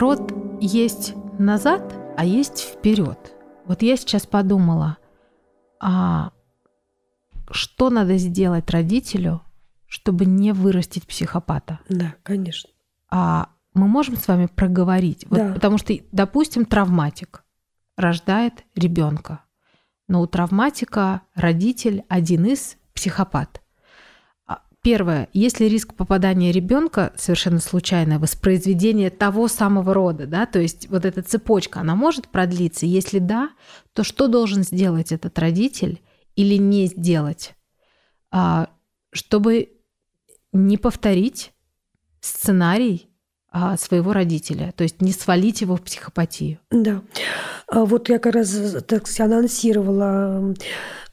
род 0.00 0.32
есть 0.60 1.14
назад, 1.38 1.94
а 2.16 2.24
есть 2.24 2.60
вперед. 2.60 3.34
Вот 3.66 3.82
я 3.82 3.96
сейчас 3.96 4.26
подумала, 4.26 4.96
а 5.78 6.32
что 7.50 7.90
надо 7.90 8.16
сделать 8.16 8.70
родителю, 8.70 9.42
чтобы 9.86 10.24
не 10.24 10.52
вырастить 10.52 11.06
психопата? 11.06 11.80
Да, 11.88 12.14
конечно. 12.22 12.70
А 13.10 13.50
мы 13.74 13.88
можем 13.88 14.16
с 14.16 14.26
вами 14.26 14.46
проговорить, 14.46 15.26
вот, 15.28 15.38
Да. 15.38 15.52
потому 15.52 15.76
что, 15.76 15.94
допустим, 16.12 16.64
травматик 16.64 17.44
рождает 17.96 18.64
ребенка, 18.74 19.44
но 20.08 20.22
у 20.22 20.26
травматика 20.26 21.22
родитель 21.34 22.04
один 22.08 22.46
из 22.46 22.76
психопат. 22.94 23.60
Первое, 24.82 25.28
есть 25.34 25.60
ли 25.60 25.68
риск 25.68 25.94
попадания 25.94 26.52
ребенка 26.52 27.12
совершенно 27.16 27.60
случайное 27.60 28.18
воспроизведение 28.18 29.10
того 29.10 29.46
самого 29.46 29.92
рода, 29.92 30.26
да, 30.26 30.46
то 30.46 30.58
есть 30.58 30.88
вот 30.88 31.04
эта 31.04 31.22
цепочка, 31.22 31.80
она 31.80 31.94
может 31.94 32.28
продлиться, 32.28 32.86
если 32.86 33.18
да, 33.18 33.50
то 33.92 34.04
что 34.04 34.26
должен 34.26 34.62
сделать 34.62 35.12
этот 35.12 35.38
родитель 35.38 36.00
или 36.34 36.54
не 36.54 36.86
сделать, 36.86 37.52
а, 38.30 38.70
чтобы 39.12 39.68
не 40.52 40.78
повторить 40.78 41.52
сценарий 42.22 43.09
своего 43.78 44.12
родителя, 44.12 44.72
то 44.76 44.84
есть 44.84 45.02
не 45.02 45.12
свалить 45.12 45.60
его 45.60 45.76
в 45.76 45.82
психопатию. 45.82 46.58
Да. 46.70 47.02
А 47.66 47.84
Вот 47.84 48.08
я 48.08 48.18
как 48.18 48.34
раз 48.34 48.48
так 48.86 49.08
сказать, 49.08 49.32
анонсировала 49.32 50.54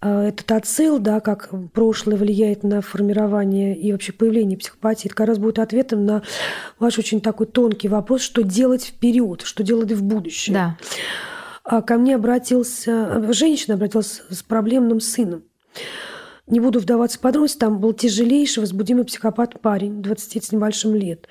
э, 0.02 0.27
этот 0.27 0.52
отсыл, 0.52 1.00
да, 1.00 1.20
как 1.20 1.50
прошлое 1.73 2.16
влияет 2.16 2.63
на 2.63 2.82
формирование 2.82 3.76
и 3.76 3.91
вообще 3.91 4.12
появление 4.12 4.58
психопатии. 4.58 5.08
Это 5.08 5.16
как 5.16 5.27
раз 5.27 5.40
будет 5.40 5.60
ответом 5.60 6.05
на 6.05 6.21
ваш 6.77 6.99
очень 6.99 7.21
такой 7.21 7.48
тонкий 7.48 7.88
вопрос, 7.88 8.21
что 8.21 8.43
делать 8.43 8.85
вперед, 8.85 9.41
что 9.41 9.63
делать 9.63 9.91
в 9.91 10.04
будущем. 10.04 10.54
Да. 10.54 10.77
А 11.63 11.82
ко 11.82 11.98
мне 11.98 12.15
обратился, 12.15 13.34
женщина 13.34 13.76
обратилась 13.76 14.21
с 14.30 14.43
проблемным 14.43 15.02
сыном. 15.02 15.43
Не 16.48 16.62
буду 16.62 16.79
вдаваться 16.79 17.17
в 17.17 17.21
подробности, 17.21 17.59
там 17.59 17.79
был 17.79 17.91
тяжелейший 17.91 18.62
возбудимый 18.62 19.03
психопат 19.03 19.59
парень, 19.59 20.01
20 20.01 20.45
с 20.45 20.51
небольшим 20.53 20.95
лет. 20.95 21.27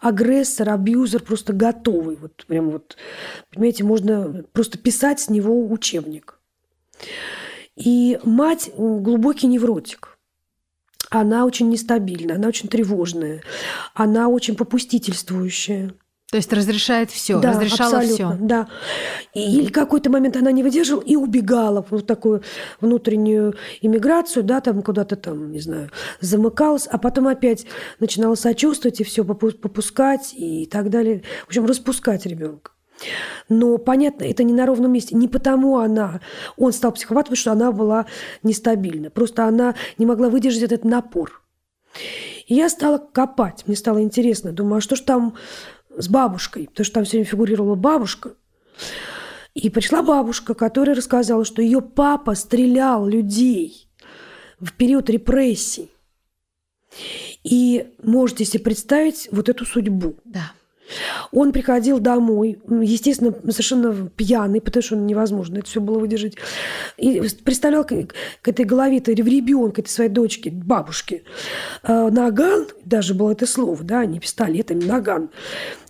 Агрессор, 0.00 0.70
абьюзер, 0.70 1.22
просто 1.22 1.52
готовый. 1.52 2.16
Вот 2.16 2.44
прям 2.46 2.70
вот, 2.70 2.96
понимаете, 3.52 3.84
можно 3.84 4.44
просто 4.52 4.76
писать 4.76 5.20
с 5.20 5.30
него 5.30 5.70
учебник. 5.70 6.40
И 7.76 8.18
мать 8.24 8.70
глубокий 8.76 9.46
невротик. 9.46 10.18
Она 11.10 11.46
очень 11.46 11.70
нестабильная, 11.70 12.34
она 12.36 12.48
очень 12.48 12.68
тревожная, 12.68 13.42
она 13.94 14.28
очень 14.28 14.56
попустительствующая. 14.56 15.94
То 16.30 16.36
есть 16.36 16.52
разрешает 16.52 17.10
все, 17.10 17.40
Да, 17.40 17.52
разрешала 17.52 18.00
абсолютно, 18.00 18.36
все. 18.36 18.44
Да. 18.44 18.68
И, 19.32 19.60
или 19.60 19.70
какой-то 19.70 20.10
момент 20.10 20.36
она 20.36 20.52
не 20.52 20.62
выдержала 20.62 21.00
и 21.00 21.16
убегала 21.16 21.82
в 21.82 21.90
вот 21.90 22.06
такую 22.06 22.42
внутреннюю 22.82 23.54
иммиграцию, 23.80 24.44
да, 24.44 24.60
там 24.60 24.82
куда-то 24.82 25.16
там, 25.16 25.50
не 25.50 25.60
знаю, 25.60 25.90
замыкалась, 26.20 26.86
а 26.86 26.98
потом 26.98 27.28
опять 27.28 27.64
начинала 27.98 28.34
сочувствовать 28.34 29.00
и 29.00 29.04
все 29.04 29.24
попускать 29.24 30.34
и 30.34 30.66
так 30.66 30.90
далее. 30.90 31.22
В 31.44 31.48
общем, 31.48 31.64
распускать 31.64 32.26
ребенка. 32.26 32.72
Но, 33.48 33.78
понятно, 33.78 34.24
это 34.24 34.42
не 34.42 34.52
на 34.52 34.66
ровном 34.66 34.92
месте. 34.92 35.14
Не 35.16 35.28
потому 35.28 35.78
она, 35.78 36.20
он 36.58 36.74
стал 36.74 36.92
психопатом, 36.92 37.30
потому 37.30 37.36
что 37.36 37.52
она 37.52 37.72
была 37.72 38.04
нестабильна. 38.42 39.08
Просто 39.08 39.46
она 39.46 39.76
не 39.96 40.04
могла 40.04 40.28
выдержать 40.28 40.64
этот 40.64 40.84
напор. 40.84 41.42
И 42.46 42.54
я 42.54 42.68
стала 42.68 42.98
копать, 42.98 43.64
мне 43.66 43.76
стало 43.76 44.02
интересно. 44.02 44.52
Думаю, 44.52 44.78
а 44.78 44.80
что 44.80 44.96
ж 44.96 45.00
там 45.00 45.34
с 45.98 46.08
бабушкой? 46.08 46.66
Потому 46.68 46.84
что 46.84 46.94
там 46.94 47.04
все 47.04 47.18
время 47.18 47.26
фигурировала 47.26 47.74
бабушка. 47.74 48.34
И 49.54 49.70
пришла 49.70 50.02
бабушка, 50.02 50.54
которая 50.54 50.94
рассказала, 50.94 51.44
что 51.44 51.62
ее 51.62 51.80
папа 51.80 52.34
стрелял 52.34 53.06
людей 53.06 53.88
в 54.60 54.72
период 54.72 55.10
репрессий. 55.10 55.90
И 57.44 57.92
можете 58.02 58.44
себе 58.44 58.62
представить 58.62 59.28
вот 59.32 59.48
эту 59.48 59.64
судьбу. 59.64 60.16
Да. 60.24 60.52
Он 61.32 61.52
приходил 61.52 61.98
домой, 61.98 62.58
естественно, 62.68 63.34
совершенно 63.50 64.08
пьяный, 64.08 64.60
потому 64.60 64.82
что 64.82 64.96
невозможно 64.96 65.58
это 65.58 65.66
все 65.66 65.80
было 65.80 65.98
выдержать. 65.98 66.36
И 66.96 67.20
представлял 67.44 67.84
к, 67.84 67.88
к 68.42 68.48
этой 68.48 68.64
голове-то 68.64 69.12
ребенка, 69.12 69.80
этой 69.80 69.90
своей 69.90 70.10
дочки, 70.10 70.48
бабушки, 70.48 71.24
э, 71.82 72.08
наган, 72.10 72.68
даже 72.84 73.14
было 73.14 73.32
это 73.32 73.46
слово, 73.46 73.82
да, 73.82 74.04
не 74.04 74.20
пистолет, 74.20 74.70
а 74.70 74.74
наган. 74.74 75.30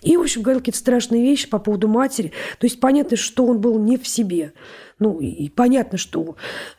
И, 0.02 0.16
в 0.16 0.20
общем, 0.20 0.42
говорил 0.42 0.60
какие-то 0.60 0.78
страшные 0.78 1.22
вещи 1.22 1.48
по 1.48 1.58
поводу 1.58 1.88
матери. 1.88 2.32
То 2.58 2.66
есть 2.66 2.80
понятно, 2.80 3.16
что 3.16 3.46
он 3.46 3.60
был 3.60 3.78
не 3.78 3.96
в 3.96 4.06
себе. 4.06 4.52
Ну, 4.98 5.20
и, 5.20 5.48
понятно, 5.48 5.96
что, 5.96 6.36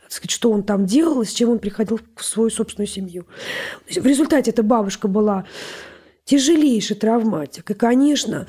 сказать, 0.08 0.30
что 0.30 0.50
он 0.50 0.62
там 0.62 0.84
делал, 0.84 1.24
с 1.24 1.32
чем 1.32 1.50
он 1.50 1.58
приходил 1.58 2.00
в 2.16 2.24
свою 2.24 2.50
собственную 2.50 2.86
семью. 2.88 3.26
В 3.88 4.04
результате 4.04 4.50
эта 4.50 4.62
бабушка 4.62 5.08
была 5.08 5.46
тяжелейший 6.30 6.94
травматик. 6.94 7.72
И, 7.72 7.74
конечно, 7.74 8.46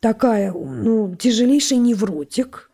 такая, 0.00 0.52
ну, 0.52 1.14
тяжелейший 1.14 1.76
невротик, 1.76 2.72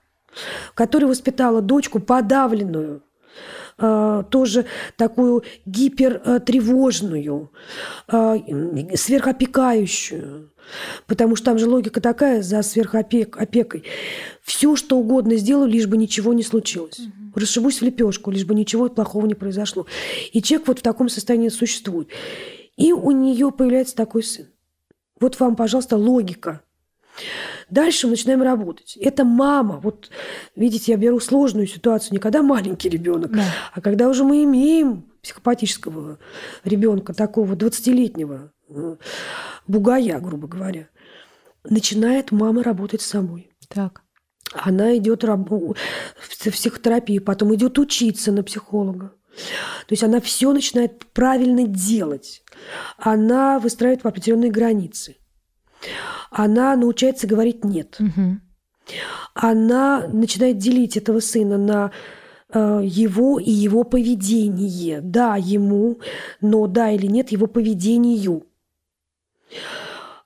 который 0.75 1.05
воспитала 1.05 1.61
дочку 1.61 2.01
подавленную, 2.01 3.03
э, 3.79 4.25
тоже 4.31 4.65
такую 4.97 5.45
гипертревожную, 5.67 7.51
э, 8.11 8.97
сверхопекающую. 8.97 10.51
Потому 11.07 11.37
что 11.37 11.45
там 11.45 11.59
же 11.59 11.69
логика 11.69 12.01
такая 12.01 12.41
за 12.41 12.63
сверхопекой. 12.63 13.85
Все, 14.43 14.75
что 14.75 14.97
угодно 14.97 15.37
сделаю, 15.37 15.69
лишь 15.69 15.87
бы 15.87 15.99
ничего 15.99 16.33
не 16.33 16.43
случилось. 16.43 17.01
Расшибусь 17.35 17.83
в 17.83 17.85
лепешку, 17.85 18.31
лишь 18.31 18.47
бы 18.47 18.55
ничего 18.55 18.89
плохого 18.89 19.27
не 19.27 19.35
произошло. 19.35 19.87
И 20.33 20.41
человек 20.41 20.69
вот 20.69 20.79
в 20.79 20.83
таком 20.83 21.11
состоянии 21.11 21.51
существует. 21.51 22.09
И 22.77 22.93
у 22.93 23.11
нее 23.11 23.51
появляется 23.53 23.97
такой 23.97 24.23
сын. 24.23 24.47
Вот 25.19 25.41
вам, 25.41 25.57
пожалуйста, 25.57 25.97
логика. 25.97 26.61
Дальше 27.71 28.07
мы 28.07 28.13
начинаем 28.13 28.43
работать. 28.43 28.97
Это 28.97 29.25
мама. 29.25 29.81
Вот 29.81 30.11
видите, 30.55 30.93
я 30.93 30.99
беру 30.99 31.19
сложную 31.19 31.67
ситуацию, 31.67 32.13
не 32.13 32.19
когда 32.19 32.43
маленький 32.43 32.89
ребенок, 32.89 33.33
Да. 33.33 33.45
а 33.73 33.81
когда 33.81 34.09
уже 34.09 34.25
мы 34.25 34.45
имеем 34.45 35.11
психопатического 35.23 36.19
ребенка, 36.65 37.15
такого 37.15 37.55
20-летнего 37.55 38.53
э, 38.69 38.97
бугая, 39.67 40.21
грубо 40.21 40.47
говоря. 40.47 40.89
Начинает 41.65 42.31
мама 42.31 42.63
работать 42.63 43.01
с 43.01 43.07
собой. 43.07 43.51
Так. 43.69 44.03
Она 44.53 44.97
идет 44.97 45.25
в 45.25 45.75
психотерапию, 46.53 47.23
потом 47.25 47.53
идет 47.55 47.79
учиться 47.79 48.31
на 48.31 48.45
психолога. 48.45 49.16
То 49.87 49.93
есть 49.93 50.03
она 50.03 50.21
все 50.21 50.53
начинает 50.53 51.07
правильно 51.07 51.67
делать. 51.67 52.43
Она 52.99 53.59
выстраивает 53.59 54.05
определенные 54.05 54.51
границы. 54.51 55.17
Она 56.31 56.75
научается 56.77 57.27
говорить 57.27 57.65
нет. 57.65 57.99
Она 59.35 60.07
начинает 60.09 60.59
делить 60.59 60.97
этого 60.97 61.21
сына 61.21 61.59
на 61.59 61.93
э, 62.53 62.81
его 62.85 63.39
и 63.39 63.51
его 63.51 63.85
поведение. 63.85 65.01
Да, 65.01 65.37
ему, 65.37 66.01
но 66.41 66.67
да 66.67 66.91
или 66.91 67.07
нет 67.07 67.31
его 67.31 67.47
поведению. 67.47 68.47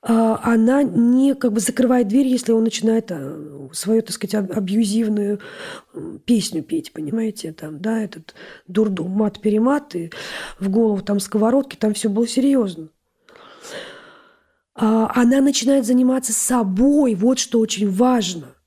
А, 0.02 0.40
Она 0.42 0.82
не 0.82 1.34
как 1.34 1.52
бы 1.52 1.60
закрывает 1.60 2.08
дверь, 2.08 2.26
если 2.26 2.52
он 2.52 2.64
начинает 2.64 3.10
э, 3.10 3.68
свою, 3.72 4.02
так 4.02 4.12
сказать, 4.12 4.34
аб- 4.34 4.56
абьюзивную 4.56 5.40
песню 6.24 6.62
петь, 6.62 6.92
понимаете, 6.92 7.52
там, 7.52 7.80
да, 7.80 8.02
этот 8.02 8.34
дурдом, 8.66 9.10
мат-перемат, 9.10 9.94
и 9.94 10.10
в 10.58 10.70
голову 10.70 11.02
там 11.02 11.20
сковородки, 11.20 11.76
там 11.76 11.92
все 11.92 12.08
было 12.08 12.26
серьезно. 12.26 12.88
А, 14.74 15.12
Она 15.14 15.40
начинает 15.42 15.84
заниматься 15.84 16.32
собой, 16.32 17.14
вот 17.14 17.38
что 17.38 17.58
очень 17.58 17.90
важно– 17.90 18.54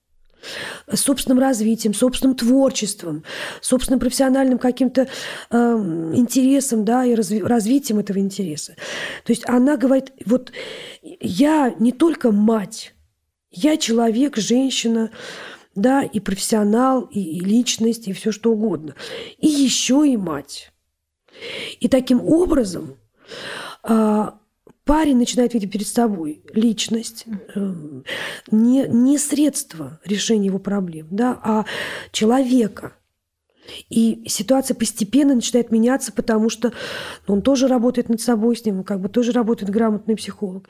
собственным 0.91 1.39
развитием, 1.39 1.93
собственным 1.93 2.35
творчеством, 2.35 3.23
собственным 3.61 3.99
профессиональным 3.99 4.57
каким-то 4.57 5.07
э, 5.49 5.55
интересом, 6.13 6.85
да, 6.85 7.05
и 7.05 7.13
разви- 7.13 7.43
развитием 7.43 7.99
этого 7.99 8.19
интереса. 8.19 8.75
То 9.23 9.31
есть 9.31 9.47
она 9.47 9.77
говорит, 9.77 10.11
вот 10.25 10.51
я 11.01 11.73
не 11.79 11.91
только 11.91 12.31
мать, 12.31 12.93
я 13.51 13.77
человек, 13.77 14.37
женщина, 14.37 15.11
да, 15.75 16.03
и 16.03 16.19
профессионал, 16.19 17.01
и, 17.01 17.19
и 17.19 17.39
личность, 17.39 18.07
и 18.07 18.13
все 18.13 18.31
что 18.31 18.51
угодно. 18.51 18.95
И 19.39 19.47
еще 19.47 20.07
и 20.07 20.17
мать. 20.17 20.71
И 21.79 21.87
таким 21.87 22.21
образом 22.21 22.97
а, 23.81 24.37
парень 24.85 25.17
начинает 25.17 25.53
видеть 25.53 25.71
перед 25.71 25.87
собой 25.87 26.43
личность, 26.53 27.25
э, 27.55 27.73
не, 28.51 28.87
не 28.87 29.17
средство 29.17 29.99
решения 30.05 30.47
его 30.47 30.59
проблем, 30.59 31.07
да, 31.11 31.39
а 31.43 31.65
человека. 32.11 32.97
И 33.89 34.23
ситуация 34.27 34.75
постепенно 34.75 35.35
начинает 35.35 35.71
меняться, 35.71 36.11
потому 36.11 36.49
что 36.49 36.73
он 37.27 37.41
тоже 37.41 37.67
работает 37.67 38.09
над 38.09 38.19
собой 38.19 38.57
с 38.57 38.65
ним, 38.65 38.83
как 38.83 38.99
бы 38.99 39.09
тоже 39.09 39.31
работает 39.31 39.71
грамотный 39.71 40.15
психолог. 40.15 40.67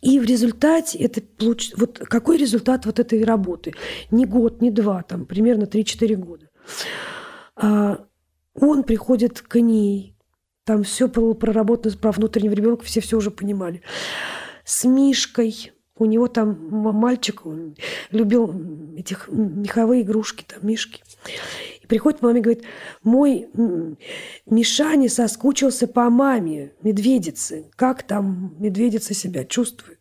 И 0.00 0.18
в 0.18 0.24
результате 0.24 0.98
это 0.98 1.20
получ... 1.20 1.72
вот 1.76 1.98
какой 1.98 2.38
результат 2.38 2.86
вот 2.86 2.98
этой 2.98 3.22
работы? 3.22 3.74
Не 4.10 4.24
год, 4.24 4.62
не 4.62 4.70
два, 4.70 5.02
там 5.02 5.26
примерно 5.26 5.64
3-4 5.64 6.16
года. 6.16 6.48
А, 7.54 8.04
он 8.54 8.82
приходит 8.82 9.40
к 9.40 9.60
ней, 9.60 10.16
там 10.70 10.84
все 10.84 11.08
было 11.08 11.34
проработано 11.34 11.96
про 11.96 12.12
внутреннего 12.12 12.52
ребенка, 12.52 12.84
все 12.84 13.00
все 13.00 13.16
уже 13.16 13.32
понимали. 13.32 13.82
С 14.64 14.84
Мишкой, 14.84 15.72
у 15.96 16.04
него 16.04 16.28
там 16.28 16.68
мальчик, 16.70 17.44
он 17.44 17.74
любил 18.12 18.54
этих 18.96 19.26
меховые 19.32 20.02
игрушки, 20.02 20.44
там 20.46 20.60
мишки. 20.62 21.02
И 21.82 21.86
приходит 21.88 22.20
к 22.20 22.22
маме 22.22 22.38
и 22.38 22.42
говорит, 22.44 22.62
мой 23.02 23.48
Мишаня 24.46 25.08
соскучился 25.08 25.88
по 25.88 26.08
маме, 26.08 26.72
медведице. 26.82 27.64
Как 27.74 28.04
там 28.04 28.54
медведица 28.60 29.12
себя 29.12 29.44
чувствует? 29.44 29.98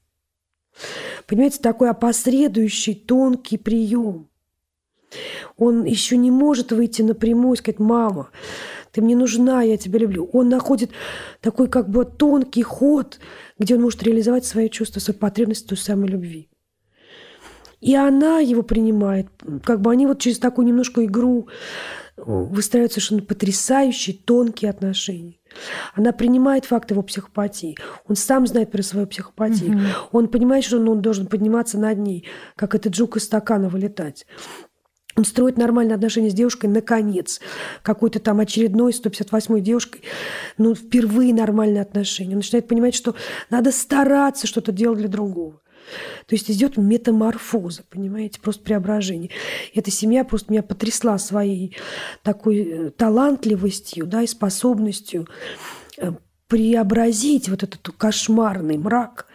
Понимаете, 1.25 1.61
такой 1.63 1.89
опосредующий, 1.89 2.93
тонкий 2.93 3.57
прием. 3.57 4.29
Он 5.57 5.83
еще 5.83 6.15
не 6.15 6.29
может 6.29 6.71
выйти 6.71 7.01
напрямую 7.01 7.55
и 7.55 7.57
сказать, 7.57 7.79
мама, 7.79 8.29
ты 8.91 9.01
мне 9.01 9.15
нужна, 9.15 9.61
я 9.61 9.77
тебя 9.77 9.99
люблю. 9.99 10.29
Он 10.33 10.49
находит 10.49 10.91
такой 11.41 11.67
как 11.67 11.89
бы 11.89 12.05
тонкий 12.05 12.63
ход, 12.63 13.19
где 13.57 13.75
он 13.75 13.81
может 13.81 14.03
реализовать 14.03 14.45
свои 14.45 14.69
чувства, 14.69 14.99
свои 14.99 15.15
потребности 15.15 15.67
той 15.67 15.77
самой 15.77 16.09
любви. 16.09 16.49
И 17.81 17.95
она 17.95 18.39
его 18.39 18.61
принимает. 18.61 19.27
Как 19.63 19.79
бы 19.81 19.91
они 19.91 20.05
вот 20.05 20.19
через 20.19 20.37
такую 20.39 20.67
немножко 20.67 21.05
игру 21.05 21.47
выстраивают 22.17 22.91
совершенно 22.91 23.21
потрясающие, 23.21 24.15
тонкие 24.15 24.69
отношения. 24.69 25.35
Она 25.95 26.11
принимает 26.11 26.65
факт 26.65 26.91
его 26.91 27.01
психопатии. 27.01 27.77
Он 28.07 28.15
сам 28.15 28.45
знает 28.45 28.71
про 28.71 28.83
свою 28.83 29.07
психопатию. 29.07 29.71
Угу. 29.71 29.83
Он 30.11 30.27
понимает, 30.27 30.65
что 30.65 30.77
он 30.77 31.01
должен 31.01 31.27
подниматься 31.27 31.79
над 31.79 31.97
ней, 31.97 32.25
как 32.55 32.75
этот 32.75 32.93
жук 32.95 33.17
из 33.17 33.23
стакана 33.23 33.69
вылетать. 33.69 34.25
Он 35.19 35.25
строит 35.25 35.57
нормальные 35.57 35.95
отношения 35.95 36.29
с 36.29 36.33
девушкой, 36.33 36.67
наконец. 36.67 37.41
Какой-то 37.83 38.21
там 38.21 38.39
очередной 38.39 38.93
158-й 38.93 39.59
девушкой. 39.59 40.01
Ну, 40.57 40.73
впервые 40.73 41.33
нормальные 41.33 41.81
отношения. 41.81 42.31
Он 42.31 42.37
начинает 42.37 42.69
понимать, 42.69 42.95
что 42.95 43.15
надо 43.49 43.73
стараться 43.73 44.47
что-то 44.47 44.71
делать 44.71 44.99
для 44.99 45.09
другого. 45.09 45.59
То 46.25 46.35
есть 46.35 46.49
идет 46.49 46.77
метаморфоза, 46.77 47.83
понимаете, 47.89 48.39
просто 48.39 48.63
преображение. 48.63 49.29
Эта 49.75 49.91
семья 49.91 50.23
просто 50.23 50.53
меня 50.53 50.63
потрясла 50.63 51.17
своей 51.17 51.75
такой 52.23 52.59
э, 52.59 52.89
талантливостью 52.91 54.05
да, 54.05 54.21
и 54.21 54.27
способностью 54.27 55.27
э, 55.97 56.13
преобразить 56.47 57.49
вот 57.49 57.63
этот 57.63 57.85
кошмарный 57.97 58.77
мрак 58.77 59.27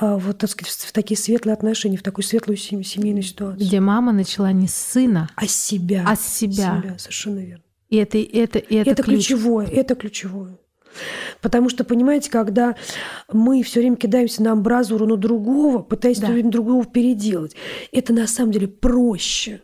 вот, 0.00 0.38
так 0.38 0.50
сказать, 0.50 0.72
в 0.72 0.92
такие 0.92 1.16
светлые 1.16 1.54
отношения, 1.54 1.96
в 1.96 2.02
такую 2.02 2.24
светлую 2.24 2.56
семейную 2.56 3.22
ситуацию. 3.22 3.66
Где 3.66 3.80
мама 3.80 4.12
начала 4.12 4.50
не 4.52 4.66
с 4.66 4.74
сына, 4.74 5.28
а 5.36 5.46
с 5.46 5.54
себя. 5.54 6.04
А 6.06 6.16
с 6.16 6.26
себя. 6.26 6.80
себя 6.82 6.98
совершенно 6.98 7.38
верно. 7.38 7.64
И 7.90 7.96
это, 7.96 8.18
это, 8.18 8.58
и 8.58 8.74
это, 8.74 8.90
это 8.90 9.02
ключ. 9.02 9.26
ключевое, 9.28 9.66
это 9.66 9.94
ключевое. 9.94 10.58
Потому 11.40 11.68
что, 11.68 11.84
понимаете, 11.84 12.30
когда 12.30 12.76
мы 13.32 13.62
все 13.62 13.80
время 13.80 13.96
кидаемся 13.96 14.42
на 14.42 14.52
амбразуру 14.52 15.06
на 15.06 15.16
другого, 15.16 15.82
пытаясь 15.82 16.18
да. 16.18 16.32
другого 16.42 16.84
переделать, 16.84 17.54
это 17.92 18.12
на 18.12 18.26
самом 18.26 18.52
деле 18.52 18.68
проще. 18.68 19.62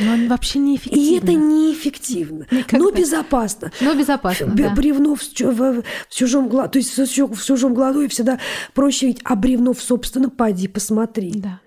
Но 0.00 0.12
он 0.12 0.28
вообще 0.28 0.58
неэффективно. 0.58 1.00
И 1.02 1.16
это 1.18 1.32
неэффективно, 1.32 2.46
Никогда. 2.50 2.78
но 2.78 2.90
безопасно. 2.90 3.72
Но 3.80 3.94
безопасно, 3.94 4.46
Б- 4.46 4.62
да. 4.64 4.70
Бревно 4.74 5.14
в, 5.14 5.20
в, 5.20 5.82
в 5.82 5.84
чужом 6.10 6.48
глазу, 6.48 6.70
то 6.70 6.78
есть 6.78 6.96
в 6.96 7.44
чужом 7.44 7.74
глазу 7.74 8.08
всегда 8.08 8.38
проще 8.74 9.06
видеть, 9.08 9.22
а 9.24 9.36
бревно 9.36 9.72
в 9.72 9.82
собственном 9.82 10.30
поди, 10.30 10.68
посмотри. 10.68 11.32
Да. 11.32 11.60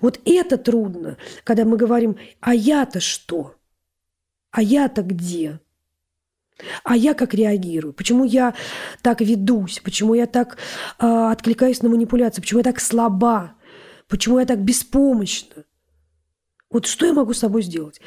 Вот 0.00 0.20
это 0.24 0.56
трудно, 0.58 1.16
когда 1.44 1.64
мы 1.64 1.76
говорим, 1.76 2.16
а 2.40 2.54
я-то 2.54 3.00
что? 3.00 3.54
А 4.50 4.62
я-то 4.62 5.02
где? 5.02 5.60
А 6.84 6.96
я 6.96 7.14
как 7.14 7.34
реагирую? 7.34 7.92
Почему 7.92 8.24
я 8.24 8.54
так 9.02 9.20
ведусь? 9.20 9.80
Почему 9.82 10.14
я 10.14 10.26
так 10.26 10.58
э, 10.98 11.06
откликаюсь 11.32 11.82
на 11.82 11.88
манипуляции? 11.88 12.40
Почему 12.40 12.60
я 12.60 12.64
так 12.64 12.80
слаба? 12.80 13.54
Почему 14.08 14.38
я 14.38 14.44
так 14.46 14.60
беспомощна? 14.62 15.64
Вот 16.72 16.86
что 16.86 17.06
я 17.06 17.12
могу 17.12 17.34
с 17.34 17.38
собой 17.38 17.62
сделать? 17.62 18.00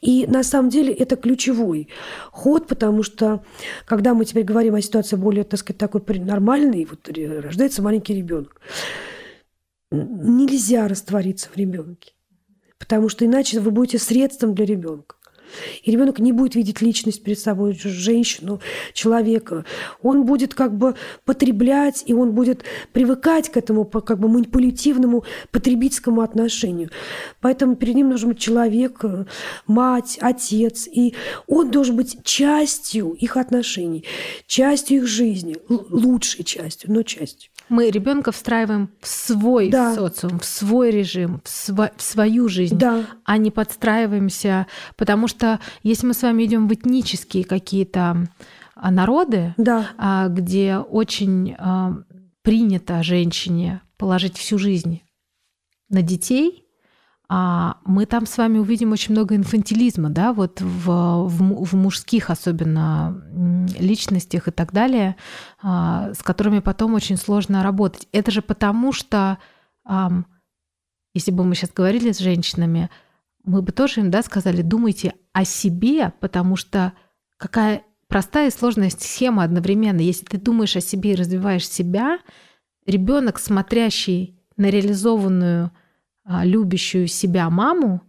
И 0.00 0.26
на 0.26 0.42
самом 0.42 0.70
деле 0.70 0.92
это 0.92 1.16
ключевой 1.16 1.88
ход, 2.32 2.66
потому 2.66 3.02
что 3.02 3.44
когда 3.84 4.14
мы 4.14 4.24
теперь 4.24 4.44
говорим 4.44 4.74
о 4.74 4.80
ситуации 4.80 5.16
более, 5.16 5.44
так 5.44 5.60
сказать, 5.60 5.78
такой 5.78 6.02
нормальной, 6.18 6.86
вот 6.86 7.08
рождается 7.08 7.82
маленький 7.82 8.14
ребенок, 8.14 8.60
нельзя 9.90 10.88
раствориться 10.88 11.48
в 11.52 11.56
ребенке, 11.56 12.12
потому 12.78 13.08
что 13.08 13.24
иначе 13.24 13.60
вы 13.60 13.70
будете 13.70 13.98
средством 13.98 14.54
для 14.54 14.64
ребенка. 14.64 15.15
И 15.82 15.90
ребенок 15.90 16.18
не 16.18 16.32
будет 16.32 16.54
видеть 16.54 16.80
личность 16.80 17.22
перед 17.22 17.38
собой, 17.38 17.78
женщину, 17.82 18.60
человека. 18.92 19.64
Он 20.02 20.24
будет 20.24 20.54
как 20.54 20.76
бы 20.76 20.94
потреблять, 21.24 22.02
и 22.06 22.14
он 22.14 22.32
будет 22.32 22.64
привыкать 22.92 23.50
к 23.50 23.56
этому 23.56 23.84
как 23.84 24.18
бы 24.18 24.28
манипулятивному 24.28 25.24
потребительскому 25.50 26.20
отношению. 26.20 26.90
Поэтому 27.40 27.76
перед 27.76 27.94
ним 27.94 28.08
должен 28.08 28.30
быть 28.30 28.38
человек, 28.38 29.04
мать, 29.66 30.18
отец. 30.20 30.88
И 30.90 31.14
он 31.46 31.70
должен 31.70 31.96
быть 31.96 32.18
частью 32.24 33.12
их 33.12 33.36
отношений, 33.36 34.04
частью 34.46 34.98
их 34.98 35.06
жизни, 35.06 35.56
лучшей 35.68 36.44
частью, 36.44 36.92
но 36.92 37.02
частью. 37.02 37.50
Мы 37.68 37.90
ребенка 37.90 38.30
встраиваем 38.30 38.90
в 39.00 39.08
свой 39.08 39.70
да. 39.70 39.94
социум, 39.94 40.38
в 40.38 40.44
свой 40.44 40.92
режим, 40.92 41.40
в, 41.44 41.48
сво- 41.48 41.90
в 41.96 42.02
свою 42.02 42.48
жизнь, 42.48 42.78
да. 42.78 43.04
а 43.24 43.38
не 43.38 43.50
подстраиваемся. 43.50 44.68
Потому 44.96 45.26
что 45.26 45.45
если 45.82 46.06
мы 46.06 46.14
с 46.14 46.22
вами 46.22 46.44
идем 46.44 46.68
в 46.68 46.74
этнические 46.74 47.44
какие-то 47.44 48.28
а, 48.76 48.90
народы, 48.90 49.54
да. 49.56 49.88
А, 49.96 50.28
где 50.28 50.76
очень 50.76 51.54
а, 51.58 51.96
принято 52.42 53.02
женщине 53.02 53.80
положить 53.96 54.36
всю 54.36 54.58
жизнь 54.58 55.02
на 55.88 56.02
детей, 56.02 56.64
а 57.28 57.78
мы 57.84 58.06
там 58.06 58.26
с 58.26 58.38
вами 58.38 58.58
увидим 58.58 58.92
очень 58.92 59.12
много 59.12 59.34
инфантилизма, 59.34 60.10
да, 60.10 60.32
вот 60.32 60.60
в, 60.60 61.26
в, 61.26 61.64
в 61.64 61.74
мужских 61.74 62.30
особенно 62.30 63.20
личностях 63.78 64.46
и 64.46 64.52
так 64.52 64.72
далее, 64.72 65.16
а, 65.62 66.12
с 66.12 66.22
которыми 66.22 66.60
потом 66.60 66.94
очень 66.94 67.16
сложно 67.16 67.62
работать. 67.62 68.06
Это 68.12 68.30
же 68.30 68.42
потому, 68.42 68.92
что 68.92 69.38
если 71.14 71.30
бы 71.30 71.44
мы 71.44 71.54
сейчас 71.54 71.70
говорили 71.72 72.12
с 72.12 72.18
женщинами, 72.18 72.90
мы 73.46 73.62
бы 73.62 73.72
тоже 73.72 74.00
им 74.00 74.10
да, 74.10 74.22
сказали, 74.22 74.60
думайте 74.60 75.14
о 75.32 75.44
себе, 75.44 76.12
потому 76.20 76.56
что 76.56 76.92
какая 77.38 77.82
простая 78.08 78.48
и 78.48 78.52
сложная 78.52 78.90
схема 78.90 79.44
одновременно. 79.44 80.00
Если 80.00 80.24
ты 80.24 80.38
думаешь 80.38 80.76
о 80.76 80.80
себе 80.80 81.12
и 81.12 81.16
развиваешь 81.16 81.68
себя, 81.68 82.18
ребенок, 82.84 83.38
смотрящий 83.38 84.38
на 84.56 84.68
реализованную 84.68 85.70
а, 86.24 86.44
любящую 86.44 87.06
себя 87.06 87.48
маму 87.50 88.02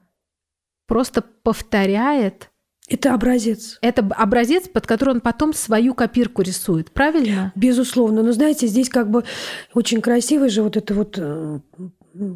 просто 0.87 1.21
повторяет 1.21 2.49
это 2.89 3.13
образец. 3.13 3.77
Это 3.81 4.01
образец, 4.15 4.69
под 4.69 4.87
который 4.87 5.15
он 5.15 5.21
потом 5.21 5.53
свою 5.53 5.93
копирку 5.93 6.41
рисует, 6.41 6.91
правильно? 6.91 7.51
Безусловно. 7.53 8.23
Но 8.23 8.31
знаете, 8.31 8.65
здесь 8.67 8.87
как 8.87 9.11
бы 9.11 9.25
очень 9.73 9.99
красивый 9.99 10.49
же 10.49 10.63
вот 10.63 10.77
это 10.77 10.93
вот 10.93 11.19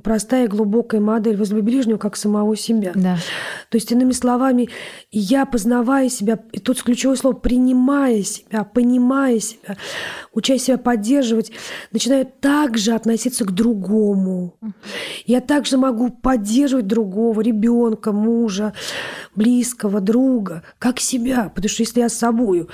простая 0.03 0.47
глубокая 0.47 1.01
модель 1.01 1.37
возле 1.37 1.61
ближнего 1.61 1.97
как 1.97 2.15
самого 2.15 2.55
себя. 2.55 2.91
Да. 2.95 3.17
То 3.69 3.77
есть, 3.77 3.91
иными 3.91 4.11
словами, 4.11 4.69
я 5.11 5.45
познавая 5.45 6.09
себя, 6.09 6.39
и 6.51 6.59
тут 6.59 6.81
ключевое 6.81 7.15
слово 7.15 7.35
принимая 7.35 8.23
себя, 8.23 8.63
понимая 8.63 9.39
себя, 9.39 9.77
учась 10.33 10.63
себя 10.63 10.77
поддерживать, 10.77 11.51
начинаю 11.91 12.25
также 12.25 12.93
относиться 12.93 13.45
к 13.45 13.51
другому. 13.51 14.55
Я 15.25 15.41
также 15.41 15.77
могу 15.77 16.09
поддерживать 16.09 16.87
другого, 16.87 17.41
ребенка, 17.41 18.11
мужа, 18.11 18.73
близкого, 19.35 20.01
друга, 20.01 20.63
как 20.79 20.99
себя. 20.99 21.51
Потому 21.53 21.69
что 21.69 21.83
если 21.83 22.01
я 22.01 22.09
с 22.09 22.13
собой 22.13 22.67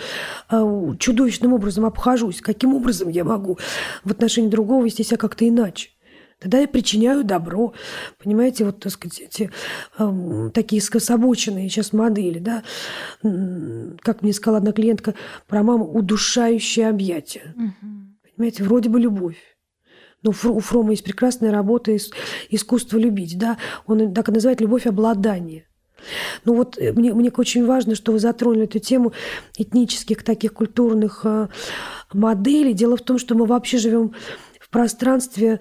э, 0.50 0.94
чудовищным 1.00 1.54
образом 1.54 1.86
обхожусь, 1.86 2.42
каким 2.42 2.74
образом 2.74 3.10
я 3.10 3.24
могу 3.24 3.58
в 4.04 4.12
отношении 4.12 4.50
другого 4.50 4.86
вести 4.86 5.04
себя 5.04 5.18
как-то 5.18 5.48
иначе? 5.48 5.90
Тогда 6.40 6.60
я 6.60 6.68
причиняю 6.68 7.24
добро. 7.24 7.74
Понимаете, 8.24 8.66
вот, 8.66 8.80
так 8.80 8.92
сказать, 8.92 9.22
эти 9.22 9.52
э, 9.98 10.50
такие 10.54 10.82
скособоченные 10.82 11.68
сейчас 11.68 11.94
модели, 11.94 12.40
да, 12.40 12.64
как 14.02 14.22
мне 14.22 14.34
сказала 14.34 14.60
одна 14.60 14.72
клиентка 14.72 15.16
про 15.48 15.64
маму, 15.64 15.86
удушающее 15.92 16.90
объятие. 16.90 17.56
Угу. 17.56 17.92
Понимаете, 18.36 18.64
вроде 18.64 18.90
бы 18.90 19.00
любовь. 19.00 19.38
Но 20.24 20.32
у 20.32 20.60
Фрома 20.60 20.92
есть 20.92 21.04
прекрасная 21.04 21.52
работа 21.52 21.96
«Искусство 22.50 22.98
любить». 22.98 23.38
Да? 23.38 23.58
Он 23.86 24.14
так 24.14 24.30
и 24.30 24.32
называет 24.32 24.62
«любовь 24.62 24.86
обладания». 24.86 25.66
Ну 26.46 26.54
вот 26.56 26.78
э, 26.78 26.92
мне, 26.94 27.14
мне 27.14 27.32
очень 27.36 27.66
важно, 27.66 27.96
что 27.96 28.12
вы 28.12 28.20
затронули 28.20 28.66
эту 28.66 28.80
тему 28.80 29.14
этнических 29.58 30.24
таких 30.24 30.54
культурных 30.54 31.22
э, 31.24 31.48
моделей. 32.14 32.74
Дело 32.74 32.98
в 32.98 33.02
том, 33.02 33.18
что 33.18 33.36
мы 33.36 33.46
вообще 33.46 33.78
живем 33.78 34.14
в 34.68 34.72
пространстве, 34.72 35.60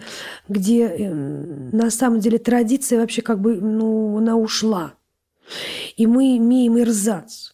где 0.48 0.86
э, 0.86 1.14
на 1.14 1.90
самом 1.90 2.20
деле 2.20 2.38
традиция 2.38 3.00
вообще 3.00 3.22
как 3.22 3.40
бы, 3.40 3.60
ну, 3.60 4.18
она 4.18 4.36
ушла. 4.36 4.94
И 5.96 6.06
мы 6.06 6.36
имеем 6.36 6.78
ирзац. 6.78 7.52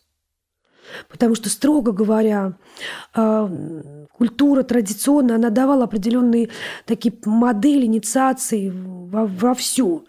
Потому 1.08 1.34
что, 1.34 1.48
строго 1.48 1.92
говоря, 1.92 2.54
а, 3.14 3.50
культура 4.12 4.62
традиционная, 4.62 5.36
она 5.36 5.50
давала 5.50 5.84
определенные 5.84 6.50
такие 6.86 7.14
модели 7.24 7.86
инициации 7.86 8.70
во, 8.70 9.26
во 9.26 9.54
все. 9.54 10.04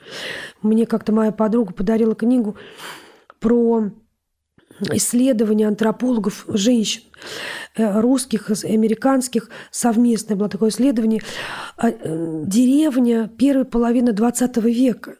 Мне 0.62 0.86
как-то 0.86 1.12
моя 1.14 1.32
подруга 1.32 1.74
подарила 1.74 2.16
книгу 2.16 2.58
про 3.40 3.92
исследования 4.92 5.68
антропологов 5.68 6.46
женщин 6.48 7.02
э, 7.76 8.02
русских, 8.02 8.50
американских, 8.64 9.50
совместное 9.72 10.36
было 10.36 10.50
такое 10.50 10.70
исследование. 10.70 11.22
А, 11.78 11.90
э, 11.90 12.44
деревня 12.46 13.30
первой 13.38 13.66
половины 13.66 14.12
20 14.12 14.58
века 14.58 15.16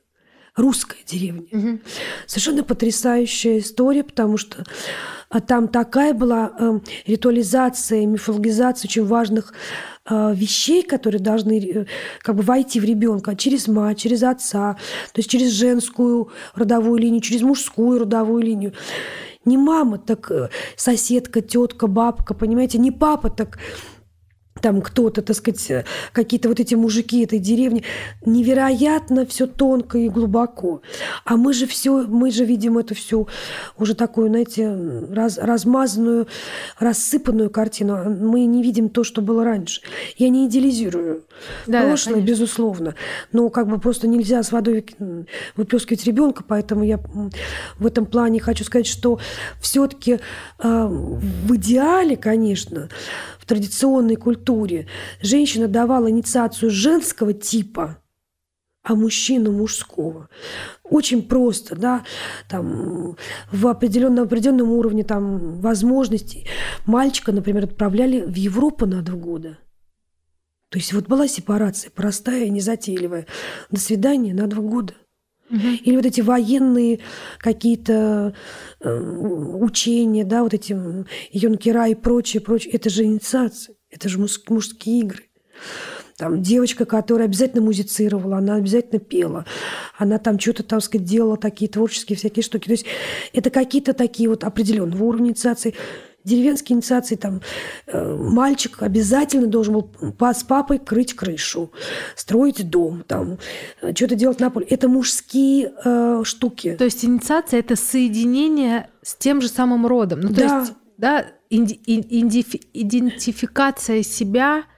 русская 0.56 1.00
деревня. 1.06 1.46
Угу. 1.52 1.80
Совершенно 2.28 2.64
потрясающая 2.64 3.60
история, 3.60 4.04
потому 4.04 4.38
что 4.38 4.64
а, 5.30 5.40
там 5.40 5.68
такая 5.68 6.14
была 6.14 6.54
э, 6.60 6.80
ритуализация, 7.08 8.06
мифологизация 8.06 8.88
очень 8.88 9.04
важных 9.04 9.54
э, 10.06 10.34
вещей, 10.36 10.84
которые 10.84 11.20
должны 11.20 11.60
э, 11.60 11.86
как 12.20 12.36
бы 12.36 12.44
войти 12.44 12.80
в 12.80 12.84
ребенка 12.84 13.36
через 13.36 13.68
мать, 13.68 13.98
через 13.98 14.22
отца, 14.22 14.74
то 15.12 15.20
есть 15.20 15.30
через 15.32 15.50
женскую 15.50 16.30
родовую 16.54 17.00
линию, 17.00 17.22
через 17.22 17.42
мужскую 17.42 18.02
родовую 18.02 18.44
линию. 18.44 18.74
Не 19.46 19.58
мама, 19.58 19.98
так 19.98 20.32
э, 20.32 20.50
соседка, 20.76 21.42
тетка, 21.42 21.88
бабка, 21.88 22.34
понимаете, 22.34 22.78
не 22.78 22.92
папа, 22.92 23.30
так 23.30 23.60
там 24.64 24.82
кто-то, 24.82 25.22
так 25.22 25.36
сказать, 25.36 25.86
какие-то 26.14 26.48
вот 26.48 26.60
эти 26.60 26.74
мужики 26.74 27.24
этой 27.24 27.40
деревни. 27.40 27.84
Невероятно 28.26 29.26
все 29.26 29.46
тонко 29.46 29.98
и 29.98 30.08
глубоко. 30.08 30.82
А 31.26 31.36
мы 31.36 31.54
же 31.54 31.68
все, 31.68 32.04
мы 32.04 32.32
же 32.32 32.46
видим 32.46 32.78
это 32.78 32.96
все 32.96 33.28
уже 33.78 33.94
такую, 33.94 34.30
знаете, 34.30 34.74
раз, 35.12 35.38
размазанную, 35.38 36.28
рассыпанную 36.80 37.50
картину. 37.50 38.10
Мы 38.10 38.46
не 38.46 38.64
видим 38.64 38.88
то, 38.90 39.04
что 39.04 39.22
было 39.22 39.44
раньше. 39.44 39.82
Я 40.18 40.30
не 40.30 40.48
идеализирую 40.48 41.26
да, 41.68 41.84
прошлое, 41.84 42.16
да, 42.16 42.22
безусловно. 42.22 42.96
Но 43.32 43.50
как 43.50 43.68
бы 43.68 43.80
просто 43.80 44.08
нельзя 44.08 44.44
с 44.44 44.52
водой 44.52 44.86
выплескивать 45.56 46.06
ребенка, 46.06 46.44
поэтому 46.48 46.84
я 46.84 47.00
в 47.78 47.86
этом 47.86 48.06
плане 48.06 48.40
хочу 48.40 48.64
сказать, 48.64 48.88
что 48.88 49.20
все-таки 49.60 50.20
э, 50.60 50.88
в 50.88 51.56
идеале, 51.56 52.16
конечно, 52.18 52.90
в 53.40 53.46
традиционной 53.46 54.16
культуре 54.16 54.88
женщина 55.22 55.68
давала 55.68 56.10
инициацию 56.10 56.72
женского 56.72 57.34
типа, 57.34 57.98
а 58.84 58.96
мужчина 58.96 59.50
мужского. 59.50 60.30
Очень 60.84 61.24
просто, 61.24 61.76
да, 61.76 62.04
там 62.50 63.16
в 63.52 63.68
определенном, 63.68 64.26
определенном 64.26 64.72
уровне 64.72 65.04
там 65.04 65.60
возможностей. 65.62 66.48
Мальчика, 66.86 67.32
например, 67.32 67.64
отправляли 67.64 68.22
в 68.22 68.36
Европу 68.36 68.86
на 68.86 69.02
два 69.02 69.16
года. 69.16 69.58
То 70.74 70.80
есть 70.80 70.92
вот 70.92 71.06
была 71.06 71.28
сепарация 71.28 71.92
простая, 71.92 72.50
незатейливая. 72.50 73.28
До 73.70 73.80
свидания 73.80 74.34
на 74.34 74.48
два 74.48 74.64
года. 74.64 74.96
Угу. 75.52 75.68
Или 75.84 75.96
вот 75.96 76.06
эти 76.08 76.22
военные 76.22 77.00
какие-то 77.38 78.34
э, 78.80 78.90
учения, 78.90 80.24
да, 80.24 80.42
вот 80.42 80.56
эти 80.56 80.76
юнкера 81.32 81.90
и 81.90 81.94
прочее, 81.94 82.42
прочее. 82.42 82.74
Это 82.74 82.90
же 82.90 83.04
инициация, 83.04 83.76
это 83.92 84.10
же 84.10 84.18
муж, 84.18 84.42
мужские 84.50 85.02
игры. 85.02 85.26
Там 86.18 86.42
девочка, 86.42 86.86
которая 86.86 87.28
обязательно 87.28 87.62
музицировала, 87.62 88.38
она 88.38 88.56
обязательно 88.56 89.00
пела, 89.00 89.46
она 89.96 90.18
там 90.18 90.40
что-то, 90.40 90.64
там 90.64 90.82
сказать, 90.82 91.06
делала 91.06 91.38
такие 91.38 91.70
творческие 91.70 92.18
всякие 92.18 92.42
штуки. 92.42 92.66
То 92.66 92.72
есть 92.72 92.86
это 93.32 93.52
какие-то 93.52 93.94
такие 93.94 94.28
вот 94.28 94.44
определенного 94.44 95.04
уровня 95.04 95.30
инициации 95.30 95.76
деревенские 96.24 96.76
инициации, 96.78 97.16
там, 97.16 97.42
э, 97.88 98.16
мальчик 98.16 98.82
обязательно 98.82 99.48
должен 99.48 99.74
был 99.74 99.92
с 100.20 100.44
папой 100.44 100.80
крыть 100.80 101.14
крышу, 101.16 101.72
строить 102.16 102.70
дом, 102.70 103.04
там, 103.08 103.38
э, 103.82 103.94
что-то 103.96 104.16
делать 104.16 104.40
на 104.40 104.50
поле. 104.50 104.66
Это 104.70 104.88
мужские 104.88 105.74
э, 105.84 106.22
штуки. 106.24 106.76
То 106.78 106.86
есть 106.86 107.04
инициация– 107.06 107.60
это 107.62 107.76
соединение 107.76 108.90
с 109.02 109.16
тем 109.16 109.42
же 109.42 109.48
самым 109.48 109.86
родом. 109.86 110.22
Ну, 110.22 110.30
то 110.30 110.36
да. 110.36 110.60
есть, 110.60 110.74
да, 110.98 111.26
инди, 111.50 111.80
идентификация 112.74 114.04
себя– 114.04 114.64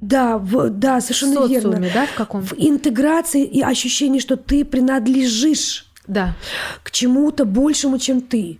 да, 0.00 0.38
в, 0.38 0.70
да, 0.70 1.00
совершенно 1.00 1.40
в 1.40 1.48
социуме, 1.48 1.60
верно. 1.60 1.90
Да, 1.92 2.06
в 2.06 2.14
каком? 2.14 2.42
В 2.42 2.54
интеграции 2.56 3.44
и 3.44 3.62
ощущении, 3.62 4.20
что 4.20 4.36
ты 4.36 4.64
принадлежишь 4.64 5.87
да. 6.08 6.36
к 6.82 6.90
чему-то 6.90 7.44
большему, 7.44 7.98
чем 7.98 8.20
ты. 8.20 8.58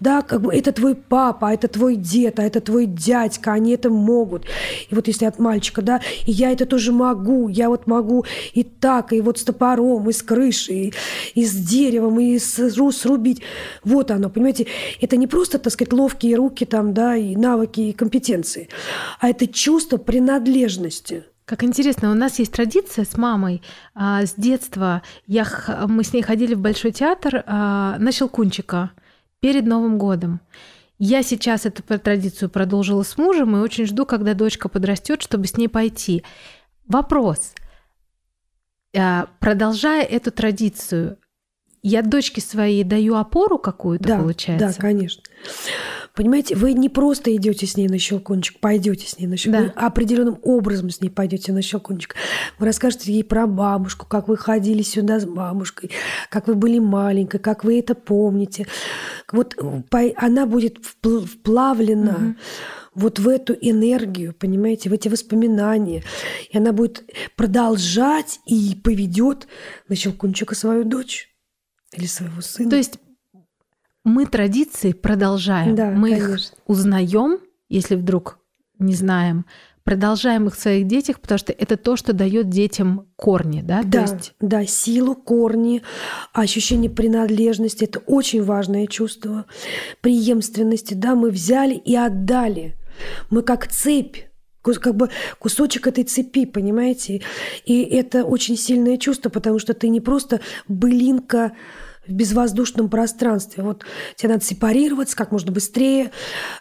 Да, 0.00 0.22
как 0.22 0.40
бы 0.40 0.54
это 0.54 0.72
твой 0.72 0.94
папа, 0.94 1.48
а 1.48 1.54
это 1.54 1.68
твой 1.68 1.96
дед, 1.96 2.40
а 2.40 2.42
это 2.42 2.60
твой 2.60 2.86
дядька, 2.86 3.52
они 3.52 3.72
это 3.72 3.90
могут. 3.90 4.46
И 4.88 4.94
вот 4.94 5.06
если 5.06 5.26
от 5.26 5.38
мальчика, 5.38 5.82
да, 5.82 6.00
и 6.24 6.32
я 6.32 6.50
это 6.50 6.64
тоже 6.64 6.92
могу, 6.92 7.48
я 7.48 7.68
вот 7.68 7.86
могу 7.86 8.24
и 8.54 8.64
так, 8.64 9.12
и 9.12 9.20
вот 9.20 9.38
с 9.38 9.44
топором, 9.44 10.08
и 10.08 10.12
с 10.12 10.22
крышей, 10.22 10.94
и, 11.34 11.40
и 11.40 11.44
с 11.44 11.52
деревом, 11.52 12.18
и 12.18 12.38
с, 12.38 12.70
срубить. 12.92 13.42
Вот 13.84 14.10
оно, 14.10 14.30
понимаете, 14.30 14.66
это 15.00 15.16
не 15.16 15.26
просто, 15.26 15.58
так 15.58 15.72
сказать, 15.72 15.92
ловкие 15.92 16.36
руки 16.36 16.64
там, 16.64 16.94
да, 16.94 17.14
и 17.14 17.36
навыки, 17.36 17.80
и 17.80 17.92
компетенции, 17.92 18.68
а 19.20 19.28
это 19.28 19.46
чувство 19.46 19.98
принадлежности. 19.98 21.24
Как 21.46 21.62
интересно, 21.62 22.10
у 22.10 22.14
нас 22.14 22.40
есть 22.40 22.52
традиция 22.52 23.04
с 23.04 23.16
мамой 23.16 23.62
а, 23.94 24.26
с 24.26 24.34
детства. 24.34 25.02
Я, 25.28 25.46
мы 25.88 26.02
с 26.02 26.12
ней 26.12 26.22
ходили 26.22 26.54
в 26.54 26.60
Большой 26.60 26.90
театр 26.90 27.44
а, 27.46 27.96
на 27.98 28.10
Щелкунчика 28.10 28.90
перед 29.38 29.64
Новым 29.64 29.96
годом. 29.96 30.40
Я 30.98 31.22
сейчас 31.22 31.64
эту 31.64 31.84
традицию 31.84 32.50
продолжила 32.50 33.04
с 33.04 33.16
мужем 33.16 33.56
и 33.56 33.60
очень 33.60 33.86
жду, 33.86 34.04
когда 34.06 34.34
дочка 34.34 34.68
подрастет, 34.68 35.22
чтобы 35.22 35.46
с 35.46 35.56
ней 35.56 35.68
пойти. 35.68 36.24
Вопрос. 36.88 37.54
А, 38.96 39.28
продолжая 39.38 40.02
эту 40.02 40.32
традицию, 40.32 41.16
я 41.82 42.02
дочке 42.02 42.40
своей 42.40 42.82
даю 42.82 43.14
опору 43.14 43.58
какую-то, 43.58 44.08
да, 44.08 44.18
получается? 44.18 44.74
Да, 44.74 44.74
конечно. 44.80 45.22
Понимаете, 46.16 46.56
вы 46.56 46.72
не 46.72 46.88
просто 46.88 47.34
идете 47.36 47.66
с 47.66 47.76
ней 47.76 47.88
на 47.88 47.98
щелкунчик, 47.98 48.58
пойдете 48.58 49.06
с 49.06 49.18
ней 49.18 49.26
на 49.26 49.36
щелкунчик, 49.36 49.74
да. 49.74 49.80
вы 49.80 49.86
определенным 49.86 50.38
образом 50.42 50.88
с 50.88 51.02
ней 51.02 51.10
пойдете 51.10 51.52
на 51.52 51.60
щелкунчик. 51.60 52.16
Вы 52.58 52.66
расскажете 52.66 53.12
ей 53.12 53.22
про 53.22 53.46
бабушку, 53.46 54.06
как 54.06 54.26
вы 54.26 54.38
ходили 54.38 54.80
сюда 54.80 55.20
с 55.20 55.26
бабушкой, 55.26 55.90
как 56.30 56.48
вы 56.48 56.54
были 56.54 56.78
маленькой, 56.78 57.38
как 57.38 57.64
вы 57.64 57.78
это 57.78 57.94
помните. 57.94 58.66
Вот 59.30 59.56
она 60.16 60.46
будет 60.46 60.78
вплавлена. 60.82 62.12
Угу 62.12 62.34
вот 62.96 63.18
в 63.18 63.28
эту 63.28 63.52
энергию, 63.52 64.32
понимаете, 64.32 64.88
в 64.88 64.92
эти 64.94 65.08
воспоминания. 65.08 66.02
И 66.50 66.56
она 66.56 66.72
будет 66.72 67.04
продолжать 67.36 68.40
и 68.46 68.74
поведет 68.82 69.46
на 69.86 69.94
Щелкунчика 69.96 70.54
свою 70.54 70.82
дочь 70.82 71.28
или 71.92 72.06
своего 72.06 72.40
сына. 72.40 72.70
То 72.70 72.76
есть 72.76 72.98
мы 74.06 74.24
традиции 74.24 74.92
продолжаем. 74.92 75.74
Да, 75.74 75.90
мы 75.90 76.10
конечно. 76.10 76.34
их 76.34 76.42
узнаем, 76.66 77.40
если 77.68 77.96
вдруг 77.96 78.38
не 78.78 78.94
знаем, 78.94 79.46
продолжаем 79.82 80.46
их 80.46 80.54
в 80.54 80.60
своих 80.60 80.86
детях, 80.86 81.20
потому 81.20 81.38
что 81.38 81.52
это 81.52 81.76
то, 81.76 81.96
что 81.96 82.12
дает 82.12 82.48
детям 82.48 83.08
корни, 83.16 83.62
да? 83.62 83.82
Да, 83.82 84.06
то 84.06 84.12
есть... 84.12 84.34
да, 84.40 84.64
силу, 84.64 85.16
корни, 85.16 85.82
ощущение 86.32 86.88
принадлежности– 86.88 87.84
это 87.86 87.98
очень 87.98 88.44
важное 88.44 88.86
чувство 88.86 89.46
преемственности, 90.02 90.94
да, 90.94 91.16
мы 91.16 91.30
взяли 91.30 91.74
и 91.74 91.96
отдали. 91.96 92.76
Мы 93.30 93.42
как 93.42 93.66
цепь 93.66 94.18
как 94.62 94.96
бы 94.96 95.10
кусочек 95.38 95.86
этой 95.86 96.02
цепи, 96.02 96.44
понимаете? 96.44 97.22
И 97.64 97.82
это 97.82 98.24
очень 98.24 98.56
сильное 98.56 98.96
чувство, 98.96 99.30
потому 99.30 99.60
что 99.60 99.74
ты 99.74 99.88
не 99.88 100.00
просто 100.00 100.40
былинка 100.66 101.52
в 102.06 102.12
безвоздушном 102.12 102.88
пространстве. 102.88 103.62
Вот 103.62 103.84
тебе 104.16 104.30
надо 104.30 104.44
сепарироваться 104.44 105.16
как 105.16 105.32
можно 105.32 105.52
быстрее, 105.52 106.12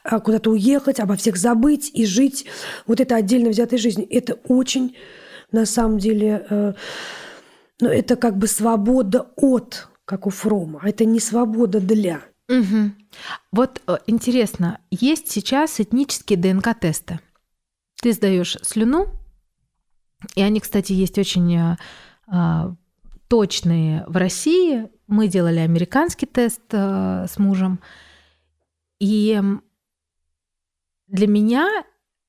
а, 0.04 0.20
куда-то 0.20 0.52
уехать, 0.52 1.00
обо 1.00 1.16
всех 1.16 1.38
забыть 1.38 1.92
и 1.94 2.06
жить 2.06 2.46
вот 2.88 3.00
это 3.00 3.16
отдельно 3.16 3.50
взятой 3.50 3.78
жизнью. 3.78 4.08
Это 4.10 4.36
очень, 4.48 4.96
на 5.52 5.66
самом 5.66 6.00
деле, 6.00 6.46
э, 6.50 6.74
ну, 7.82 7.90
это 7.90 8.16
как 8.16 8.38
бы 8.38 8.48
свобода 8.48 9.28
от, 9.36 9.88
как 10.06 10.28
у 10.28 10.30
Фрома. 10.30 10.80
А 10.84 10.90
это 10.90 11.06
не 11.06 11.20
свобода 11.20 11.80
для. 11.80 12.22
Угу. 12.48 12.92
Вот 13.52 13.82
э, 13.88 13.98
интересно, 14.08 14.80
есть 14.92 15.32
сейчас 15.32 15.80
этнические 15.80 16.38
ДНК-тесты. 16.38 17.20
Ты 18.02 18.14
сдаешь 18.14 18.58
слюну, 18.62 19.08
и 20.36 20.42
они, 20.42 20.60
кстати, 20.60 20.94
есть 20.94 21.18
очень 21.18 21.56
э, 21.56 21.78
а, 22.28 22.76
точные 23.28 24.04
в 24.08 24.18
России. 24.18 24.90
Мы 25.08 25.28
делали 25.28 25.60
американский 25.60 26.26
тест 26.26 26.62
э, 26.72 27.26
с 27.28 27.38
мужем. 27.38 27.80
И 29.00 29.40
для 31.08 31.28
меня 31.28 31.68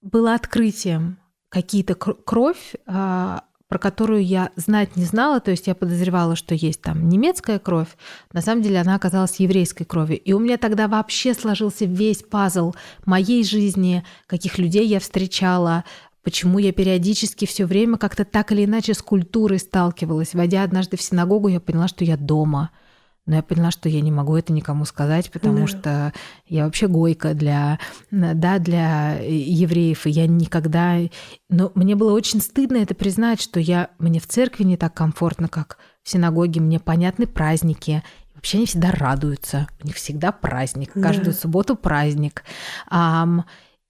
было 0.02 0.34
открытием, 0.34 1.18
какие-то 1.48 1.94
кровь, 1.94 2.74
а, 2.86 3.44
про 3.68 3.78
которую 3.78 4.24
я 4.24 4.50
знать 4.56 4.96
не 4.96 5.04
знала, 5.04 5.40
то 5.40 5.50
есть 5.50 5.66
я 5.66 5.74
подозревала, 5.74 6.36
что 6.36 6.54
есть 6.54 6.82
там 6.82 7.08
немецкая 7.08 7.58
кровь, 7.58 7.88
на 8.32 8.40
самом 8.40 8.62
деле 8.62 8.80
она 8.80 8.94
оказалась 8.94 9.40
еврейской 9.40 9.84
кровью. 9.84 10.20
И 10.20 10.32
у 10.32 10.38
меня 10.38 10.56
тогда 10.56 10.86
вообще 10.86 11.34
сложился 11.34 11.84
весь 11.84 12.22
пазл 12.22 12.74
моей 13.04 13.42
жизни, 13.42 14.04
каких 14.26 14.58
людей 14.58 14.86
я 14.86 15.00
встречала, 15.00 15.84
почему 16.26 16.58
я 16.58 16.72
периодически 16.72 17.46
все 17.46 17.66
время 17.66 17.98
как-то 17.98 18.24
так 18.24 18.50
или 18.50 18.64
иначе 18.64 18.94
с 18.94 19.00
культурой 19.00 19.60
сталкивалась. 19.60 20.34
Войдя 20.34 20.64
однажды 20.64 20.96
в 20.96 21.02
синагогу, 21.02 21.46
я 21.46 21.60
поняла, 21.60 21.86
что 21.86 22.04
я 22.04 22.16
дома– 22.16 22.70
но 23.26 23.34
я 23.34 23.42
поняла, 23.42 23.72
что 23.72 23.88
я 23.88 24.00
не 24.00 24.12
могу 24.12 24.36
это 24.36 24.52
никому 24.52 24.84
сказать, 24.84 25.32
потому 25.32 25.60
да. 25.60 25.66
что 25.66 26.12
я 26.46 26.64
вообще 26.64 26.86
гойка 26.86 27.34
для, 27.34 27.80
да, 28.12 28.58
для 28.58 29.18
евреев, 29.20 30.06
и 30.06 30.10
я 30.10 30.28
никогда... 30.28 30.98
Но 31.48 31.72
мне 31.74 31.96
было 31.96 32.12
очень 32.12 32.40
стыдно 32.40 32.76
это 32.76 32.94
признать, 32.94 33.40
что 33.40 33.58
я... 33.58 33.90
мне 33.98 34.20
в 34.20 34.28
церкви 34.28 34.62
не 34.62 34.76
так 34.76 34.94
комфортно, 34.94 35.48
как 35.48 35.78
в 36.04 36.08
синагоге, 36.08 36.60
мне 36.60 36.78
понятны 36.78 37.26
праздники, 37.26 38.04
вообще 38.36 38.58
они 38.58 38.66
всегда 38.66 38.92
радуются, 38.92 39.66
у 39.82 39.86
них 39.88 39.96
всегда 39.96 40.30
праздник, 40.30 40.92
каждую 40.92 41.32
да. 41.34 41.40
субботу 41.40 41.74
праздник. 41.74 42.44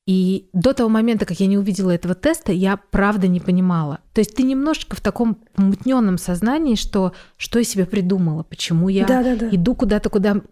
И 0.06 0.48
до 0.52 0.72
того 0.72 0.88
момента, 0.88 1.26
как 1.26 1.40
я 1.40 1.48
не 1.48 1.58
увидела 1.58 1.90
этого 1.90 2.14
теста, 2.14 2.52
я 2.52 2.76
правда 2.76 3.26
не 3.26 3.40
понимала. 3.40 3.98
То 4.14 4.20
есть 4.20 4.36
ты 4.36 4.44
немножечко 4.44 4.94
в 4.94 5.00
таком 5.00 5.38
мутненном 5.56 6.16
сознании, 6.16 6.76
что 6.76 7.12
что 7.36 7.58
я 7.58 7.64
себе 7.64 7.86
придумала, 7.86 8.44
почему 8.44 8.88
я 8.88 9.04
да, 9.04 9.24
да, 9.24 9.34
да. 9.34 9.48
иду 9.50 9.74
куда-то, 9.74 10.08
куда, 10.08 10.42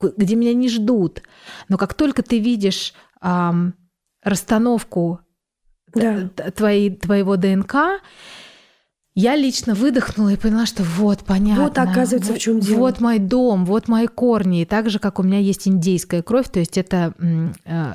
где 0.00 0.34
меня 0.36 0.52
не 0.52 0.68
ждут. 0.68 1.22
Но 1.70 1.78
как 1.78 1.94
только 1.94 2.22
ты 2.22 2.40
видишь 2.40 2.92
эм, 3.22 3.74
расстановку 4.22 5.20
да. 5.94 6.28
твоей, 6.54 6.94
твоего 6.94 7.38
ДНК, 7.38 8.02
я 9.14 9.34
лично 9.34 9.74
выдохнула 9.74 10.28
и 10.34 10.36
поняла, 10.36 10.66
что 10.66 10.82
вот, 10.82 11.20
понятно. 11.20 11.64
Вот, 11.64 11.78
оказывается, 11.78 12.32
вот, 12.32 12.38
в 12.38 12.42
чем 12.42 12.60
дело. 12.60 12.78
Вот 12.80 13.00
мой 13.00 13.18
дом, 13.18 13.64
вот 13.64 13.88
мои 13.88 14.06
корни. 14.06 14.60
И 14.60 14.64
так 14.66 14.90
же, 14.90 14.98
как 14.98 15.18
у 15.18 15.22
меня 15.22 15.38
есть 15.38 15.66
индейская 15.66 16.22
кровь, 16.22 16.50
то 16.50 16.58
есть 16.58 16.76
это 16.76 17.14
э, 17.64 17.94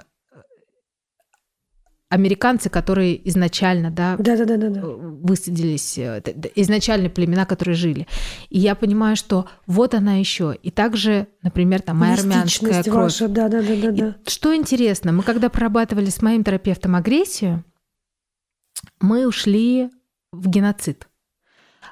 американцы, 2.15 2.69
которые 2.69 3.27
изначально, 3.29 3.91
да, 3.91 4.15
да, 4.17 4.37
да, 4.37 4.45
да, 4.45 4.57
да, 4.57 4.69
да. 4.69 4.81
высадились, 4.83 5.97
э, 5.97 6.21
изначально 6.55 7.09
племена, 7.09 7.45
которые 7.45 7.75
жили. 7.75 8.07
И 8.49 8.59
я 8.59 8.75
понимаю, 8.75 9.15
что 9.15 9.47
вот 9.67 9.93
она 9.93 10.15
еще. 10.15 10.55
И 10.63 10.71
также, 10.71 11.27
например, 11.43 11.81
там 11.81 11.97
моя 11.97 12.13
армянская 12.13 12.83
кровь. 12.83 12.95
Ваша, 12.95 13.27
да, 13.27 13.49
да, 13.49 13.61
да, 13.61 13.75
да, 13.75 13.91
да. 13.91 14.15
Что 14.25 14.55
интересно, 14.55 15.11
мы 15.11 15.23
когда 15.23 15.49
прорабатывали 15.49 16.09
с 16.09 16.21
моим 16.21 16.43
терапевтом 16.43 16.95
агрессию, 16.95 17.63
мы 18.99 19.27
ушли 19.27 19.89
в 20.31 20.47
геноцид, 20.49 21.07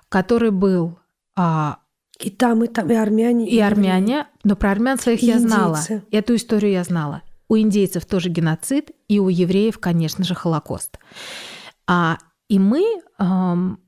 который 0.10 0.52
был 0.52 0.98
а, 1.36 1.80
и 2.20 2.30
там, 2.30 2.64
и 2.64 2.68
там, 2.68 2.90
и 2.90 2.96
армяне. 2.96 3.50
И, 3.50 3.56
и 3.56 3.60
армяне, 3.60 4.28
но 4.44 4.56
про 4.56 4.72
армян 4.72 4.98
своих 4.98 5.22
и 5.24 5.26
я 5.26 5.34
индейцы. 5.34 5.48
знала. 5.48 5.80
Эту 6.12 6.36
историю 6.36 6.72
я 6.72 6.84
знала. 6.84 7.24
У 7.54 7.58
индейцев 7.60 8.08
тоже 8.08 8.30
геноцид, 8.30 8.90
и 9.08 9.20
у 9.20 9.30
евреев, 9.30 9.78
конечно 9.78 10.24
же, 10.24 10.34
Холокост. 10.34 10.98
А, 11.86 12.18
и 12.48 12.58
мы 12.58 12.84
эм, 13.20 13.80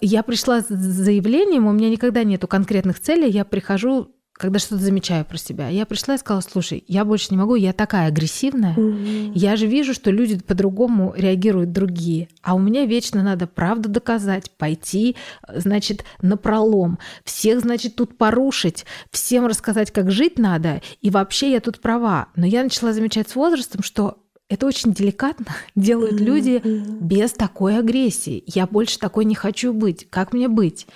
я 0.00 0.22
пришла 0.22 0.60
с 0.60 0.68
заявлением, 0.68 1.66
у 1.66 1.72
меня 1.72 1.90
никогда 1.90 2.22
нету 2.22 2.46
конкретных 2.46 3.00
целей, 3.00 3.28
я 3.28 3.44
прихожу 3.44 4.14
когда 4.40 4.58
что-то 4.58 4.82
замечаю 4.82 5.26
про 5.26 5.36
себя. 5.36 5.68
Я 5.68 5.84
пришла 5.84 6.14
и 6.14 6.18
сказала, 6.18 6.40
слушай, 6.40 6.82
я 6.88 7.04
больше 7.04 7.26
не 7.30 7.36
могу, 7.36 7.56
я 7.56 7.74
такая 7.74 8.08
агрессивная. 8.08 8.74
Mm-hmm. 8.74 9.32
Я 9.34 9.54
же 9.56 9.66
вижу, 9.66 9.92
что 9.92 10.10
люди 10.10 10.38
по-другому 10.38 11.12
реагируют 11.14 11.72
другие. 11.72 12.28
А 12.42 12.54
у 12.54 12.58
меня 12.58 12.86
вечно 12.86 13.22
надо 13.22 13.46
правду 13.46 13.90
доказать, 13.90 14.50
пойти, 14.52 15.14
значит, 15.46 16.04
на 16.22 16.38
пролом. 16.38 16.98
Всех, 17.22 17.60
значит, 17.60 17.96
тут 17.96 18.16
порушить, 18.16 18.86
всем 19.10 19.44
рассказать, 19.44 19.90
как 19.90 20.10
жить 20.10 20.38
надо. 20.38 20.80
И 21.02 21.10
вообще 21.10 21.52
я 21.52 21.60
тут 21.60 21.82
права. 21.82 22.28
Но 22.34 22.46
я 22.46 22.62
начала 22.62 22.94
замечать 22.94 23.28
с 23.28 23.36
возрастом, 23.36 23.82
что 23.82 24.22
это 24.48 24.66
очень 24.66 24.94
деликатно 24.94 25.54
делают 25.76 26.18
mm-hmm. 26.18 26.24
люди 26.24 26.62
без 26.64 27.32
такой 27.32 27.78
агрессии. 27.78 28.42
Я 28.46 28.66
больше 28.66 28.98
такой 28.98 29.26
не 29.26 29.34
хочу 29.34 29.74
быть. 29.74 30.08
Как 30.08 30.32
мне 30.32 30.48
быть? 30.48 30.86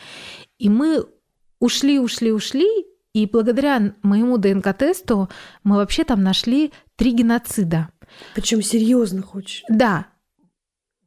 И 0.58 0.70
мы 0.70 1.04
ушли, 1.60 1.98
ушли, 1.98 2.32
ушли, 2.32 2.64
и 3.14 3.26
благодаря 3.26 3.94
моему 4.02 4.36
ДНК-тесту 4.36 5.30
мы 5.62 5.76
вообще 5.76 6.04
там 6.04 6.22
нашли 6.22 6.72
три 6.96 7.12
геноцида. 7.12 7.88
Причем 8.34 8.60
серьезных 8.60 9.34
очень. 9.34 9.64
Да. 9.68 10.08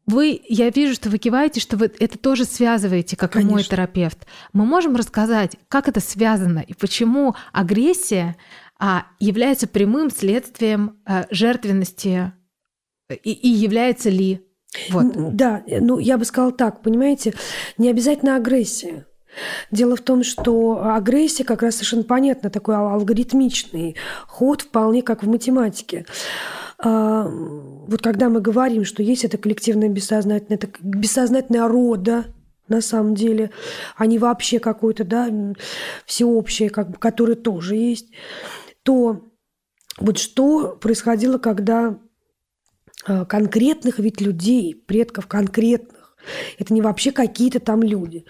Вы, 0.06 0.42
я 0.48 0.70
вижу, 0.70 0.94
что 0.96 1.10
вы 1.10 1.18
киваете, 1.18 1.60
что 1.60 1.76
вы 1.76 1.92
это 2.00 2.18
тоже 2.18 2.46
связываете, 2.46 3.18
как 3.18 3.34
Конечно. 3.34 3.50
и 3.50 3.54
мой 3.54 3.64
терапевт. 3.64 4.26
Мы 4.54 4.66
можем 4.66 4.96
рассказать, 4.96 5.58
как 5.68 5.90
это 5.90 6.00
связано 6.00 6.60
и 6.60 6.74
почему 6.74 7.36
агрессия 7.52 8.38
а, 8.80 9.08
является 9.20 9.68
прямым 9.68 10.10
следствием 10.10 10.98
а, 11.06 11.28
жертвенности 11.30 12.32
и, 13.10 13.32
и 13.32 13.50
является 13.50 14.10
ли 14.10 14.48
вот. 14.90 15.36
Да, 15.36 15.64
ну 15.68 15.98
я 16.00 16.18
бы 16.18 16.26
сказала 16.26 16.52
так, 16.52 16.82
понимаете, 16.82 17.34
не 17.78 17.90
обязательно 17.90 18.36
агрессия. 18.36 19.06
Дело 19.72 19.96
в 19.96 20.02
том, 20.02 20.24
что 20.24 20.82
агрессия 20.84 21.44
как 21.44 21.62
раз 21.62 21.76
совершенно 21.76 22.04
понятно, 22.04 22.50
такой 22.50 22.76
алгоритмичный 22.76 23.96
ход, 24.28 24.62
вполне 24.62 25.02
как 25.02 25.24
в 25.24 25.28
математике. 25.30 26.06
А, 26.80 27.28
вот 27.28 28.02
когда 28.02 28.30
мы 28.30 28.40
говорим, 28.40 28.86
что 28.86 29.02
есть 29.04 29.26
это 29.26 29.38
коллективное 29.38 29.90
бессознательное, 29.90 30.58
это 30.58 30.70
бессознательное 30.82 31.68
рода, 31.68 32.26
на 32.68 32.82
самом 32.82 33.16
деле, 33.16 33.52
а 33.96 34.06
не 34.06 34.20
вообще 34.20 34.60
какое-то, 34.60 35.06
да, 35.06 35.30
всеобщее, 36.06 36.70
как 36.70 36.92
бы, 36.92 36.98
которое 36.98 37.36
тоже 37.36 37.76
есть, 37.76 38.10
то 38.84 39.24
вот 39.98 40.18
что 40.18 40.78
происходило, 40.80 41.38
когда 41.38 41.98
а, 43.06 43.26
конкретных 43.26 44.00
ведь 44.00 44.22
людей, 44.22 44.76
предков 44.76 45.28
конкретных, 45.28 45.97
это 46.58 46.74
не 46.74 46.82
вообще 46.82 47.12
какие-то 47.12 47.60
там 47.60 47.84
люди. 47.84 48.26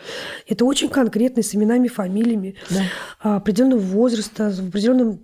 Это 0.48 0.66
очень 0.66 0.90
конкретные 0.90 1.44
с 1.44 1.56
именами, 1.56 1.88
фамилиями 1.88 2.56
да. 2.70 2.82
А, 3.22 3.36
определенного 3.38 3.80
возраста, 3.80 4.50
в 4.52 4.70
определенном 4.70 5.20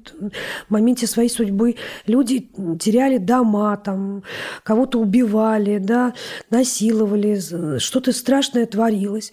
моменте 0.70 1.08
своей 1.08 1.30
судьбы. 1.30 1.76
Люди 2.06 2.52
теряли 2.80 3.18
дома, 3.18 3.78
там, 3.78 4.24
кого-то 4.64 5.00
убивали, 5.00 5.78
да, 5.78 6.14
насиловали, 6.50 7.80
что-то 7.80 8.12
страшное 8.12 8.66
творилось. 8.66 9.32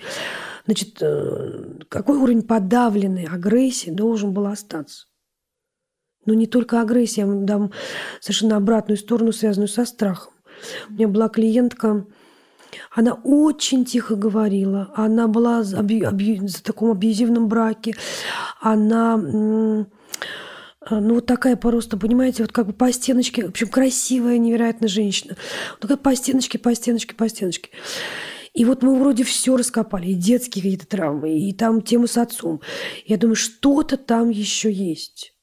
Значит, 0.66 0.98
э, 1.00 1.80
какой 1.88 2.18
уровень 2.18 2.42
подавленной 2.42 3.24
агрессии 3.24 3.90
должен 3.90 4.32
был 4.32 4.46
остаться? 4.46 5.06
Но 6.26 6.34
не 6.34 6.46
только 6.46 6.80
агрессия, 6.80 7.22
я 7.22 7.26
вам 7.26 7.46
дам 7.46 7.72
совершенно 8.20 8.56
обратную 8.56 8.98
сторону, 8.98 9.32
связанную 9.32 9.68
со 9.68 9.84
страхом. 9.84 10.32
У 10.88 10.92
меня 10.92 11.08
была 11.08 11.28
клиентка, 11.28 12.06
она 12.92 13.14
очень 13.24 13.84
тихо 13.84 14.16
говорила. 14.16 14.92
Она 14.94 15.28
была 15.28 15.62
в 15.62 15.74
абью, 15.74 16.10
таком 16.62 16.90
абьюзивном 16.90 17.48
браке. 17.48 17.94
Она 18.60 19.16
ну, 19.16 21.14
вот 21.14 21.26
такая 21.26 21.56
просто, 21.56 21.96
понимаете, 21.96 22.42
вот 22.42 22.52
как 22.52 22.66
бы 22.66 22.72
по 22.72 22.90
стеночке, 22.90 23.44
в 23.46 23.50
общем, 23.50 23.68
красивая, 23.68 24.38
невероятно 24.38 24.88
женщина. 24.88 25.36
Вот 25.72 25.80
такая 25.80 25.98
по 25.98 26.14
стеночке, 26.16 26.58
по 26.58 26.74
стеночке, 26.74 27.14
по 27.14 27.28
стеночке. 27.28 27.70
И 28.54 28.64
вот 28.64 28.82
мы 28.82 28.98
вроде 28.98 29.22
все 29.22 29.56
раскопали, 29.56 30.08
и 30.08 30.14
детские 30.14 30.62
какие-то 30.62 30.86
травмы, 30.86 31.38
и 31.38 31.52
там 31.52 31.82
темы 31.82 32.08
с 32.08 32.16
отцом. 32.16 32.60
Я 33.06 33.16
думаю, 33.16 33.36
что-то 33.36 33.96
там 33.96 34.30
еще 34.30 34.72
есть. 34.72 35.34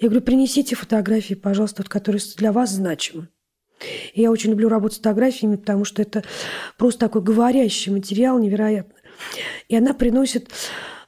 Я 0.00 0.08
говорю, 0.08 0.24
принесите 0.24 0.74
фотографии, 0.74 1.34
пожалуйста, 1.34 1.82
вот, 1.82 1.88
которые 1.88 2.22
для 2.36 2.52
вас 2.52 2.70
значимы. 2.70 3.28
И 4.14 4.22
я 4.22 4.30
очень 4.30 4.50
люблю 4.50 4.68
работать 4.68 4.96
с 4.96 4.98
фотографиями, 4.98 5.56
потому 5.56 5.84
что 5.84 6.02
это 6.02 6.24
просто 6.78 7.00
такой 7.00 7.22
говорящий 7.22 7.92
материал 7.92 8.38
невероятно. 8.38 8.94
И 9.68 9.76
она 9.76 9.94
приносит 9.94 10.50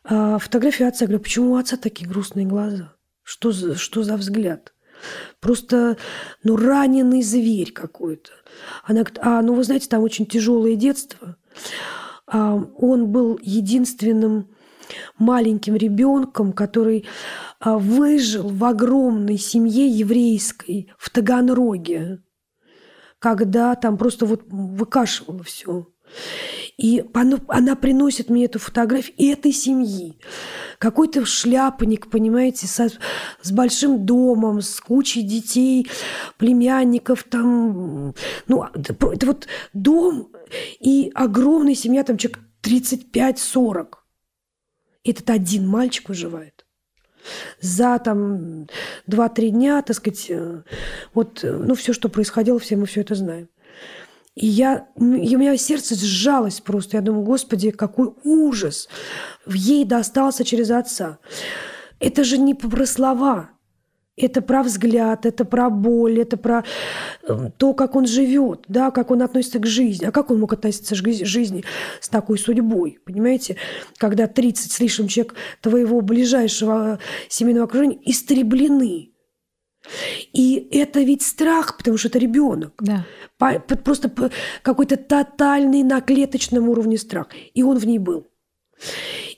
э, 0.05 0.39
фотографию 0.41 0.89
отца. 0.89 1.05
Я 1.05 1.09
говорю, 1.09 1.23
почему 1.23 1.53
у 1.53 1.57
отца 1.57 1.77
такие 1.77 2.09
грустные 2.09 2.47
глаза? 2.47 2.93
Что 3.23 3.53
за, 3.53 3.77
что 3.77 4.03
за 4.03 4.17
взгляд? 4.17 4.73
Просто, 5.41 5.97
ну, 6.43 6.57
раненый 6.57 7.23
зверь 7.23 7.73
какой-то. 7.73 8.31
Она 8.85 9.01
говорит, 9.01 9.19
а, 9.23 9.43
ну, 9.43 9.55
вы 9.55 9.65
знаете, 9.65 9.89
там 9.89 10.03
очень 10.03 10.27
тяжелое 10.27 10.75
детство. 10.75 11.37
А, 12.27 12.55
он 12.55 13.09
был 13.09 13.39
единственным 13.43 14.49
маленьким 15.19 15.77
ребенком, 15.77 16.53
который 16.53 17.07
а, 17.61 17.79
выжил 17.79 18.49
в 18.49 18.65
огромной 18.65 19.39
семье 19.39 19.87
еврейской 19.87 20.91
в 20.99 21.11
Таганроге 21.11 22.23
когда 23.19 23.75
там 23.75 23.97
просто 23.97 24.27
вот 24.27 24.43
выкашивало 24.49 25.43
все. 25.43 25.89
И 26.77 27.05
она, 27.15 27.39
она 27.49 27.75
приносит 27.75 28.29
мне 28.29 28.45
эту 28.45 28.59
фотографию 28.59 29.15
этой 29.19 29.53
семьи. 29.53 30.19
Какой-то 30.79 31.25
шляпник, 31.25 32.11
понимаете, 32.11 32.67
со, 32.67 32.89
с 33.41 33.51
большим 33.51 34.05
домом, 34.05 34.61
с 34.61 34.79
кучей 34.81 35.23
детей, 35.23 35.89
племянников 36.37 37.25
там. 37.25 38.15
Ну, 38.47 38.65
это, 38.75 38.95
это 39.11 39.27
вот 39.27 39.47
дом 39.73 40.31
и 40.79 41.11
огромная 41.15 41.75
семья, 41.75 42.05
там 42.05 42.19
человек 42.19 42.41
35-40. 42.63 43.95
Этот 45.03 45.31
один 45.31 45.67
мальчик 45.67 46.09
выживает. 46.09 46.66
За 47.61 47.99
там 47.99 48.67
2-3 49.09 49.51
дня, 49.51 49.83
так 49.83 49.97
сказать, 49.97 50.27
э, 50.29 50.63
вот, 51.15 51.45
э, 51.45 51.53
ну, 51.53 51.75
все, 51.75 51.93
что 51.93 52.09
происходило, 52.09 52.59
все 52.59 52.77
мы 52.77 52.87
все 52.87 53.01
это 53.01 53.15
знаем. 53.15 53.49
И 54.35 54.47
я, 54.47 54.89
и 54.97 55.37
у 55.37 55.39
меня 55.39 55.57
сердце 55.57 55.95
сжалось 55.95 56.61
просто. 56.61 56.99
Я 56.99 57.01
думаю, 57.01 57.25
Господи, 57.25 57.71
какой 57.71 58.13
ужас. 58.23 58.89
Ей 59.47 59.85
достался 59.87 60.45
через 60.45 60.71
отца. 60.71 61.19
Это 62.01 62.23
же 62.23 62.37
не 62.37 62.55
про 62.55 62.85
слова. 62.85 63.51
Это 64.17 64.41
про 64.41 64.63
взгляд, 64.63 65.27
это 65.27 65.45
про 65.45 65.69
боль, 65.69 66.21
это 66.21 66.39
про 66.39 66.65
эм, 67.29 67.53
то, 67.53 67.75
как 67.75 67.97
он 67.97 68.07
живет, 68.07 68.65
да, 68.67 68.91
как 68.91 69.11
он 69.11 69.21
относится 69.21 69.59
к 69.59 69.67
жизни. 69.67 70.07
А 70.07 70.11
как 70.11 70.31
он 70.31 70.41
мог 70.41 70.55
относиться 70.55 70.95
к 70.95 71.07
жизни 71.27 71.65
с 72.01 72.09
такой 72.09 72.39
судьбой, 72.39 72.99
понимаете? 73.05 73.57
Когда 73.99 74.27
30 74.27 74.73
с 74.73 74.81
лишним 74.81 75.09
человек 75.09 75.35
твоего 75.61 76.01
ближайшего 76.01 76.95
э, 76.95 76.99
семейного 77.29 77.67
окружения 77.67 77.99
истреблены. 78.07 79.11
И 80.33 80.69
это 80.73 81.01
ведь 81.01 81.23
страх, 81.23 81.77
потому 81.77 81.99
что 81.99 82.09
это 82.09 82.19
ребенок. 82.19 82.73
Да. 82.81 83.05
Просто 83.85 84.11
какой-то 84.63 84.97
тотальный 84.97 85.83
на 85.83 86.01
клеточном 86.01 86.69
уровне 86.71 86.97
страх. 86.97 87.29
И 87.55 87.63
он 87.63 87.79
в 87.79 87.87
ней 87.87 87.99
был. 87.99 88.27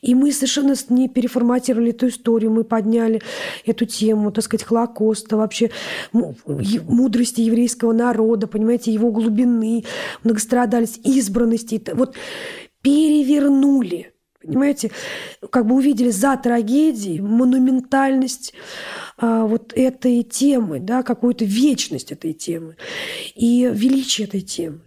И 0.00 0.14
мы 0.14 0.32
совершенно 0.32 0.74
не 0.90 1.08
переформатировали 1.08 1.90
эту 1.90 2.08
историю, 2.08 2.50
мы 2.50 2.64
подняли 2.64 3.20
эту 3.66 3.84
тему, 3.84 4.30
так 4.30 4.44
сказать, 4.44 4.64
Холокоста, 4.66 5.36
вообще 5.36 5.70
мудрости 6.12 7.40
еврейского 7.40 7.92
народа, 7.92 8.46
понимаете, 8.46 8.92
его 8.92 9.10
глубины, 9.10 9.84
многострадальность, 10.24 11.00
избранности. 11.04 11.82
Вот 11.94 12.14
перевернули, 12.82 14.12
понимаете, 14.40 14.90
как 15.50 15.66
бы 15.66 15.74
увидели 15.74 16.10
за 16.10 16.36
трагедией 16.36 17.20
монументальность 17.20 18.54
а, 19.16 19.46
вот 19.46 19.72
этой 19.74 20.22
темы, 20.22 20.78
да, 20.78 21.02
какую-то 21.02 21.44
вечность 21.44 22.12
этой 22.12 22.32
темы 22.32 22.76
и 23.34 23.70
величие 23.72 24.26
этой 24.26 24.42
темы. 24.42 24.80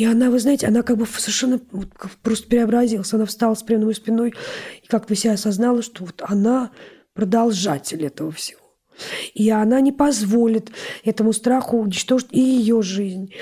И 0.00 0.04
она, 0.06 0.30
вы 0.30 0.38
знаете, 0.38 0.66
она 0.66 0.82
как 0.82 0.96
бы 0.96 1.04
совершенно 1.04 1.60
вот, 1.72 1.90
просто 2.22 2.48
преобразилась. 2.48 3.12
Она 3.12 3.26
встала 3.26 3.54
с 3.54 3.62
прямой 3.62 3.94
спиной 3.94 4.32
и 4.82 4.86
как 4.86 5.06
бы 5.06 5.14
себя 5.14 5.34
осознала, 5.34 5.82
что 5.82 6.06
вот 6.06 6.22
она 6.26 6.70
продолжатель 7.12 8.06
этого 8.06 8.32
всего. 8.32 8.60
И 9.34 9.50
она 9.50 9.82
не 9.82 9.92
позволит 9.92 10.70
этому 11.04 11.34
страху 11.34 11.76
уничтожить 11.76 12.28
и 12.30 12.40
ее 12.40 12.80
жизнь. 12.80 13.34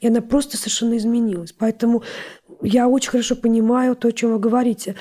И 0.00 0.06
она 0.06 0.20
просто 0.20 0.56
совершенно 0.56 0.96
изменилась. 0.96 1.52
Поэтому 1.52 2.04
я 2.62 2.86
очень 2.86 3.10
хорошо 3.10 3.34
понимаю 3.34 3.96
то, 3.96 4.06
о 4.06 4.12
чем 4.12 4.30
вы 4.30 4.38
говорите. 4.38 4.94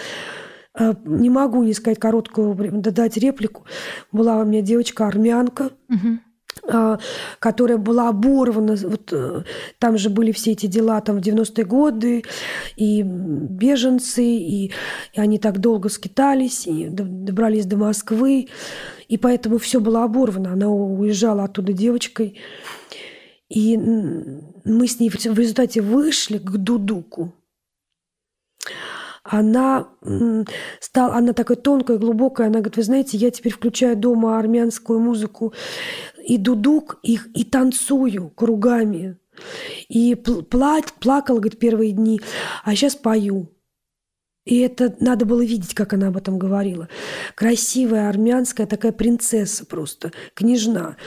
Э, 0.74 0.96
не 1.06 1.30
могу 1.30 1.62
не 1.62 1.74
сказать 1.74 2.00
короткую, 2.00 2.56
дать 2.82 3.18
реплику. 3.18 3.65
Была 4.12 4.38
у 4.38 4.44
меня 4.44 4.62
девочка 4.62 5.06
армянка, 5.06 5.70
угу 5.88 6.18
которая 7.39 7.78
была 7.78 8.10
оборвана. 8.10 8.76
Вот, 8.76 9.12
э, 9.12 9.44
там 9.80 9.98
же 9.98 10.10
были 10.10 10.32
все 10.32 10.52
эти 10.52 10.68
дела 10.68 11.02
там, 11.02 11.18
в 11.18 11.22
90-е 11.22 11.65
годы, 11.65 12.24
и 12.76 13.04
беженцы, 13.04 14.24
и, 14.24 14.72
и 15.13 15.20
они 15.20 15.38
так 15.38 15.60
долго 15.60 15.89
скитались, 15.89 16.68
и 16.68 16.88
добрались 16.88 17.65
до 17.65 17.78
Москвы, 17.78 18.48
и 19.08 19.18
поэтому 19.18 19.58
все 19.58 19.80
было 19.80 20.04
оборвано. 20.04 20.54
Она 20.54 20.70
уезжала 20.70 21.44
оттуда 21.44 21.74
девочкой. 21.74 22.39
И 23.50 23.78
мы 23.78 24.88
с 24.88 25.00
ней 25.00 25.10
в 25.10 25.38
результате 25.38 25.82
вышли 25.82 26.39
к 26.39 26.50
Дудуку 26.52 27.34
она 29.26 29.88
стала, 30.80 31.15
она 31.15 31.34
такая 31.34 31.58
тонкая, 31.58 31.98
глубокая, 31.98 32.48
она 32.48 32.60
говорит, 32.60 32.78
вы 32.78 32.84
знаете, 32.84 33.18
я 33.18 33.32
теперь 33.32 33.54
включаю 33.54 33.98
дома 33.98 34.38
армянскую 34.38 35.00
музыку 35.00 35.52
и 36.26 36.38
дудук, 36.38 37.00
и, 37.04 37.20
и 37.34 37.44
танцую 37.44 38.32
кругами. 38.36 39.18
И 39.90 40.16
плать, 40.16 40.94
плакала, 41.00 41.40
говорит, 41.40 41.60
первые 41.60 41.92
дни, 41.92 42.22
а 42.64 42.76
сейчас 42.76 42.96
пою. 42.96 43.52
И 44.46 44.60
это 44.60 44.96
надо 45.00 45.26
было 45.26 45.44
видеть, 45.44 45.74
как 45.74 45.94
она 45.94 46.10
об 46.10 46.18
этом 46.18 46.38
говорила. 46.38 46.88
Красивая 47.34 48.10
армянская 48.10 48.68
такая 48.68 48.92
принцесса 48.92 49.66
просто, 49.66 50.12
княжна. 50.36 50.98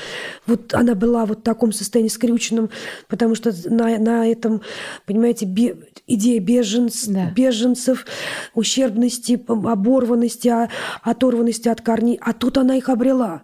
Вот 0.46 0.74
она 0.74 0.96
была 0.96 1.24
вот 1.24 1.38
в 1.38 1.42
таком 1.42 1.72
состоянии 1.72 2.08
скрюченном, 2.08 2.68
потому 3.06 3.36
что 3.36 3.52
на, 3.66 3.96
на 3.98 4.26
этом, 4.26 4.62
понимаете, 5.06 5.46
бе, 5.46 5.76
идея 6.08 6.40
беженц, 6.40 7.04
да. 7.06 7.30
беженцев, 7.30 8.06
ущербности, 8.54 9.40
оборванности, 9.46 10.48
а, 10.48 10.68
оторванности 11.02 11.68
от 11.68 11.80
корней. 11.80 12.18
А 12.20 12.32
тут 12.32 12.58
она 12.58 12.76
их 12.76 12.88
обрела. 12.88 13.42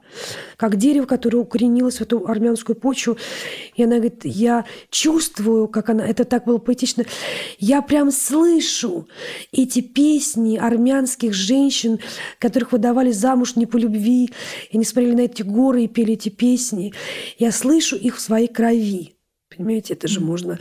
Как 0.56 0.76
дерево, 0.76 1.06
которое 1.06 1.38
укоренилось 1.38 1.98
в 1.98 2.00
эту 2.02 2.26
армянскую 2.26 2.76
почву. 2.76 3.16
И 3.74 3.82
она 3.82 3.96
говорит, 3.96 4.20
я 4.24 4.64
чувствую, 4.90 5.68
как 5.68 5.90
она... 5.90 6.06
Это 6.06 6.24
так 6.24 6.44
было 6.44 6.58
поэтично. 6.58 7.04
Я 7.58 7.82
прям 7.82 8.10
слышу 8.10 9.08
эти 9.52 9.80
песни 9.80 10.56
армянских 10.56 11.34
женщин, 11.34 11.98
которых 12.38 12.72
выдавали 12.72 13.12
замуж 13.12 13.56
не 13.56 13.66
по 13.66 13.76
любви, 13.76 14.30
и 14.70 14.76
они 14.76 14.84
смотрели 14.84 15.14
на 15.14 15.20
эти 15.22 15.42
горы 15.42 15.84
и 15.84 15.88
пели 15.88 16.14
эти 16.14 16.28
песни. 16.28 16.92
Я 17.38 17.52
слышу 17.52 17.96
их 17.96 18.16
в 18.16 18.20
своей 18.20 18.48
крови. 18.48 19.14
Понимаете, 19.56 19.94
это 19.94 20.08
же 20.08 20.20
можно 20.20 20.58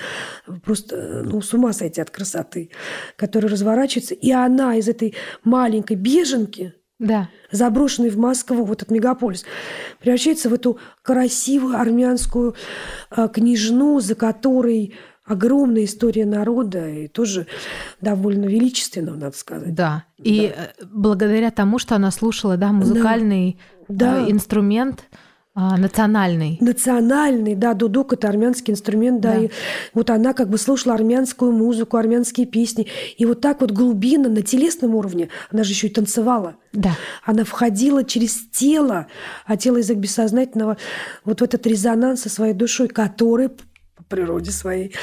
просто 0.64 1.24
ну, 1.26 1.42
с 1.42 1.54
ума 1.54 1.74
сойти 1.74 2.00
от 2.02 2.12
красоты, 2.12 2.70
которая 3.16 3.52
разворачивается. 3.52 4.14
И 4.14 4.32
она 4.32 4.76
из 4.76 4.88
этой 4.88 5.16
маленькой 5.44 5.96
беженки, 5.96 6.74
да. 7.04 7.30
заброшенной 7.52 8.10
в 8.10 8.18
Москву, 8.18 8.66
вот 8.66 8.82
этот 8.82 8.92
мегаполис, 8.92 9.46
превращается 10.00 10.50
в 10.50 10.54
эту 10.54 10.80
красивую 11.02 11.78
армянскую 11.78 12.56
э, 13.12 13.28
княжну, 13.32 14.00
за 14.00 14.16
которой 14.16 14.96
огромная 15.26 15.86
история 15.86 16.26
народа 16.26 16.90
и 16.90 17.08
тоже 17.08 17.48
довольно 18.02 18.46
величественного, 18.46 19.16
надо 19.16 19.38
сказать. 19.38 19.74
Да. 19.74 20.06
И 20.18 20.54
да. 20.56 20.64
Э, 20.64 20.86
благодаря 20.92 21.52
тому, 21.52 21.80
что 21.80 21.96
она 21.96 22.12
слушала, 22.12 22.58
да, 22.58 22.72
музыкальный 22.72 23.60
да. 23.88 24.26
Э, 24.26 24.32
инструмент 24.32 25.06
а, 25.56 25.78
национальный. 25.78 26.58
Национальный, 26.62 27.54
да, 27.54 27.76
дудук– 27.76 28.14
это 28.14 28.28
армянский 28.28 28.74
инструмент, 28.74 29.22
да. 29.22 29.34
да. 29.34 29.40
И 29.44 29.50
вот 29.94 30.10
она 30.10 30.34
как 30.34 30.50
бы 30.50 30.58
слушала 30.58 30.96
армянскую 30.96 31.52
музыку, 31.52 31.98
армянские 31.98 32.48
песни. 32.48 32.88
И 33.18 33.26
вот 33.26 33.42
так 33.42 33.62
вот 33.62 33.70
глубинно, 33.70 34.30
на 34.30 34.42
телесном 34.42 34.96
уровне, 34.96 35.30
она 35.52 35.64
же 35.64 35.72
еще 35.72 35.88
и 35.88 35.92
танцевала. 35.92 36.56
Да. 36.72 36.98
Она 37.24 37.44
входила 37.44 38.04
через 38.04 38.48
тело, 38.50 39.06
а 39.46 39.56
тело 39.56 39.78
язык 39.78 39.98
бессознательного, 39.98 40.78
вот 41.24 41.42
в 41.42 41.44
этот 41.44 41.68
резонанс 41.68 42.22
со 42.22 42.30
своей 42.30 42.56
душой, 42.56 42.88
который 42.88 43.50
по 43.50 44.04
природе 44.08 44.50
своей, 44.50 44.94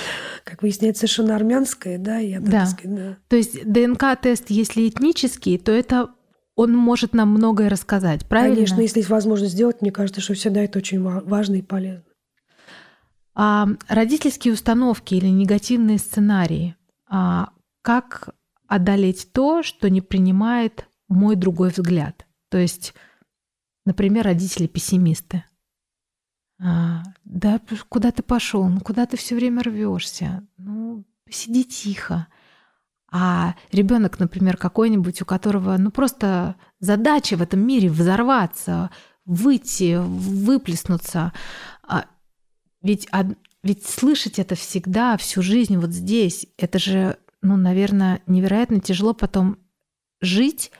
как 0.42 0.62
выясняется, 0.62 1.00
совершенно 1.06 1.36
армянская, 1.36 1.96
да, 1.96 2.18
я 2.18 2.40
да. 2.40 2.66
Да. 2.82 3.16
То 3.28 3.36
есть 3.36 3.64
ДНК-тест, 3.64 4.46
если 4.48 4.88
этнический, 4.88 5.58
то 5.58 5.70
это 5.70 6.10
он 6.56 6.74
может 6.74 7.14
нам 7.14 7.30
многое 7.30 7.68
рассказать, 7.68 8.26
правильно? 8.26 8.56
Конечно, 8.56 8.80
если 8.80 8.98
есть 8.98 9.10
возможность 9.10 9.52
сделать, 9.52 9.80
мне 9.80 9.90
кажется, 9.90 10.20
что 10.20 10.34
всегда 10.34 10.62
это 10.62 10.78
очень 10.78 11.00
важно 11.00 11.56
и 11.56 11.62
полезно. 11.62 12.04
А 13.34 13.68
родительские 13.88 14.54
установки 14.54 15.14
или 15.14 15.28
негативные 15.28 15.98
сценарии, 15.98 16.76
а 17.08 17.50
как 17.82 18.34
одолеть 18.66 19.32
то, 19.32 19.62
что 19.62 19.88
не 19.88 20.00
принимает 20.00 20.86
мой 21.08 21.36
другой 21.36 21.70
взгляд? 21.70 22.26
То 22.50 22.58
есть, 22.58 22.94
например, 23.86 24.24
родители-пессимисты. 24.24 25.44
А, 26.62 27.02
да, 27.24 27.60
куда 27.88 28.10
ты 28.10 28.22
пошел? 28.22 28.68
Ну, 28.68 28.80
куда 28.80 29.06
ты 29.06 29.16
все 29.16 29.34
время 29.34 29.62
рвешься? 29.62 30.46
Ну, 30.58 31.04
сиди 31.30 31.64
тихо. 31.64 32.26
А 33.10 33.54
ребенок, 33.72 34.20
например, 34.20 34.56
какой-нибудь, 34.56 35.22
у 35.22 35.24
которого, 35.24 35.76
ну, 35.76 35.90
просто 35.90 36.56
задача 36.78 37.36
в 37.36 37.42
этом 37.42 37.60
мире 37.60 37.88
взорваться, 37.88 38.90
выйти, 39.24 39.96
выплеснуться. 39.98 41.32
А 41.82 42.06
ведь, 42.82 43.08
ведь 43.62 43.86
слышать 43.86 44.38
это 44.38 44.54
всегда, 44.54 45.16
всю 45.16 45.42
жизнь 45.42 45.76
вот 45.76 45.90
здесь, 45.90 46.46
это 46.56 46.78
же, 46.78 47.18
ну, 47.42 47.56
наверное, 47.56 48.22
невероятно 48.26 48.80
тяжело 48.80 49.12
потом 49.12 49.58
жить 50.20 50.70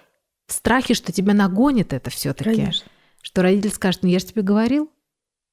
в 0.47 0.53
страхе, 0.53 0.95
что 0.95 1.12
тебя 1.12 1.35
нагонит 1.35 1.93
это 1.93 2.11
все 2.11 2.33
таки 2.33 2.51
Что 3.23 3.43
родитель 3.43 3.71
скажет, 3.71 4.03
ну, 4.03 4.09
я 4.09 4.19
же 4.19 4.27
тебе 4.27 4.43
говорил, 4.43 4.90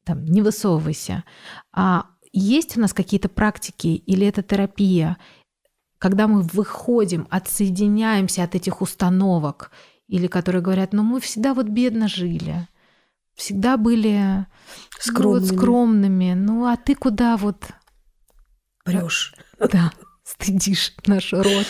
там, 0.06 0.24
не 0.26 0.42
высовывайся. 0.42 1.24
А 1.74 2.06
есть 2.32 2.78
у 2.78 2.80
нас 2.80 2.94
какие-то 2.94 3.30
практики 3.30 3.88
или 3.88 4.26
это 4.26 4.42
терапия, 4.42 5.18
когда 6.00 6.28
мы 6.28 6.42
выходим, 6.42 7.28
отсоединяемся 7.30 8.44
от 8.44 8.56
этих 8.56 8.82
установок, 8.82 9.72
или 10.08 10.28
которые 10.28 10.62
говорят, 10.62 10.94
ну 10.94 11.04
мы 11.04 11.20
всегда 11.20 11.54
вот 11.54 11.68
бедно 11.68 12.08
жили, 12.08 12.68
всегда 13.36 13.78
были 13.78 14.46
скромными, 15.00 15.34
ну, 15.34 15.40
вот, 15.40 15.58
скромными. 15.58 16.34
ну 16.34 16.66
а 16.66 16.78
ты 16.78 16.96
куда 16.96 17.38
вот... 17.38 17.64
Врешь. 18.86 19.34
Да, 19.60 19.92
стыдишь 20.24 20.94
наш 21.06 21.34
род. 21.34 21.68